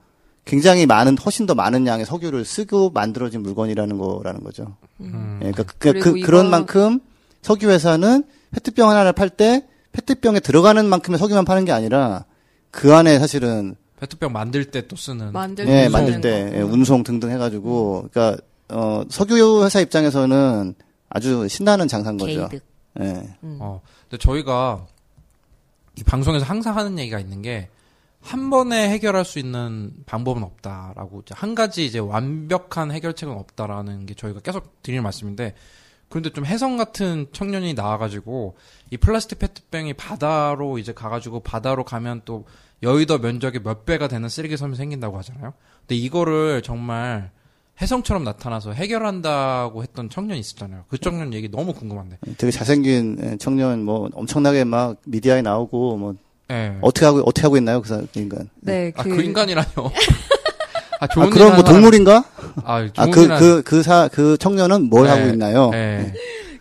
굉장히 0.45 0.85
많은 0.85 1.17
훨씬 1.17 1.45
더 1.45 1.53
많은 1.53 1.85
양의 1.85 2.05
석유를 2.05 2.45
쓰고 2.45 2.91
만들어진 2.91 3.43
물건이라는 3.43 3.97
거라는 3.97 4.43
거죠. 4.45 4.77
음. 5.01 5.39
예, 5.43 5.51
그러니까 5.51 5.63
그, 5.63 5.91
그리고 5.91 6.11
그, 6.13 6.17
이거- 6.19 6.25
그런 6.25 6.49
만큼 6.49 7.01
석유 7.41 7.69
회사는 7.69 8.23
페트병 8.51 8.89
하나를 8.89 9.11
팔 9.11 9.29
때 9.29 9.65
페트병에 9.91 10.39
들어가는 10.39 10.85
만큼의 10.85 11.19
석유만 11.19 11.43
파는 11.43 11.65
게 11.65 11.73
아니라 11.73 12.23
그 12.71 12.93
안에 12.95 13.19
사실은 13.19 13.75
페트병 13.99 14.31
만들 14.31 14.65
때 14.65 14.87
또 14.87 14.95
쓰는 14.95 15.31
만들 15.31 15.67
예, 15.67 15.83
때 15.83 15.89
만들 15.89 16.13
쓰는 16.13 16.21
때 16.21 16.49
거. 16.51 16.57
예, 16.57 16.61
운송 16.61 17.03
등등 17.03 17.29
해가지고 17.31 18.09
그러니까 18.11 18.41
어, 18.69 19.03
석유 19.09 19.63
회사 19.63 19.79
입장에서는 19.79 20.73
아주 21.09 21.47
신나는 21.47 21.87
장사인 21.87 22.17
거죠. 22.17 22.47
게이득. 22.49 22.65
예. 23.01 23.35
음. 23.43 23.57
어, 23.59 23.81
근데 24.09 24.17
저희가 24.21 24.87
이 25.97 26.03
방송에서 26.03 26.45
항상 26.45 26.75
하는 26.77 26.97
얘기가 26.97 27.19
있는 27.19 27.41
게 27.41 27.69
한 28.21 28.49
번에 28.49 28.89
해결할 28.89 29.25
수 29.25 29.39
있는 29.39 29.91
방법은 30.05 30.43
없다라고 30.43 31.21
이제 31.21 31.33
한 31.35 31.55
가지 31.55 31.85
이제 31.85 31.99
완벽한 31.99 32.91
해결책은 32.91 33.33
없다라는 33.33 34.05
게 34.05 34.13
저희가 34.13 34.39
계속 34.41 34.81
드리는 34.83 35.01
말씀인데 35.03 35.55
그런데 36.11 36.29
좀 36.29 36.45
혜성 36.45 36.77
같은 36.77 37.25
청년이 37.31 37.73
나와가지고 37.73 38.55
이 38.91 38.97
플라스틱 38.97 39.39
페트병이 39.39 39.93
바다로 39.95 40.77
이제 40.77 40.93
가가지고 40.93 41.39
바다로 41.39 41.83
가면 41.83 42.21
또 42.25 42.45
여의도 42.83 43.19
면적의 43.19 43.63
몇 43.63 43.85
배가 43.85 44.07
되는 44.07 44.27
쓰레기 44.29 44.57
섬이 44.57 44.75
생긴다고 44.75 45.17
하잖아요. 45.17 45.53
근데 45.79 45.95
이거를 45.95 46.61
정말 46.61 47.31
혜성처럼 47.81 48.23
나타나서 48.23 48.73
해결한다고 48.73 49.81
했던 49.81 50.09
청년이 50.09 50.39
있었잖아요. 50.39 50.85
그 50.87 50.97
청년 50.97 51.33
얘기 51.33 51.49
너무 51.49 51.73
궁금한데. 51.73 52.17
되게 52.37 52.51
잘생긴 52.51 53.17
예, 53.23 53.37
청년 53.37 53.83
뭐 53.83 54.09
엄청나게 54.13 54.65
막 54.65 54.97
미디어에 55.05 55.41
나오고 55.41 55.97
뭐 55.97 56.15
예. 56.51 56.77
어떻게 56.81 57.05
하고 57.05 57.19
어떻게 57.19 57.43
하고 57.43 57.57
있나요 57.57 57.81
그, 57.81 57.87
사, 57.87 58.01
그 58.13 58.19
인간? 58.19 58.49
네, 58.59 58.91
아, 58.95 59.03
그, 59.03 59.09
그 59.09 59.21
인간이라뇨. 59.23 59.71
아, 61.01 61.07
좋은 61.07 61.25
아 61.25 61.29
그럼 61.31 61.53
뭐 61.55 61.63
동물인가? 61.63 62.23
아, 62.63 62.75
아 62.95 63.05
좋은 63.05 63.11
그일 63.11 63.29
하는- 63.29 63.39
그그사그 63.39 64.37
청년은 64.37 64.89
뭘 64.89 65.05
네, 65.05 65.09
하고 65.09 65.27
있나요? 65.33 65.69
네. 65.71 66.13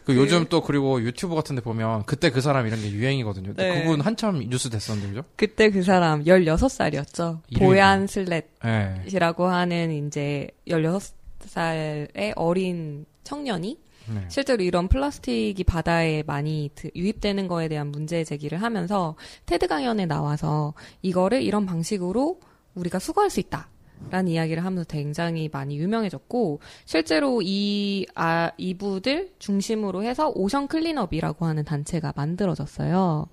그 0.04 0.16
요즘 0.16 0.46
또 0.48 0.62
그리고 0.62 1.00
유튜브 1.02 1.34
같은 1.34 1.54
데 1.56 1.62
보면 1.62 2.04
그때 2.06 2.30
그 2.30 2.40
사람 2.40 2.66
이런 2.66 2.80
게 2.80 2.90
유행이거든요. 2.90 3.52
네. 3.54 3.82
그분 3.82 4.00
한참 4.00 4.40
뉴스 4.48 4.70
됐었는데, 4.70 5.08
그죠? 5.10 5.22
그때 5.36 5.70
그 5.70 5.82
사람 5.82 6.24
16살이었죠. 6.24 7.40
이름이 7.48 7.66
보얀 7.66 8.06
슬렛이라고 8.06 9.44
예. 9.44 9.48
하는 9.50 10.06
이제 10.06 10.48
16살의 10.68 12.32
어린 12.36 13.04
청년이 13.24 13.78
네. 14.12 14.24
실제로 14.28 14.62
이런 14.64 14.88
플라스틱이 14.88 15.62
바다에 15.64 16.22
많이 16.26 16.70
드- 16.74 16.90
유입되는 16.96 17.46
거에 17.46 17.68
대한 17.68 17.88
문제 17.92 18.24
제기를 18.24 18.60
하면서 18.62 19.14
테드 19.46 19.68
강연에 19.68 20.06
나와서 20.06 20.74
이거를 21.02 21.42
이런 21.42 21.66
방식으로 21.66 22.40
우리가 22.74 22.98
수거할 22.98 23.30
수 23.30 23.38
있다. 23.40 23.68
라는 24.10 24.32
이야기를 24.32 24.64
하면서 24.64 24.84
굉장히 24.84 25.48
많이 25.52 25.78
유명해졌고 25.78 26.60
실제로 26.84 27.42
이 27.42 28.06
아, 28.14 28.50
이분을 28.56 29.32
중심으로 29.38 30.02
해서 30.04 30.32
Ocean 30.34 30.68
Cleanup이라고 30.68 31.44
하는 31.44 31.64
단체가 31.64 32.12
만들어졌어요. 32.16 33.28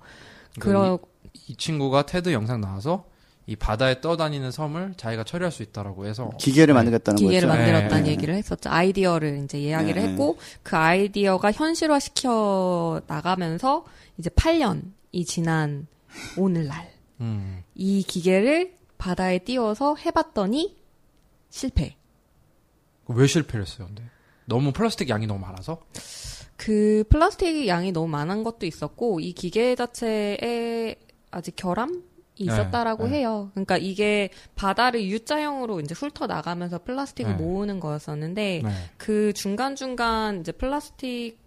그러 0.58 0.98
이 1.48 1.56
친구가 1.56 2.06
테드 2.06 2.32
영상 2.32 2.60
나와서 2.60 3.04
이 3.46 3.56
바다에 3.56 4.02
떠다니는 4.02 4.50
섬을 4.50 4.94
자기가 4.98 5.24
처리할 5.24 5.50
수 5.50 5.62
있다라고 5.62 6.04
해서 6.04 6.30
기계를 6.38 6.74
네. 6.74 6.74
만들겠다는 6.74 7.16
기계를 7.16 7.48
거죠. 7.48 7.58
만들었다는 7.58 8.04
네. 8.04 8.10
얘기를 8.10 8.34
했었죠. 8.34 8.68
아이디어를 8.68 9.42
이제 9.44 9.58
이야기를 9.58 10.02
네. 10.02 10.08
했고 10.08 10.36
그 10.62 10.76
아이디어가 10.76 11.52
현실화 11.52 11.98
시켜 11.98 13.00
나가면서 13.06 13.86
이제 14.18 14.28
8년이 14.28 15.26
지난 15.26 15.86
오늘날 16.36 16.90
음. 17.20 17.62
이 17.74 18.02
기계를 18.02 18.77
바다에 18.98 19.38
띄워서 19.38 19.96
해봤더니 19.96 20.76
실패. 21.48 21.96
왜 23.06 23.26
실패를 23.26 23.64
했어요? 23.64 23.86
근데 23.86 24.02
너무 24.44 24.72
플라스틱 24.72 25.08
양이 25.08 25.26
너무 25.26 25.40
많아서 25.40 25.80
그 26.56 27.04
플라스틱 27.08 27.66
양이 27.68 27.92
너무 27.92 28.08
많은 28.08 28.42
것도 28.42 28.66
있었고 28.66 29.20
이 29.20 29.32
기계 29.32 29.74
자체에 29.74 30.96
아직 31.30 31.56
결함이 31.56 32.02
있었다라고 32.34 33.04
네, 33.04 33.10
네. 33.10 33.18
해요. 33.18 33.50
그러니까 33.54 33.76
이게 33.76 34.30
바다를 34.54 35.02
U자형으로 35.02 35.80
이제 35.80 35.94
훑어 35.94 36.26
나가면서 36.26 36.82
플라스틱을 36.84 37.36
네. 37.36 37.42
모으는 37.42 37.80
거였었는데 37.80 38.62
네. 38.64 38.70
그 38.96 39.32
중간 39.32 39.74
중간 39.76 40.40
이제 40.40 40.52
플라스틱 40.52 41.38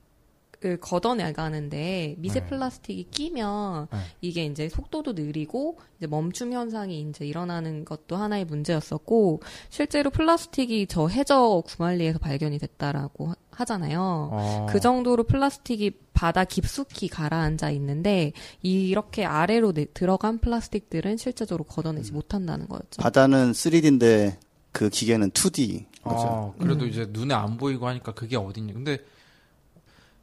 을 0.64 0.78
걷어내가는데 0.80 2.16
미세 2.20 2.40
네. 2.42 2.46
플라스틱이 2.46 3.10
끼면 3.10 3.88
네. 3.92 3.98
이게 4.22 4.46
이제 4.46 4.70
속도도 4.70 5.14
느리고 5.14 5.80
이제 5.98 6.06
멈춤 6.06 6.54
현상이 6.54 7.02
이제 7.02 7.26
일어나는 7.26 7.84
것도 7.84 8.16
하나의 8.16 8.46
문제였었고 8.46 9.42
실제로 9.70 10.12
플라스틱이 10.12 10.86
저 10.86 11.08
해저 11.08 11.64
구말리에서 11.66 12.20
발견이 12.20 12.60
됐다라고 12.60 13.30
하- 13.30 13.36
하잖아요. 13.52 14.30
어. 14.32 14.68
그 14.70 14.80
정도로 14.80 15.24
플라스틱이 15.24 15.92
바다 16.14 16.44
깊숙이 16.44 17.08
가라앉아 17.08 17.72
있는데 17.72 18.32
이렇게 18.62 19.26
아래로 19.26 19.74
내- 19.74 19.86
들어간 19.94 20.38
플라스틱들은 20.38 21.18
실제적으로 21.18 21.64
걷어내지 21.64 22.12
못한다는 22.12 22.68
거였죠. 22.68 23.02
바다는 23.02 23.52
3D인데 23.54 24.38
그 24.72 24.90
기계는 24.90 25.32
2D. 25.32 25.86
거죠. 26.04 26.18
어, 26.28 26.56
그래도 26.60 26.86
음. 26.86 26.90
이제 26.90 27.08
눈에 27.10 27.34
안 27.34 27.58
보이고 27.58 27.88
하니까 27.88 28.14
그게 28.14 28.36
어딨냐. 28.38 28.74
근데 28.74 29.00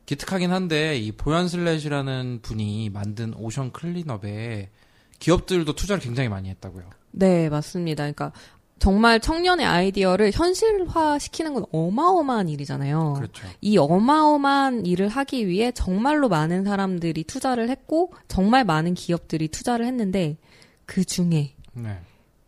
기특하긴 0.08 0.52
한데 0.52 0.96
이 0.96 1.12
보얀 1.12 1.48
슬랫이라는 1.48 2.38
분이 2.40 2.88
만든 2.88 3.34
오션 3.34 3.72
클린업에 3.72 4.70
기업들도 5.18 5.74
투자를 5.74 6.00
굉장히 6.00 6.30
많이 6.30 6.48
했다고요. 6.48 6.88
네, 7.10 7.50
맞습니다. 7.50 8.04
그러니까 8.04 8.32
정말 8.78 9.20
청년의 9.20 9.66
아이디어를 9.66 10.30
현실화 10.32 11.18
시키는 11.18 11.52
건 11.52 11.66
어마어마한 11.72 12.48
일이잖아요. 12.48 13.16
그렇죠. 13.18 13.46
이 13.60 13.76
어마어마한 13.76 14.86
일을 14.86 15.08
하기 15.08 15.46
위해 15.46 15.72
정말로 15.72 16.30
많은 16.30 16.64
사람들이 16.64 17.24
투자를 17.24 17.68
했고 17.68 18.14
정말 18.28 18.64
많은 18.64 18.94
기업들이 18.94 19.48
투자를 19.48 19.84
했는데 19.84 20.38
그 20.86 21.04
중에 21.04 21.54
네. 21.74 21.98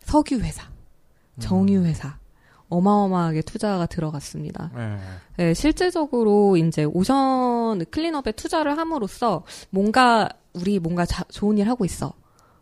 석유 0.04 0.40
회사, 0.40 0.66
정유 1.40 1.84
회사 1.84 2.19
어마어마하게 2.70 3.42
투자가 3.42 3.86
들어갔습니다. 3.86 4.70
네. 4.74 4.98
네, 5.36 5.54
실제적으로 5.54 6.56
이제 6.56 6.84
오션 6.84 7.84
클린업에 7.90 8.32
투자를 8.32 8.78
함으로써 8.78 9.44
뭔가 9.70 10.28
우리 10.54 10.78
뭔가 10.78 11.04
자- 11.04 11.24
좋은 11.30 11.58
일 11.58 11.68
하고 11.68 11.84
있어. 11.84 12.14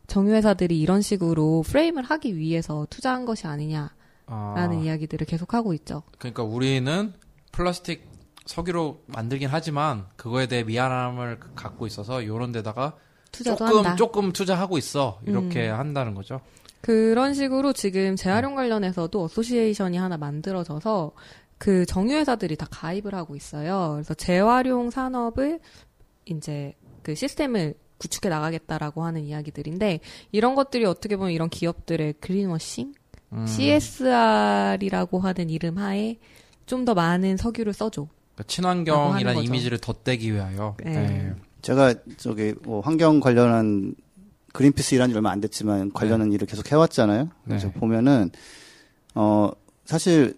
정유회사들이 0.09 0.81
이런 0.81 1.03
식으로 1.03 1.63
프레임을 1.67 2.03
하기 2.03 2.37
위해서 2.37 2.87
투자한 2.91 3.27
것이 3.27 3.47
아니냐라는 3.47 3.91
아, 4.27 4.73
이야기들을 4.73 5.27
계속 5.27 5.53
하고 5.55 5.75
있죠. 5.75 6.03
그러니까 6.19 6.43
우리는 6.43 7.13
플라스틱 7.53 8.09
석유로 8.47 9.03
만들긴 9.07 9.49
하지만 9.51 10.07
그거에 10.17 10.47
대해 10.47 10.65
미안함을 10.65 11.39
갖고 11.55 11.87
있어서 11.87 12.25
요런 12.25 12.53
데다가 12.53 12.95
조금 13.31 13.77
한다. 13.77 13.93
음. 13.93 13.97
조금 13.97 14.33
투자하고 14.33 14.79
있어. 14.79 15.21
이렇게 15.27 15.69
한다는 15.69 16.15
거죠. 16.15 16.41
그런 16.81 17.35
식으로 17.35 17.73
지금 17.73 18.17
재활용 18.17 18.55
관련해서도 18.55 19.23
어소시에이션이 19.25 19.97
하나 19.97 20.17
만들어져서 20.17 21.13
그 21.59 21.85
정유회사들이 21.87 22.57
다 22.57 22.67
가입을 22.71 23.15
하고 23.15 23.35
있어요. 23.35 23.93
그래서 23.95 24.15
재활용 24.15 24.91
산업을 24.91 25.61
이제 26.27 26.75
그 27.03 27.15
시스템을 27.15 27.75
구축해 27.99 28.29
나가겠다라고 28.29 29.03
하는 29.03 29.23
이야기들인데 29.25 30.01
이런 30.31 30.55
것들이 30.55 30.85
어떻게 30.85 31.17
보면 31.17 31.33
이런 31.33 31.49
기업들의 31.49 32.15
그린워싱, 32.21 32.93
음, 33.33 33.47
CSR이라고 33.47 35.19
하는 35.21 35.51
이름 35.51 35.79
하에 35.79 36.17
좀 36.67 36.85
더 36.85 36.95
많은 36.95 37.37
석유를 37.39 37.73
써줘. 37.73 38.07
그러니까 38.35 38.45
친환경이라는. 38.47 39.43
이미지를 39.43 39.79
덧대기 39.79 40.33
위하여. 40.33 40.77
네. 40.85 40.91
네. 40.93 41.33
제가 41.63 41.95
저기 42.19 42.55
뭐 42.63 42.81
환경 42.81 43.19
관련한 43.21 43.95
그린피스 44.59 44.95
일한 44.95 45.11
지 45.11 45.17
얼마 45.17 45.31
안 45.31 45.41
됐지만 45.41 45.93
관련한 45.93 46.33
일을 46.33 46.47
계속 46.47 46.71
해왔잖아요. 46.71 47.29
그래서 47.45 47.69
네. 47.69 47.73
보면은 47.75 48.31
어 49.15 49.51
사실 49.85 50.35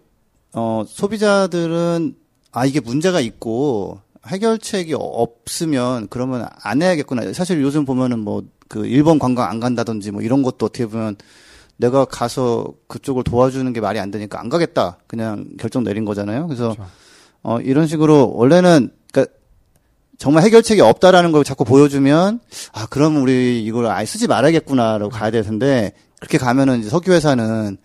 어 0.53 0.85
소비자들은 0.87 2.17
아 2.53 2.67
이게 2.67 2.81
문제가 2.81 3.21
있고 3.21 4.01
해결책이 4.27 4.95
없으면 4.97 6.09
그러면 6.11 6.47
안 6.63 6.83
해야겠구나. 6.83 7.33
사실 7.33 7.63
요즘 7.63 7.85
보면은 7.85 8.19
뭐 8.21 8.43
그 8.71 8.87
일본 8.87 9.19
관광 9.19 9.51
안 9.51 9.59
간다든지 9.59 10.13
뭐 10.13 10.23
이런 10.23 10.43
것도 10.45 10.67
어떻게 10.67 10.87
보면 10.87 11.17
내가 11.77 12.05
가서 12.05 12.73
그쪽을 12.87 13.25
도와주는 13.25 13.71
게 13.73 13.81
말이 13.81 13.99
안 13.99 14.13
되니까 14.13 14.39
안 14.39 14.49
가겠다. 14.49 14.99
그냥 15.09 15.49
결정 15.59 15.83
내린 15.83 16.05
거잖아요. 16.05 16.47
그래서 16.47 16.75
그렇죠. 16.75 16.89
어, 17.43 17.61
이런 17.61 17.89
식으로 17.89 18.33
원래는 18.33 18.91
정말 20.21 20.45
해결책이 20.45 20.83
없다라는 20.83 21.33
걸 21.33 21.45
자꾸 21.45 21.65
보여주면 21.65 22.41
아 22.73 22.87
그럼 22.91 23.23
우리 23.23 23.65
이걸 23.65 23.87
아예 23.87 24.05
쓰지 24.05 24.27
말아야겠구나라고 24.27 25.11
가야 25.11 25.31
될 25.31 25.43
텐데 25.43 25.95
그렇게 26.19 26.37
가면은 26.37 26.81
이제 26.81 26.91
석유 26.91 27.13
회사는 27.13 27.79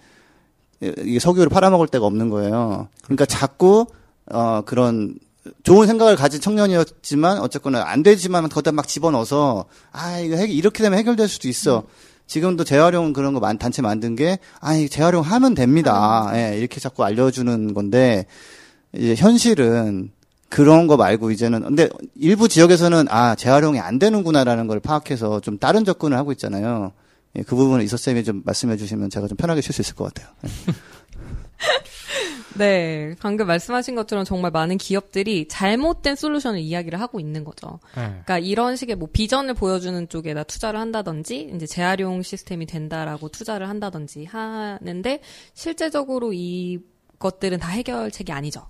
이게 0.81 1.17
석유를 1.17 1.47
팔아먹을 1.47 1.87
데가 1.87 2.05
없는 2.05 2.29
거예요. 2.29 2.89
그러니까 3.03 3.25
자꾸 3.25 3.85
어 4.29 4.63
그런 4.65 5.15
좋은 5.63 5.87
생각을 5.87 6.17
가진 6.17 6.41
청년이었지만 6.41 7.39
어쨌거나 7.39 7.85
안 7.85 8.03
되지만 8.03 8.49
거기다 8.49 8.73
막 8.73 8.85
집어넣어서 8.85 9.63
아 9.93 10.19
이거 10.19 10.35
해, 10.35 10.45
이렇게 10.45 10.83
되면 10.83 10.99
해결될 10.99 11.29
수도 11.29 11.47
있어. 11.47 11.83
지금도 12.27 12.65
재활용 12.65 13.13
그런 13.13 13.33
거 13.33 13.39
만, 13.39 13.57
단체 13.57 13.81
만든 13.81 14.17
게아이 14.17 14.89
재활용하면 14.89 15.55
됩니다. 15.55 16.31
예, 16.33 16.57
이렇게 16.57 16.81
자꾸 16.81 17.05
알려주는 17.05 17.73
건데 17.73 18.25
이제 18.93 19.15
현실은 19.15 20.11
그런 20.49 20.87
거 20.87 20.97
말고 20.97 21.31
이제는 21.31 21.61
근데 21.63 21.89
일부 22.15 22.47
지역에서는 22.47 23.07
아 23.09 23.35
재활용이 23.35 23.79
안 23.79 23.99
되는구나라는 23.99 24.67
걸 24.67 24.79
파악해서 24.79 25.41
좀 25.41 25.57
다른 25.57 25.85
접근을 25.85 26.17
하고 26.17 26.31
있잖아요. 26.31 26.91
예, 27.35 27.41
그 27.41 27.55
부분을 27.55 27.83
이서 27.83 27.97
쌤이 27.97 28.23
좀 28.23 28.41
말씀해 28.45 28.77
주시면 28.77 29.09
제가 29.09 29.27
좀 29.27 29.37
편하게 29.37 29.61
쉴 29.61 29.73
수 29.73 29.81
있을 29.81 29.95
것 29.95 30.13
같아요. 30.13 30.33
네, 32.57 33.15
방금 33.19 33.47
말씀하신 33.47 33.95
것처럼 33.95 34.23
정말 34.23 34.49
많은 34.51 34.77
기업들이 34.77 35.45
잘못된 35.49 36.15
솔루션을 36.15 36.61
이야기를 36.61 37.01
하고 37.01 37.19
있는 37.19 37.43
거죠. 37.43 37.79
네. 37.95 38.03
그러니까 38.05 38.39
이런 38.39 38.77
식의 38.77 38.95
뭐 38.95 39.09
비전을 39.11 39.55
보여주는 39.55 40.07
쪽에다 40.07 40.43
투자를 40.43 40.79
한다든지 40.79 41.51
이제 41.53 41.65
재활용 41.65 42.21
시스템이 42.21 42.65
된다라고 42.65 43.27
투자를 43.27 43.67
한다든지 43.67 44.23
하는데 44.23 45.19
실제적으로 45.53 46.31
이 46.31 46.79
것들은 47.19 47.59
다 47.59 47.69
해결책이 47.69 48.31
아니죠. 48.31 48.65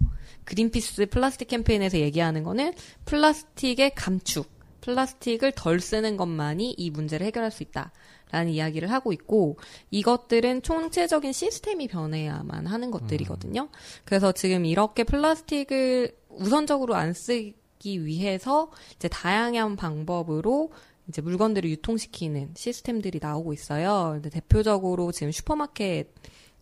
그린피스 0.45 1.07
플라스틱 1.07 1.47
캠페인에서 1.49 1.99
얘기하는 1.99 2.43
거는 2.43 2.73
플라스틱의 3.05 3.95
감축, 3.95 4.49
플라스틱을 4.81 5.51
덜 5.53 5.79
쓰는 5.79 6.15
것만이 6.17 6.75
이 6.77 6.89
문제를 6.91 7.25
해결할 7.27 7.51
수 7.51 7.63
있다. 7.63 7.91
라는 8.31 8.51
이야기를 8.51 8.91
하고 8.91 9.13
있고 9.13 9.57
이것들은 9.91 10.63
총체적인 10.63 11.31
시스템이 11.31 11.87
변해야만 11.87 12.65
하는 12.65 12.91
것들이거든요. 12.91 13.69
그래서 14.03 14.31
지금 14.31 14.65
이렇게 14.65 15.03
플라스틱을 15.03 16.11
우선적으로 16.29 16.95
안 16.95 17.13
쓰기 17.13 18.05
위해서 18.05 18.71
이제 18.95 19.07
다양한 19.07 19.75
방법으로 19.75 20.71
이제 21.07 21.21
물건들을 21.21 21.69
유통시키는 21.69 22.53
시스템들이 22.55 23.19
나오고 23.21 23.53
있어요. 23.53 24.19
대표적으로 24.31 25.11
지금 25.11 25.31
슈퍼마켓 25.31 26.11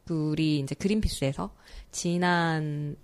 우리 0.10 0.60
이제 0.60 0.76
그린피스에서 0.76 1.56
지난 1.92 2.98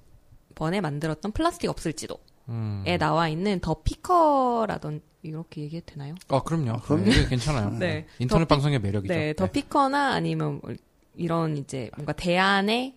번에 0.60 0.80
만들었던 0.82 1.32
플라스틱 1.32 1.70
없을지도에 1.70 2.18
음. 2.50 2.84
나와 3.00 3.28
있는 3.30 3.60
더 3.60 3.82
피커라던 3.82 5.02
이렇게 5.24 5.62
얘기해도 5.64 5.94
되나요? 5.94 6.16
아, 6.28 6.42
그럼요. 6.44 6.80
그럼요. 6.82 7.06
네, 7.06 7.28
괜찮아요. 7.28 7.72
네. 7.72 8.06
인터넷 8.20 8.44
더 8.44 8.46
피- 8.46 8.50
방송의 8.50 8.80
매력이죠. 8.80 9.14
네, 9.14 9.34
더 9.34 9.48
피커나 9.48 10.12
아니면 10.14 10.60
뭐 10.62 10.74
이런 11.16 11.58
이제 11.58 11.90
뭔가 11.96 12.14
대안의 12.14 12.96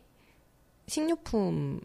식료품 0.87 1.81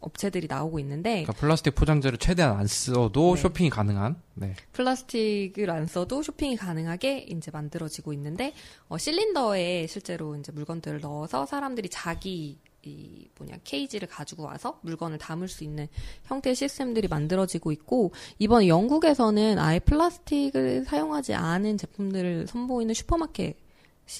업체들이 0.00 0.48
나오고 0.48 0.80
있는데 0.80 1.22
그러니까 1.22 1.32
플라스틱 1.34 1.74
포장재를 1.76 2.18
최대한 2.18 2.56
안 2.58 2.66
써도 2.66 3.34
네. 3.36 3.40
쇼핑이 3.40 3.70
가능한. 3.70 4.20
네. 4.34 4.54
플라스틱을 4.72 5.70
안 5.70 5.86
써도 5.86 6.22
쇼핑이 6.22 6.56
가능하게 6.56 7.26
이제 7.30 7.50
만들어지고 7.52 8.12
있는데 8.14 8.52
어, 8.88 8.98
실린더에 8.98 9.86
실제로 9.86 10.34
이제 10.36 10.50
물건들을 10.52 11.00
넣어서 11.00 11.46
사람들이 11.46 11.88
자기 11.88 12.58
이 12.84 13.28
뭐냐 13.38 13.58
케이지를 13.64 14.08
가지고 14.08 14.44
와서 14.44 14.78
물건을 14.82 15.18
담을 15.18 15.48
수 15.48 15.62
있는 15.64 15.86
형태의 16.24 16.56
시스템들이 16.56 17.08
만들어지고 17.08 17.70
있고 17.72 18.12
이번 18.38 18.66
영국에서는 18.66 19.58
아예 19.58 19.78
플라스틱을 19.78 20.84
사용하지 20.84 21.34
않은 21.34 21.78
제품들을 21.78 22.46
선보이는 22.48 22.94
슈퍼마켓 22.94 23.56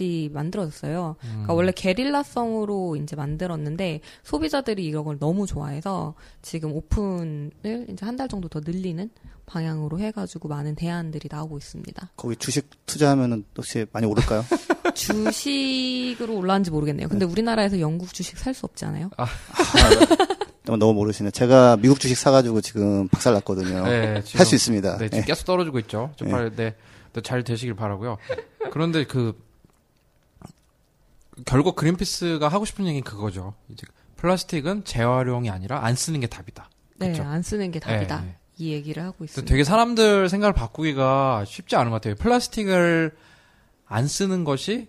이 0.01 0.31
만들어졌어요. 0.33 1.17
그러니까 1.21 1.53
원래 1.53 1.71
게릴라성으로 1.73 2.97
이제 2.97 3.15
만들었는데 3.15 4.01
소비자들이 4.23 4.87
이런 4.87 5.05
걸 5.05 5.19
너무 5.19 5.47
좋아해서 5.47 6.15
지금 6.41 6.73
오픈을 6.73 7.51
이제 7.91 8.07
한 8.07 8.17
달 8.17 8.29
정도 8.29 8.49
더 8.49 8.61
늘리는 8.65 9.11
방향으로 9.45 9.99
해가지고 9.99 10.49
많은 10.49 10.77
대안들이 10.77 11.29
나오고 11.31 11.59
있습니다. 11.59 12.11
거기 12.17 12.37
주식 12.37 12.71
투자하면은 12.87 13.45
혹시 13.57 13.85
많이 13.93 14.07
오를까요? 14.07 14.45
주식으로 14.95 16.37
올라왔는지 16.37 16.71
모르겠네요. 16.71 17.09
근데 17.09 17.25
우리나라에서 17.25 17.81
영국 17.81 18.13
주식 18.13 18.39
살 18.39 18.53
수 18.55 18.67
없지 18.67 18.85
않아요? 18.87 19.11
너무, 20.65 20.79
너무 20.79 20.95
모르시네. 20.95 21.31
제가 21.33 21.77
미국 21.79 21.99
주식 22.01 22.17
사가지고 22.17 22.61
지금 22.61 23.09
박살 23.09 23.33
났거든요. 23.35 23.85
네, 23.85 24.07
할 24.15 24.25
지금- 24.25 24.45
수 24.45 24.55
있습니다. 24.55 24.99
네, 24.99 25.07
지금 25.09 25.19
예. 25.19 25.27
계속 25.27 25.45
떨어지고 25.45 25.79
있죠. 25.81 26.13
좀 26.17 26.29
네. 26.29 26.33
빨리, 26.33 26.51
네, 26.57 26.75
네, 27.13 27.21
잘 27.23 27.43
되시길 27.43 27.75
바라고요. 27.75 28.19
그런데 28.71 29.05
그 29.05 29.33
결국 31.47 31.77
그린피스가 31.77 32.49
하고 32.49 32.65
싶은 32.65 32.85
얘기는 32.87 33.03
그거죠. 33.03 33.55
이제 33.71 33.87
플라스틱은 34.17 34.85
재활용이 34.85 35.51
아니라 35.51 35.85
안 35.85 35.97
쓰는 35.97 36.21
게 36.21 36.27
답이다. 36.27 36.69
네, 36.99 37.11
그쵸. 37.11 37.23
안 37.25 37.43
쓰는 37.43 37.71
게 37.71 37.81
답이다. 37.81 38.21
네, 38.21 38.27
네. 38.27 38.37
이 38.59 38.73
얘기를 38.73 39.03
하고 39.03 39.25
있습니다. 39.25 39.51
되게 39.51 39.65
사람들 39.65 40.29
생각을 40.29 40.53
바꾸기가 40.53 41.45
쉽지 41.47 41.75
않은 41.75 41.91
것 41.91 41.97
같아요. 41.97 42.15
플라스틱을 42.17 43.13
안 43.93 44.09
쓰는 44.09 44.45
것이 44.45 44.89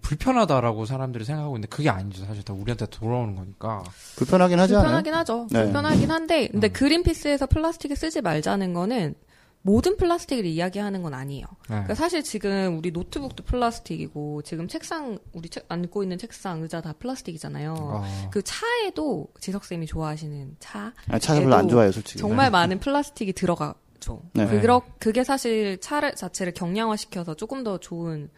불편하다라고 0.00 0.86
사람들이 0.86 1.26
생각하고 1.26 1.56
있는데 1.56 1.68
그게 1.68 1.90
아니죠. 1.90 2.24
사실 2.24 2.42
다 2.42 2.54
우리한테 2.54 2.86
돌아오는 2.86 3.36
거니까. 3.36 3.84
불편하긴 4.16 4.58
하지 4.58 4.72
않아요? 4.72 4.84
불편하긴 4.84 5.14
하죠. 5.14 5.46
네. 5.50 5.64
불편하긴 5.64 6.10
한데, 6.10 6.48
근데 6.48 6.68
음. 6.68 6.72
그린피스에서 6.72 7.46
플라스틱을 7.46 7.94
쓰지 7.96 8.22
말자는 8.22 8.72
거는 8.72 9.14
모든 9.60 9.98
플라스틱을 9.98 10.46
이야기하는 10.46 11.02
건 11.02 11.12
아니에요. 11.12 11.44
네. 11.44 11.66
그러니까 11.68 11.94
사실 11.94 12.22
지금 12.24 12.78
우리 12.78 12.90
노트북도 12.90 13.44
플라스틱이고 13.44 14.40
지금 14.42 14.66
책상 14.66 15.18
우리 15.34 15.50
책 15.50 15.66
앉고 15.68 16.02
있는 16.02 16.16
책상 16.16 16.62
의자 16.62 16.80
다 16.80 16.94
플라스틱이잖아요. 16.98 17.74
어, 17.78 18.28
그 18.30 18.40
차에도 18.42 19.28
지석 19.40 19.64
쌤이 19.64 19.86
좋아하시는 19.86 20.56
차 20.58 20.94
아니, 21.08 21.20
차 21.20 21.34
별로 21.34 21.54
안 21.54 21.68
좋아해요, 21.68 21.92
솔직히. 21.92 22.18
정말 22.18 22.50
많은 22.50 22.80
플라스틱이 22.80 23.34
들어가 23.34 23.74
죠. 24.02 24.20
네. 24.34 24.46
그러, 24.60 24.82
그게 24.98 25.24
사실 25.24 25.78
차를 25.80 26.14
자체를 26.16 26.52
경량화시켜서 26.52 27.34
조금 27.34 27.62
더 27.64 27.78
좋은 27.78 28.28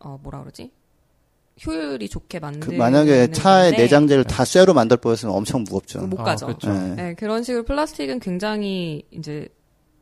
어 0.00 0.18
뭐라 0.22 0.40
그러지? 0.40 0.72
효율이 1.64 2.08
좋게 2.08 2.38
그 2.40 2.44
만드는 2.44 2.78
만약에 2.78 3.30
차의 3.30 3.70
건데 3.70 3.82
내장재를 3.84 4.24
다 4.24 4.44
쇠로 4.44 4.74
만들 4.74 4.96
뻔했으면 4.96 5.34
엄청 5.34 5.62
무겁죠. 5.64 6.00
못 6.06 6.18
어, 6.20 6.24
가죠. 6.24 6.46
그렇죠. 6.46 6.72
네. 6.72 6.94
네, 6.94 7.14
그런 7.14 7.42
식으로 7.44 7.62
플라스틱은 7.64 8.18
굉장히 8.20 9.04
이제 9.10 9.48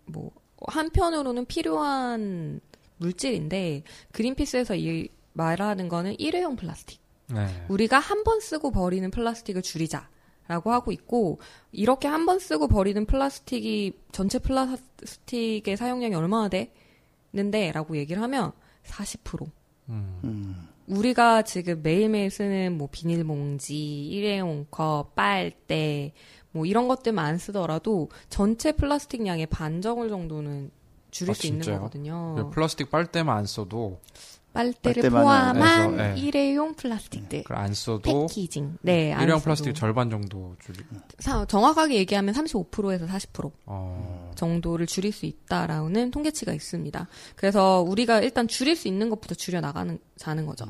뭐 0.07 0.31
한편으로는 0.67 1.45
필요한 1.47 2.61
물질인데 2.99 3.83
그린피스에서 4.13 4.77
이 4.77 5.09
말하는 5.35 5.89
거는 5.89 6.19
일회용 6.19 6.57
플라스틱. 6.57 7.01
네. 7.29 7.47
우리가 7.69 7.99
한 7.99 8.25
번 8.25 8.41
쓰고 8.41 8.71
버리는 8.71 9.09
플라스틱을 9.11 9.63
줄이자 9.63 10.09
라고 10.51 10.73
하고 10.73 10.91
있고 10.93 11.39
이렇게 11.73 12.09
한 12.09 12.27
번 12.27 12.39
쓰고 12.39 12.69
버리는 12.69 13.07
플라스틱이 13.07 13.93
전체 14.13 14.39
플라스틱의 14.39 15.77
사용량이 15.77 16.15
얼마나 16.15 16.49
되는데 17.33 17.73
라고 17.73 17.97
얘기를 17.97 18.21
하면 18.23 18.53
40%. 18.85 19.47
음. 19.89 20.21
음. 20.25 20.69
우리가 20.87 21.43
지금 21.43 21.83
매일매일 21.83 22.31
쓰는 22.31 22.77
뭐 22.77 22.89
비닐봉지, 22.91 24.07
일회용 24.09 24.67
컵, 24.71 25.15
빨대 25.15 26.13
뭐 26.53 26.67
이런 26.67 26.89
것들만 26.89 27.25
안 27.25 27.39
쓰더라도 27.39 28.11
전체 28.29 28.73
플라스틱 28.73 29.25
양의 29.25 29.47
반 29.47 29.81
정도 29.81 30.09
정도는 30.09 30.71
줄일 31.13 31.31
아, 31.31 31.35
수 31.35 31.47
있는 31.47 31.61
진짜요? 31.63 31.79
거거든요. 31.79 32.35
그 32.37 32.51
플라스틱 32.51 32.91
빨대만 32.91 33.37
안 33.37 33.47
써도 33.47 34.01
빨대를 34.53 35.11
포함한 35.11 35.63
해서, 35.63 35.91
네. 36.15 36.21
일회용 36.21 36.75
플라스틱들. 36.75 37.43
그걸 37.45 37.57
안 37.59 37.73
써도 37.75 38.27
패키징. 38.27 38.79
네, 38.83 39.13
안 39.13 39.23
일회용 39.23 39.39
써도. 39.39 39.45
플라스틱 39.45 39.75
절반 39.75 40.11
정도 40.11 40.57
줄이. 40.61 40.79
사- 41.21 41.45
정확하게 41.45 41.95
얘기하면 41.97 42.35
35%에서 42.35 43.07
40% 43.07 43.53
어. 43.67 44.33
정도를 44.35 44.87
줄일 44.87 45.13
수 45.13 45.27
있다라는 45.27 46.11
통계치가 46.11 46.53
있습니다. 46.53 47.07
그래서 47.37 47.81
우리가 47.87 48.21
일단 48.21 48.49
줄일 48.49 48.75
수 48.77 48.89
있는 48.89 49.09
것부터 49.11 49.35
줄여 49.35 49.61
나가는 49.61 49.99
자는 50.17 50.47
거죠. 50.47 50.67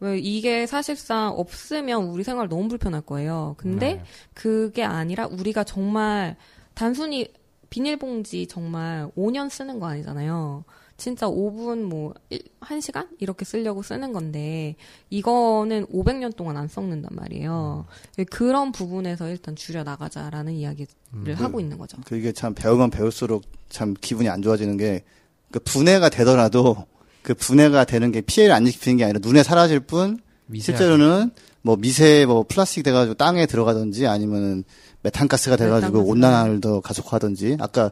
왜 0.00 0.18
이게 0.18 0.66
사실상 0.66 1.28
없으면 1.36 2.04
우리 2.06 2.24
생활 2.24 2.48
너무 2.48 2.66
불편할 2.66 3.02
거예요. 3.02 3.54
근데 3.56 3.94
네. 3.94 4.04
그게 4.34 4.82
아니라 4.82 5.26
우리가 5.28 5.62
정말 5.62 6.36
단순히 6.74 7.28
비닐봉지 7.70 8.48
정말 8.48 9.08
5년 9.16 9.48
쓰는 9.48 9.78
거 9.78 9.86
아니잖아요. 9.86 10.64
진짜 11.02 11.26
5분 11.26 11.82
뭐 11.82 12.14
1시간 12.60 13.08
이렇게 13.18 13.44
쓰려고 13.44 13.82
쓰는 13.82 14.12
건데 14.12 14.76
이거는 15.10 15.86
500년 15.86 16.36
동안 16.36 16.56
안 16.56 16.68
썩는단 16.68 17.10
말이에요. 17.10 17.86
그런 18.30 18.70
부분에서 18.70 19.28
일단 19.28 19.56
줄여 19.56 19.82
나가자라는 19.82 20.52
이야기를 20.52 20.86
음. 21.14 21.34
하고 21.36 21.58
있는 21.58 21.76
거죠. 21.76 21.96
그 22.06 22.16
이게 22.16 22.30
참 22.30 22.54
배우면 22.54 22.90
배울수록 22.90 23.42
참 23.68 23.96
기분이 24.00 24.28
안 24.28 24.42
좋아지는 24.42 24.76
게, 24.76 25.02
그 25.50 25.58
분해가 25.58 26.08
되더라도 26.08 26.86
그 27.22 27.34
분해가 27.34 27.84
되는 27.84 28.12
게 28.12 28.20
피해를 28.20 28.54
안 28.54 28.64
입히는 28.64 28.98
게 28.98 29.02
아니라 29.02 29.18
눈에 29.20 29.42
사라질 29.42 29.80
뿐, 29.80 30.20
미세하게. 30.46 30.84
실제로는 30.84 31.32
뭐 31.62 31.74
미세 31.74 32.26
뭐 32.26 32.44
플라스틱 32.48 32.84
돼가지고 32.84 33.14
땅에 33.14 33.46
들어가든지 33.46 34.06
아니면은 34.06 34.62
메탄가스가 35.02 35.56
돼가지고. 35.56 36.04
온난화를 36.04 36.60
더 36.60 36.80
가속화하든지 36.80 37.56
아까 37.58 37.90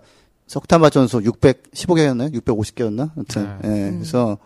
석탄 0.51 0.80
발 0.80 0.90
전소 0.90 1.20
615개였나요? 1.20 2.34
650개였나? 2.42 3.11
아무튼 3.14 3.59
네. 3.62 3.68
예. 3.68 3.88
음. 3.90 3.98
그래서 4.01 4.36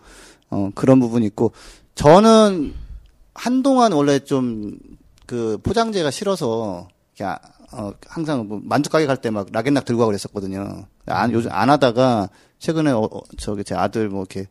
어 0.51 0.71
그런 0.75 1.01
부분이 1.01 1.25
있고 1.27 1.53
저는 1.95 2.75
한동안 3.35 3.93
원래 3.93 4.19
좀 4.21 4.79
그 5.27 5.57
포장재가 5.63 6.11
싫어서 6.11 6.89
이렇게 7.17 7.25
아- 7.25 7.39
어 7.73 7.93
항상 8.07 8.47
뭐 8.47 8.61
만두 8.63 8.91
가게 8.91 9.07
갈 9.07 9.17
때 9.17 9.31
막 9.31 9.47
락앤락 9.51 9.87
들고 9.87 10.01
가고 10.01 10.09
그랬었거든요. 10.11 10.85
안 11.07 11.33
요즘 11.33 11.51
안 11.51 11.71
하다가 11.71 12.29
최근에 12.59 12.91
어, 12.91 13.09
어, 13.11 13.21
저기 13.39 13.65
제 13.65 13.75
아들 13.75 14.11
뭐 14.11 14.21
이렇게 14.29 14.47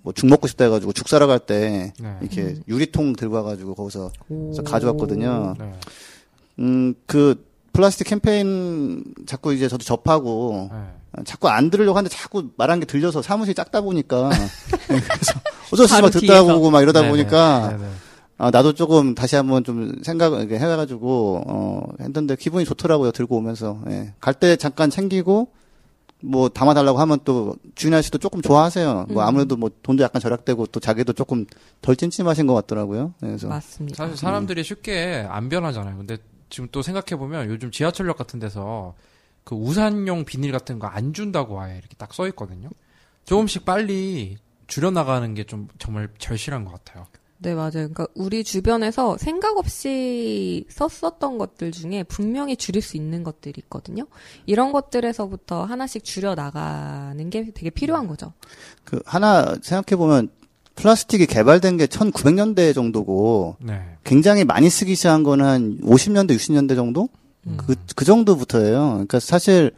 뭐 0.00 0.14
죽 0.14 0.30
먹고 0.30 0.46
싶다 0.46 0.64
해가지고 0.64 0.94
죽 0.94 1.06
사러 1.06 1.26
갈때 1.26 1.92
네. 2.00 2.16
이렇게 2.22 2.56
유리통 2.66 3.12
들고 3.12 3.34
와가지고 3.36 3.74
거기서. 3.74 4.10
가져왔거든요. 4.64 5.54
네. 5.58 5.74
음, 6.60 6.94
그 7.04 7.44
플라스틱 7.72 8.06
캠페인 8.08 9.04
자꾸 9.26 9.52
이제 9.54 9.68
저도 9.68 9.84
접하고 9.84 10.68
네. 10.72 10.78
어, 11.18 11.22
자꾸 11.24 11.48
안 11.48 11.70
들으려고 11.70 11.96
하는데 11.98 12.14
자꾸 12.14 12.50
말한 12.56 12.80
게 12.80 12.86
들려서 12.86 13.22
사무실이 13.22 13.54
작다 13.54 13.80
보니까 13.80 14.28
네, 14.88 15.00
그래서 15.00 15.32
어쩌지 15.72 16.00
막 16.02 16.10
듣다. 16.10 16.42
보고 16.42 16.70
막 16.70 16.82
이러다 16.82 17.00
네네. 17.00 17.10
보니까 17.10 17.68
네네. 17.76 17.90
아, 18.38 18.50
나도 18.50 18.72
조금 18.72 19.14
다시 19.14 19.36
한번 19.36 19.64
좀 19.64 20.00
생각을 20.02 20.50
해가지고 20.50 21.42
어 21.46 21.82
했는데 22.00 22.36
기분이 22.36 22.64
좋더라고요 22.64 23.12
들고 23.12 23.36
오면서 23.36 23.80
예. 23.90 24.14
갈 24.20 24.34
때 24.34 24.56
잠깐 24.56 24.88
챙기고 24.88 25.48
뭐 26.22 26.48
담아달라고 26.48 26.98
하면 27.00 27.18
또 27.24 27.54
주인 27.74 27.94
아저씨도 27.94 28.18
조금 28.18 28.40
좋아하세요. 28.42 29.06
뭐 29.10 29.22
음. 29.22 29.26
아무래도 29.28 29.56
뭐 29.56 29.70
돈도 29.82 30.02
약간 30.02 30.20
절약되고 30.20 30.66
또 30.66 30.78
자기도 30.80 31.12
조금 31.14 31.46
덜 31.82 31.96
찜찜하신 31.96 32.46
것 32.46 32.54
같더라고요. 32.54 33.14
네, 33.20 33.28
그래서 33.28 33.48
맞습니다. 33.48 33.96
사실 34.04 34.16
사람들이 34.18 34.62
쉽게 34.64 35.26
안 35.28 35.48
변하잖아요. 35.48 35.96
근데 35.96 36.18
지금 36.50 36.68
또 36.72 36.82
생각해 36.82 37.16
보면 37.18 37.48
요즘 37.48 37.70
지하철역 37.70 38.16
같은 38.18 38.38
데서 38.40 38.94
그 39.44 39.54
우산용 39.54 40.24
비닐 40.24 40.52
같은 40.52 40.78
거 40.78 40.86
안 40.88 41.12
준다고 41.14 41.60
아예 41.60 41.78
이렇게 41.78 41.94
딱 41.96 42.12
써 42.12 42.26
있거든요. 42.28 42.68
조금씩 43.24 43.64
빨리 43.64 44.36
줄여 44.66 44.90
나가는 44.90 45.34
게 45.34 45.44
좀 45.44 45.68
정말 45.78 46.08
절실한 46.18 46.64
것 46.64 46.72
같아요. 46.72 47.06
네, 47.38 47.54
맞아요. 47.54 47.70
그러니까 47.72 48.06
우리 48.14 48.44
주변에서 48.44 49.16
생각 49.16 49.56
없이 49.56 50.66
썼었던 50.68 51.38
것들 51.38 51.72
중에 51.72 52.02
분명히 52.02 52.54
줄일 52.56 52.82
수 52.82 52.98
있는 52.98 53.22
것들이 53.22 53.54
있거든요. 53.64 54.06
이런 54.44 54.72
것들에서부터 54.72 55.64
하나씩 55.64 56.04
줄여 56.04 56.34
나가는 56.34 57.30
게 57.30 57.50
되게 57.54 57.70
필요한 57.70 58.06
거죠. 58.08 58.34
그 58.84 59.00
하나 59.06 59.56
생각해 59.62 59.96
보면 59.96 60.28
플라스틱이 60.80 61.26
개발된 61.26 61.76
게 61.76 61.86
1900년대 61.86 62.74
정도고 62.74 63.56
네. 63.60 63.80
굉장히 64.04 64.44
많이 64.44 64.70
쓰기 64.70 64.94
시작한 64.94 65.22
거는 65.22 65.44
한 65.44 65.78
50년대, 65.82 66.36
60년대 66.36 66.74
정도? 66.74 67.08
음. 67.46 67.56
그, 67.58 67.74
그 67.96 68.04
정도부터예요. 68.04 68.90
그러니까 68.92 69.20
사실 69.20 69.72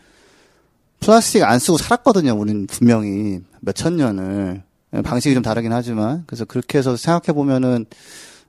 플라스틱 1.00 1.42
안 1.42 1.58
쓰고 1.58 1.78
살았거든요. 1.78 2.32
우리는 2.34 2.66
분명히 2.66 3.40
몇 3.60 3.74
천 3.74 3.96
년을 3.96 4.62
방식이 5.04 5.34
좀 5.34 5.42
다르긴 5.42 5.72
하지만 5.72 6.24
그래서 6.26 6.44
그렇게 6.44 6.78
해서 6.78 6.96
생각해 6.96 7.34
보면은 7.34 7.86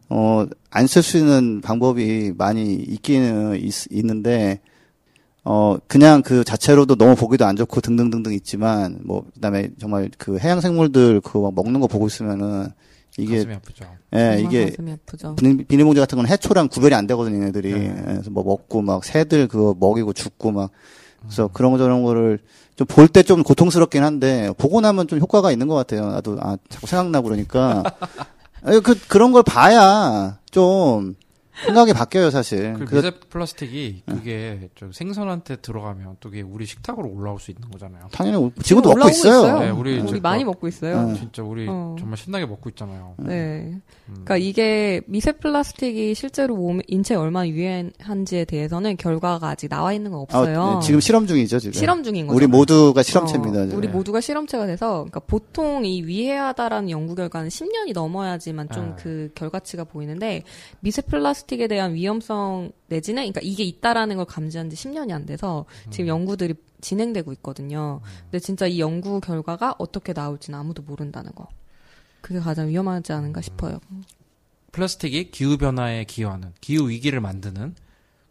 어, 0.09 0.45
안 0.69 0.85
쓸 0.85 1.01
수 1.01 1.17
있는 1.17 1.61
방법이 1.61 2.33
많이 2.37 2.73
있기는 2.75 3.57
있, 3.59 3.73
는데 4.05 4.59
어, 5.45 5.77
그냥 5.87 6.21
그 6.21 6.43
자체로도 6.43 6.95
너무 6.95 7.15
보기도 7.15 7.45
안 7.45 7.55
좋고 7.55 7.81
등등등등 7.81 8.33
있지만, 8.33 8.99
뭐, 9.03 9.25
그 9.33 9.39
다음에 9.41 9.69
정말 9.79 10.09
그 10.17 10.39
해양 10.39 10.61
생물들 10.61 11.19
그거 11.21 11.41
막 11.41 11.53
먹는 11.55 11.79
거 11.81 11.87
보고 11.87 12.07
있으면은, 12.07 12.67
이게, 13.17 13.37
가슴이 13.37 13.53
아프죠. 13.55 13.85
예, 14.15 14.41
이게, 14.43 14.65
가슴이 14.69 14.91
아프죠. 14.93 15.35
비닐, 15.35 15.65
비닐봉지 15.65 15.99
같은 15.99 16.15
건 16.17 16.27
해초랑 16.27 16.69
구별이 16.69 16.95
안 16.95 17.07
되거든요, 17.07 17.35
얘네들이. 17.41 17.73
네. 17.73 17.85
예, 17.97 18.01
그래서 18.05 18.29
뭐 18.31 18.43
먹고 18.43 18.81
막 18.81 19.03
새들 19.03 19.47
그거 19.49 19.75
먹이고 19.79 20.13
죽고 20.13 20.51
막. 20.51 20.71
그래서 21.21 21.47
그런 21.53 21.71
거 21.73 21.77
저런 21.77 22.03
거를 22.03 22.39
좀 22.75 22.87
볼 22.87 23.07
때 23.07 23.21
좀 23.23 23.43
고통스럽긴 23.43 24.03
한데, 24.03 24.51
보고 24.57 24.81
나면 24.81 25.07
좀 25.07 25.19
효과가 25.19 25.51
있는 25.51 25.67
것 25.67 25.75
같아요. 25.75 26.07
나도, 26.09 26.37
아, 26.41 26.57
자꾸 26.69 26.87
생각나고 26.87 27.27
그러니까. 27.27 27.83
아니, 28.63 28.79
그, 28.81 28.97
그런 29.07 29.31
걸 29.33 29.43
봐야 29.43 30.39
좀 30.51 31.15
생각이 31.65 31.93
바뀌어요, 31.93 32.29
사실. 32.31 32.73
그 32.73 32.95
미세 32.95 33.11
플라스틱이 33.11 34.03
그게 34.07 34.69
저 34.75 34.91
생선한테 34.91 35.57
들어가면 35.57 36.17
또 36.19 36.29
그게 36.29 36.41
우리 36.41 36.65
식탁으로 36.65 37.07
올라올 37.09 37.39
수 37.39 37.51
있는 37.51 37.69
거잖아요. 37.69 38.07
당연히 38.11 38.51
지금도 38.63 38.89
먹고 38.95 39.09
있어요. 39.09 39.33
있어요. 39.39 39.59
네, 39.59 39.69
우리 39.69 39.99
우리 39.99 40.19
많이 40.19 40.43
그- 40.43 40.47
먹고 40.49 40.67
있어요. 40.67 41.09
네. 41.09 41.15
진짜 41.19 41.43
우리 41.43 41.67
어. 41.69 41.95
정말 41.99 42.17
신나게 42.17 42.45
먹고 42.47 42.69
있잖아요. 42.71 43.13
네. 43.19 43.33
음. 43.35 43.81
그러니까 44.07 44.37
이게 44.37 45.01
미세 45.05 45.31
플라스틱이 45.31 46.15
실제로 46.15 46.55
몸 46.55 46.81
인체에 46.87 47.15
얼마나 47.17 47.47
유해한지에 47.47 48.45
대해서는 48.45 48.97
결과가 48.97 49.49
아직 49.49 49.69
나와 49.69 49.93
있는 49.93 50.11
건 50.11 50.21
없어요. 50.21 50.61
아, 50.63 50.79
네, 50.79 50.85
지금 50.85 50.99
실험 50.99 51.27
중이죠, 51.27 51.59
지금. 51.59 51.73
실험 51.73 52.03
중인 52.03 52.27
거죠. 52.27 52.35
우리 52.35 52.47
모두가 52.47 53.03
실험체입니다. 53.03 53.59
어, 53.61 53.63
지금. 53.65 53.77
우리 53.77 53.87
모두가 53.87 54.21
실험체가 54.21 54.65
돼서 54.65 54.93
그러니까 55.03 55.19
보통 55.21 55.85
이 55.85 56.01
위해하다라는 56.03 56.89
연구 56.89 57.13
결과는 57.15 57.49
10년이 57.49 57.93
넘어야지만 57.93 58.69
좀 58.71 58.83
아. 58.91 58.95
그 58.95 59.29
결과치가 59.35 59.83
보이는데 59.83 60.43
미세 60.79 61.01
플라스틱 61.03 61.42
에 61.51 61.67
대한 61.67 61.93
위험성 61.93 62.71
내지는 62.87 63.21
그러니까 63.23 63.41
이게 63.43 63.63
있다라는 63.63 64.15
걸 64.17 64.25
감지한 64.25 64.69
지 64.69 64.75
10년이 64.75 65.11
안 65.11 65.25
돼서 65.25 65.65
지금 65.91 66.07
연구들이 66.07 66.55
진행되고 66.81 67.31
있거든요. 67.33 68.01
근데 68.23 68.39
진짜 68.39 68.65
이 68.67 68.79
연구 68.79 69.19
결과가 69.21 69.75
어떻게 69.77 70.13
나올지는 70.13 70.57
아무도 70.59 70.81
모른다는 70.81 71.31
거. 71.33 71.47
그게 72.21 72.39
가장 72.39 72.69
위험하지 72.69 73.11
않은가 73.13 73.41
싶어요. 73.41 73.79
플라스틱이 74.71 75.31
기후 75.31 75.57
변화에 75.57 76.03
기여하는 76.05 76.53
기후 76.61 76.89
위기를 76.89 77.19
만드는 77.21 77.75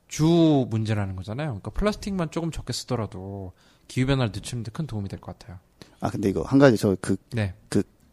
주 0.08 0.66
문제라는 0.70 1.16
거잖아요. 1.16 1.48
그러니까 1.48 1.70
플라스틱만 1.70 2.30
조금 2.30 2.50
적게 2.50 2.72
쓰더라도 2.72 3.52
기후 3.88 4.06
변화를 4.06 4.32
늦추는 4.34 4.64
데 4.64 4.70
큰 4.72 4.86
도움이 4.86 5.08
될 5.08 5.20
것 5.20 5.38
같아요. 5.38 5.58
아, 6.00 6.10
근데 6.10 6.28
이거 6.30 6.42
한 6.42 6.58
가지 6.58 6.76
저그 6.76 7.16
네. 7.32 7.54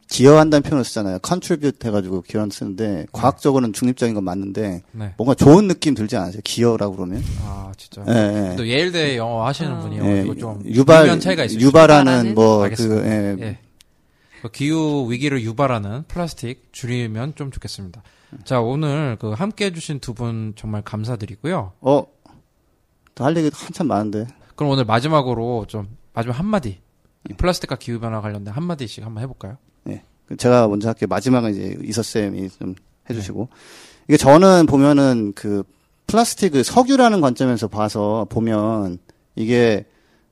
기여한다는 0.10 0.64
표현을 0.64 0.84
쓰잖아요. 0.84 1.20
contribute 1.24 1.88
해가지고 1.88 2.24
기여한 2.24 2.49
쓰는데 2.49 3.05
과학적으로는 3.12 3.74
중립적인 3.74 4.16
건 4.16 4.24
맞는데 4.24 4.82
네. 4.91 5.14
뭔가 5.18 5.36
좋은 5.36 5.68
느낌 5.68 5.93
들지 5.93 6.18
않으세요? 6.18 6.41
기여라고 6.43 6.95
그러면? 6.95 7.24
아, 7.43 7.72
진짜. 7.78 8.03
예, 8.07 8.51
예. 8.51 8.55
또 8.55 8.68
예일대 8.68 9.18
영어 9.18 9.45
하시는 9.45 9.72
아. 9.72 9.80
분이요. 9.80 10.03
예, 10.05 10.24
이거 10.24 10.36
좀 10.36 10.64
유발 10.66 11.20
차이가 11.20 11.43
있어요. 11.45 11.60
유발하는? 11.60 12.34
뭐그 12.34 12.64
알겠습니다. 12.64 13.07
예, 13.07 13.36
예. 13.39 13.60
그 14.41 14.49
기후 14.49 15.12
위기를 15.12 15.43
유발하는 15.43 16.05
플라스틱 16.07 16.70
줄이면 16.72 17.36
좀 17.36 17.51
좋겠습니다. 17.51 18.01
자, 18.45 18.62
오늘 18.62 19.18
그 19.20 19.32
함께 19.34 19.66
해주신 19.66 19.99
두 19.99 20.14
분 20.14 20.53
정말 20.55 20.82
감사드리고요. 20.82 21.74
어, 21.82 22.03
또할 23.16 23.36
얘기 23.38 23.51
한참 23.53 23.88
많은데. 23.88 24.28
그럼 24.55 24.72
오늘 24.72 24.86
마지막으로 24.86 25.66
좀, 25.68 25.88
마지막 26.14 26.39
한마디. 26.39 26.80
이 27.30 27.34
플라스틱과 27.34 27.76
기후 27.76 27.99
변화 27.99 28.22
관련된 28.22 28.53
한마디씩 28.53 29.05
한번 29.05 29.22
해볼까요? 29.24 29.57
제가 30.38 30.67
먼저 30.67 30.88
할게요. 30.89 31.07
마지막은 31.09 31.51
이제 31.51 31.77
이서쌤이 31.84 32.49
좀 32.59 32.75
해주시고. 33.09 33.47
이게 34.07 34.17
저는 34.17 34.65
보면은 34.65 35.34
그 35.36 35.63
플라스틱을 36.07 36.63
석유라는 36.63 37.21
관점에서 37.21 37.67
봐서 37.67 38.25
보면 38.30 38.97
이게 39.36 39.86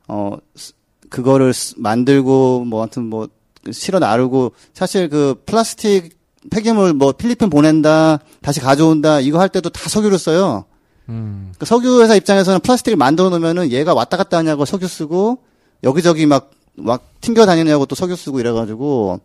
어 0.08 0.38
스- 0.56 0.74
그거를 1.10 1.54
쓰- 1.54 1.76
만들고 1.78 2.66
뭐 2.66 2.82
하여튼 2.82 3.04
뭐 3.06 3.28
실어 3.72 4.00
나르고 4.00 4.54
사실 4.74 5.10
그 5.10 5.42
플라스틱 5.46 6.18
폐기물 6.50 6.94
뭐 6.94 7.12
필리핀 7.12 7.50
보낸다 7.50 8.20
다시 8.42 8.60
가져온다 8.60 9.20
이거 9.20 9.40
할 9.40 9.50
때도 9.50 9.70
다 9.70 9.90
석유를 9.90 10.18
써요. 10.18 10.66
음, 11.10 11.54
그 11.60 11.66
석유 11.66 12.02
회사 12.02 12.16
입장에서는 12.16 12.60
플라스틱을 12.62 12.98
만들어 12.98 13.30
놓으면은 13.30 13.72
얘가 13.72 13.94
왔다 13.94 14.18
갔다 14.18 14.38
하냐고 14.38 14.66
석유 14.66 14.88
쓰고 14.88 15.40
여기저기 15.84 16.26
막 16.26 16.52
막 16.80 17.02
튕겨 17.22 17.48
다니냐고 17.48 17.88
또 17.88 17.96
석유 17.96 18.16
쓰고 18.16 18.40
이래가지고 18.40 19.20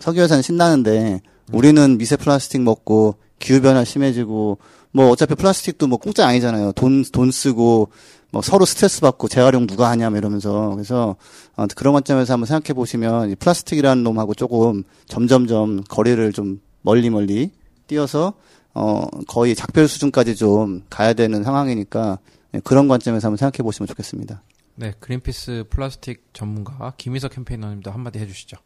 석유 0.00 0.20
회사는 0.22 0.42
신나는데 0.42 1.20
우리는 1.52 1.98
미세 1.98 2.16
플라스틱 2.16 2.60
먹고 2.62 3.16
기후 3.38 3.60
변화 3.60 3.84
심해지고 3.84 4.58
뭐 4.92 5.08
어차피 5.10 5.34
플라스틱도 5.34 5.86
뭐 5.86 5.98
공짜 5.98 6.26
아니잖아요. 6.26 6.72
돈 6.72 7.04
돈 7.12 7.30
쓰고 7.30 7.88
뭐 8.30 8.40
서로 8.42 8.64
스트레스 8.64 9.00
받고 9.00 9.28
재활용 9.28 9.66
누가 9.66 9.90
하냐 9.90 10.08
뭐 10.10 10.18
이러면서 10.18 10.70
그래서 10.70 11.16
어, 11.56 11.66
그런 11.76 11.92
관점에서 11.92 12.32
한번 12.32 12.46
생각해 12.46 12.74
보시면 12.74 13.30
이 13.30 13.34
플라스틱이라는 13.34 14.02
놈하고 14.02 14.34
조금 14.34 14.84
점점점 15.06 15.84
거리를 15.84 16.32
좀 16.32 16.60
멀리 16.82 17.10
멀리 17.10 17.50
띄어서 17.86 18.32
어 18.74 19.06
거의 19.28 19.54
작별 19.54 19.86
수준까지 19.86 20.34
좀 20.36 20.82
가야 20.88 21.12
되는 21.12 21.44
상황이니까 21.44 22.18
예, 22.54 22.60
그런 22.60 22.88
관점에서 22.88 23.28
한번 23.28 23.36
생각해 23.36 23.62
보시면 23.62 23.86
좋겠습니다. 23.86 24.42
네. 24.76 24.94
그린피스 25.00 25.64
플라스틱 25.68 26.24
전문가 26.32 26.94
김희석 26.96 27.32
campaigner님도 27.32 27.90
한마디 27.90 28.18
해주시죠. 28.18 28.56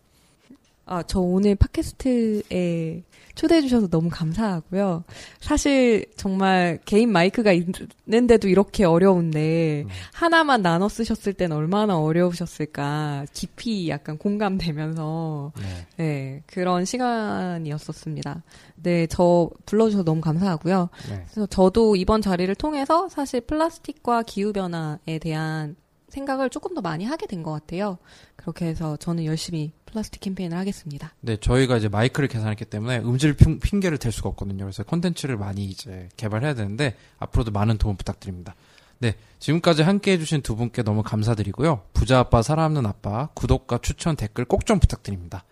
아, 0.89 1.03
저 1.03 1.19
오늘 1.19 1.57
팟캐스트에 1.57 3.03
초대해 3.35 3.61
주셔서 3.61 3.89
너무 3.89 4.09
감사하고요. 4.09 5.03
사실 5.41 6.07
정말 6.17 6.79
개인 6.85 7.11
마이크가 7.11 7.53
있는데도 7.53 8.49
이렇게 8.49 8.85
어려운데 8.85 9.83
음. 9.85 9.91
하나만 10.15 10.63
나눠 10.63 10.89
쓰셨을 10.89 11.35
땐 11.35 11.51
얼마나 11.53 11.99
어려우셨을까 11.99 13.27
깊이 13.33 13.89
약간 13.89 14.17
공감되면서 14.17 15.53
네. 15.59 15.87
네, 15.97 16.43
그런 16.47 16.85
시간이었었습니다. 16.85 18.43
네, 18.77 19.07
저 19.09 19.51
불러주셔서 19.67 20.05
너무 20.05 20.21
감사하고요. 20.21 20.89
네. 21.11 21.25
그래서 21.31 21.47
저도 21.47 21.97
이번 21.97 22.23
자리를 22.23 22.55
통해서 22.55 23.09
사실 23.09 23.41
플라스틱과 23.41 24.23
기후 24.23 24.53
변화에 24.53 25.19
대한 25.21 25.77
생각을 26.17 26.51
조금 26.51 26.75
더 26.75 26.81
많이 26.81 27.05
하게 27.05 27.27
된 27.27 27.43
것 27.43 27.53
같아요. 27.53 27.99
그렇게 28.37 28.65
해서 28.67 28.97
저는 28.97 29.25
열심히 29.27 29.73
플라스틱 29.85 30.21
캠페인을 30.21 30.57
하겠습니다. 30.59 31.13
네, 31.21 31.37
저희가 31.37 31.77
이제 31.77 31.89
마이크를 31.89 32.29
개선했기 32.29 32.65
때문에 32.65 32.99
음질 33.01 33.35
핑, 33.35 33.61
핑계를 33.61 33.99
댈 33.99 34.11
수가 34.11 34.31
없거든요. 34.31 34.65
그래서 34.65 34.83
컨텐츠를 34.83 35.37
많이 35.37 35.65
이제 35.67 36.09
개발해야 36.17 36.55
되는데 36.55 36.97
앞으로도 37.19 37.51
많은 37.53 37.79
도움 37.79 37.97
부탁드립니다. 37.97 38.55
네, 38.99 39.15
지금까지 39.39 39.83
함께 39.83 40.13
해주신 40.13 40.41
두 40.43 40.57
분께 40.57 40.83
너무 40.83 41.03
감사드리고요. 41.03 41.83
부자 41.93 42.19
아빠, 42.21 42.41
살아남는 42.43 42.87
아빠, 42.87 43.29
구독과 43.35 43.79
추천, 43.83 44.17
댓글 44.17 44.45
꼭 44.47 44.65
좀 44.65 44.81
부탁드립니다. 44.81 45.45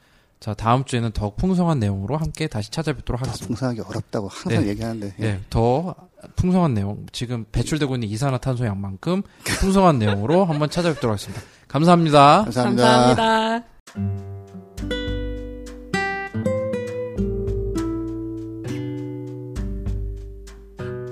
자, 0.44 0.52
다음 0.52 0.84
주에는 0.84 1.12
더욱 1.12 1.38
풍성한 1.38 1.78
내용으로 1.78 2.18
함께 2.18 2.48
다시 2.48 2.70
찾아뵙도록 2.70 3.18
다 3.18 3.26
하겠습니다. 3.26 3.46
풍성하기 3.46 3.80
어렵다고 3.80 4.28
항상 4.28 4.62
네. 4.62 4.68
얘기하는데 4.68 5.14
예. 5.20 5.22
네, 5.22 5.40
더 5.48 5.94
풍성한 6.36 6.74
내용, 6.74 7.06
지금 7.12 7.46
배출되고 7.50 7.94
있는 7.94 8.08
이산화탄소 8.08 8.66
양만큼 8.66 9.22
풍성한 9.60 9.98
내용으로 9.98 10.44
한번 10.44 10.68
찾아뵙도록 10.68 11.14
하겠습니다. 11.14 11.42
감사합니다. 11.66 12.42
감사합니다. 12.44 13.16
감사합니다. 13.16 13.66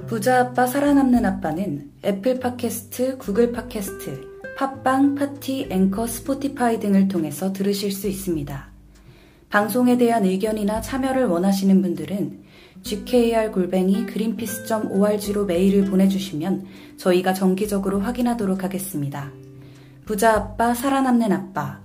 부자 0.08 0.40
아빠 0.40 0.66
살아남는 0.66 1.24
아빠는 1.24 1.90
애플 2.04 2.38
팟캐스트, 2.38 3.16
구글 3.16 3.50
팟캐스트, 3.52 4.42
팟빵, 4.58 5.14
파티, 5.14 5.68
앵커, 5.70 6.06
스포티파이 6.06 6.80
등을 6.80 7.08
통해서 7.08 7.54
들으실 7.54 7.92
수 7.92 8.08
있습니다. 8.08 8.71
방송에 9.52 9.98
대한 9.98 10.24
의견이나 10.24 10.80
참여를 10.80 11.26
원하시는 11.26 11.82
분들은 11.82 12.42
gkr-골뱅이 12.84 14.06
greenpeace.org로 14.06 15.44
메일을 15.44 15.84
보내주시면 15.84 16.64
저희가 16.96 17.34
정기적으로 17.34 18.00
확인하도록 18.00 18.64
하겠습니다. 18.64 19.30
부자 20.06 20.36
아빠 20.36 20.72
살아남는 20.72 21.32
아빠 21.32 21.80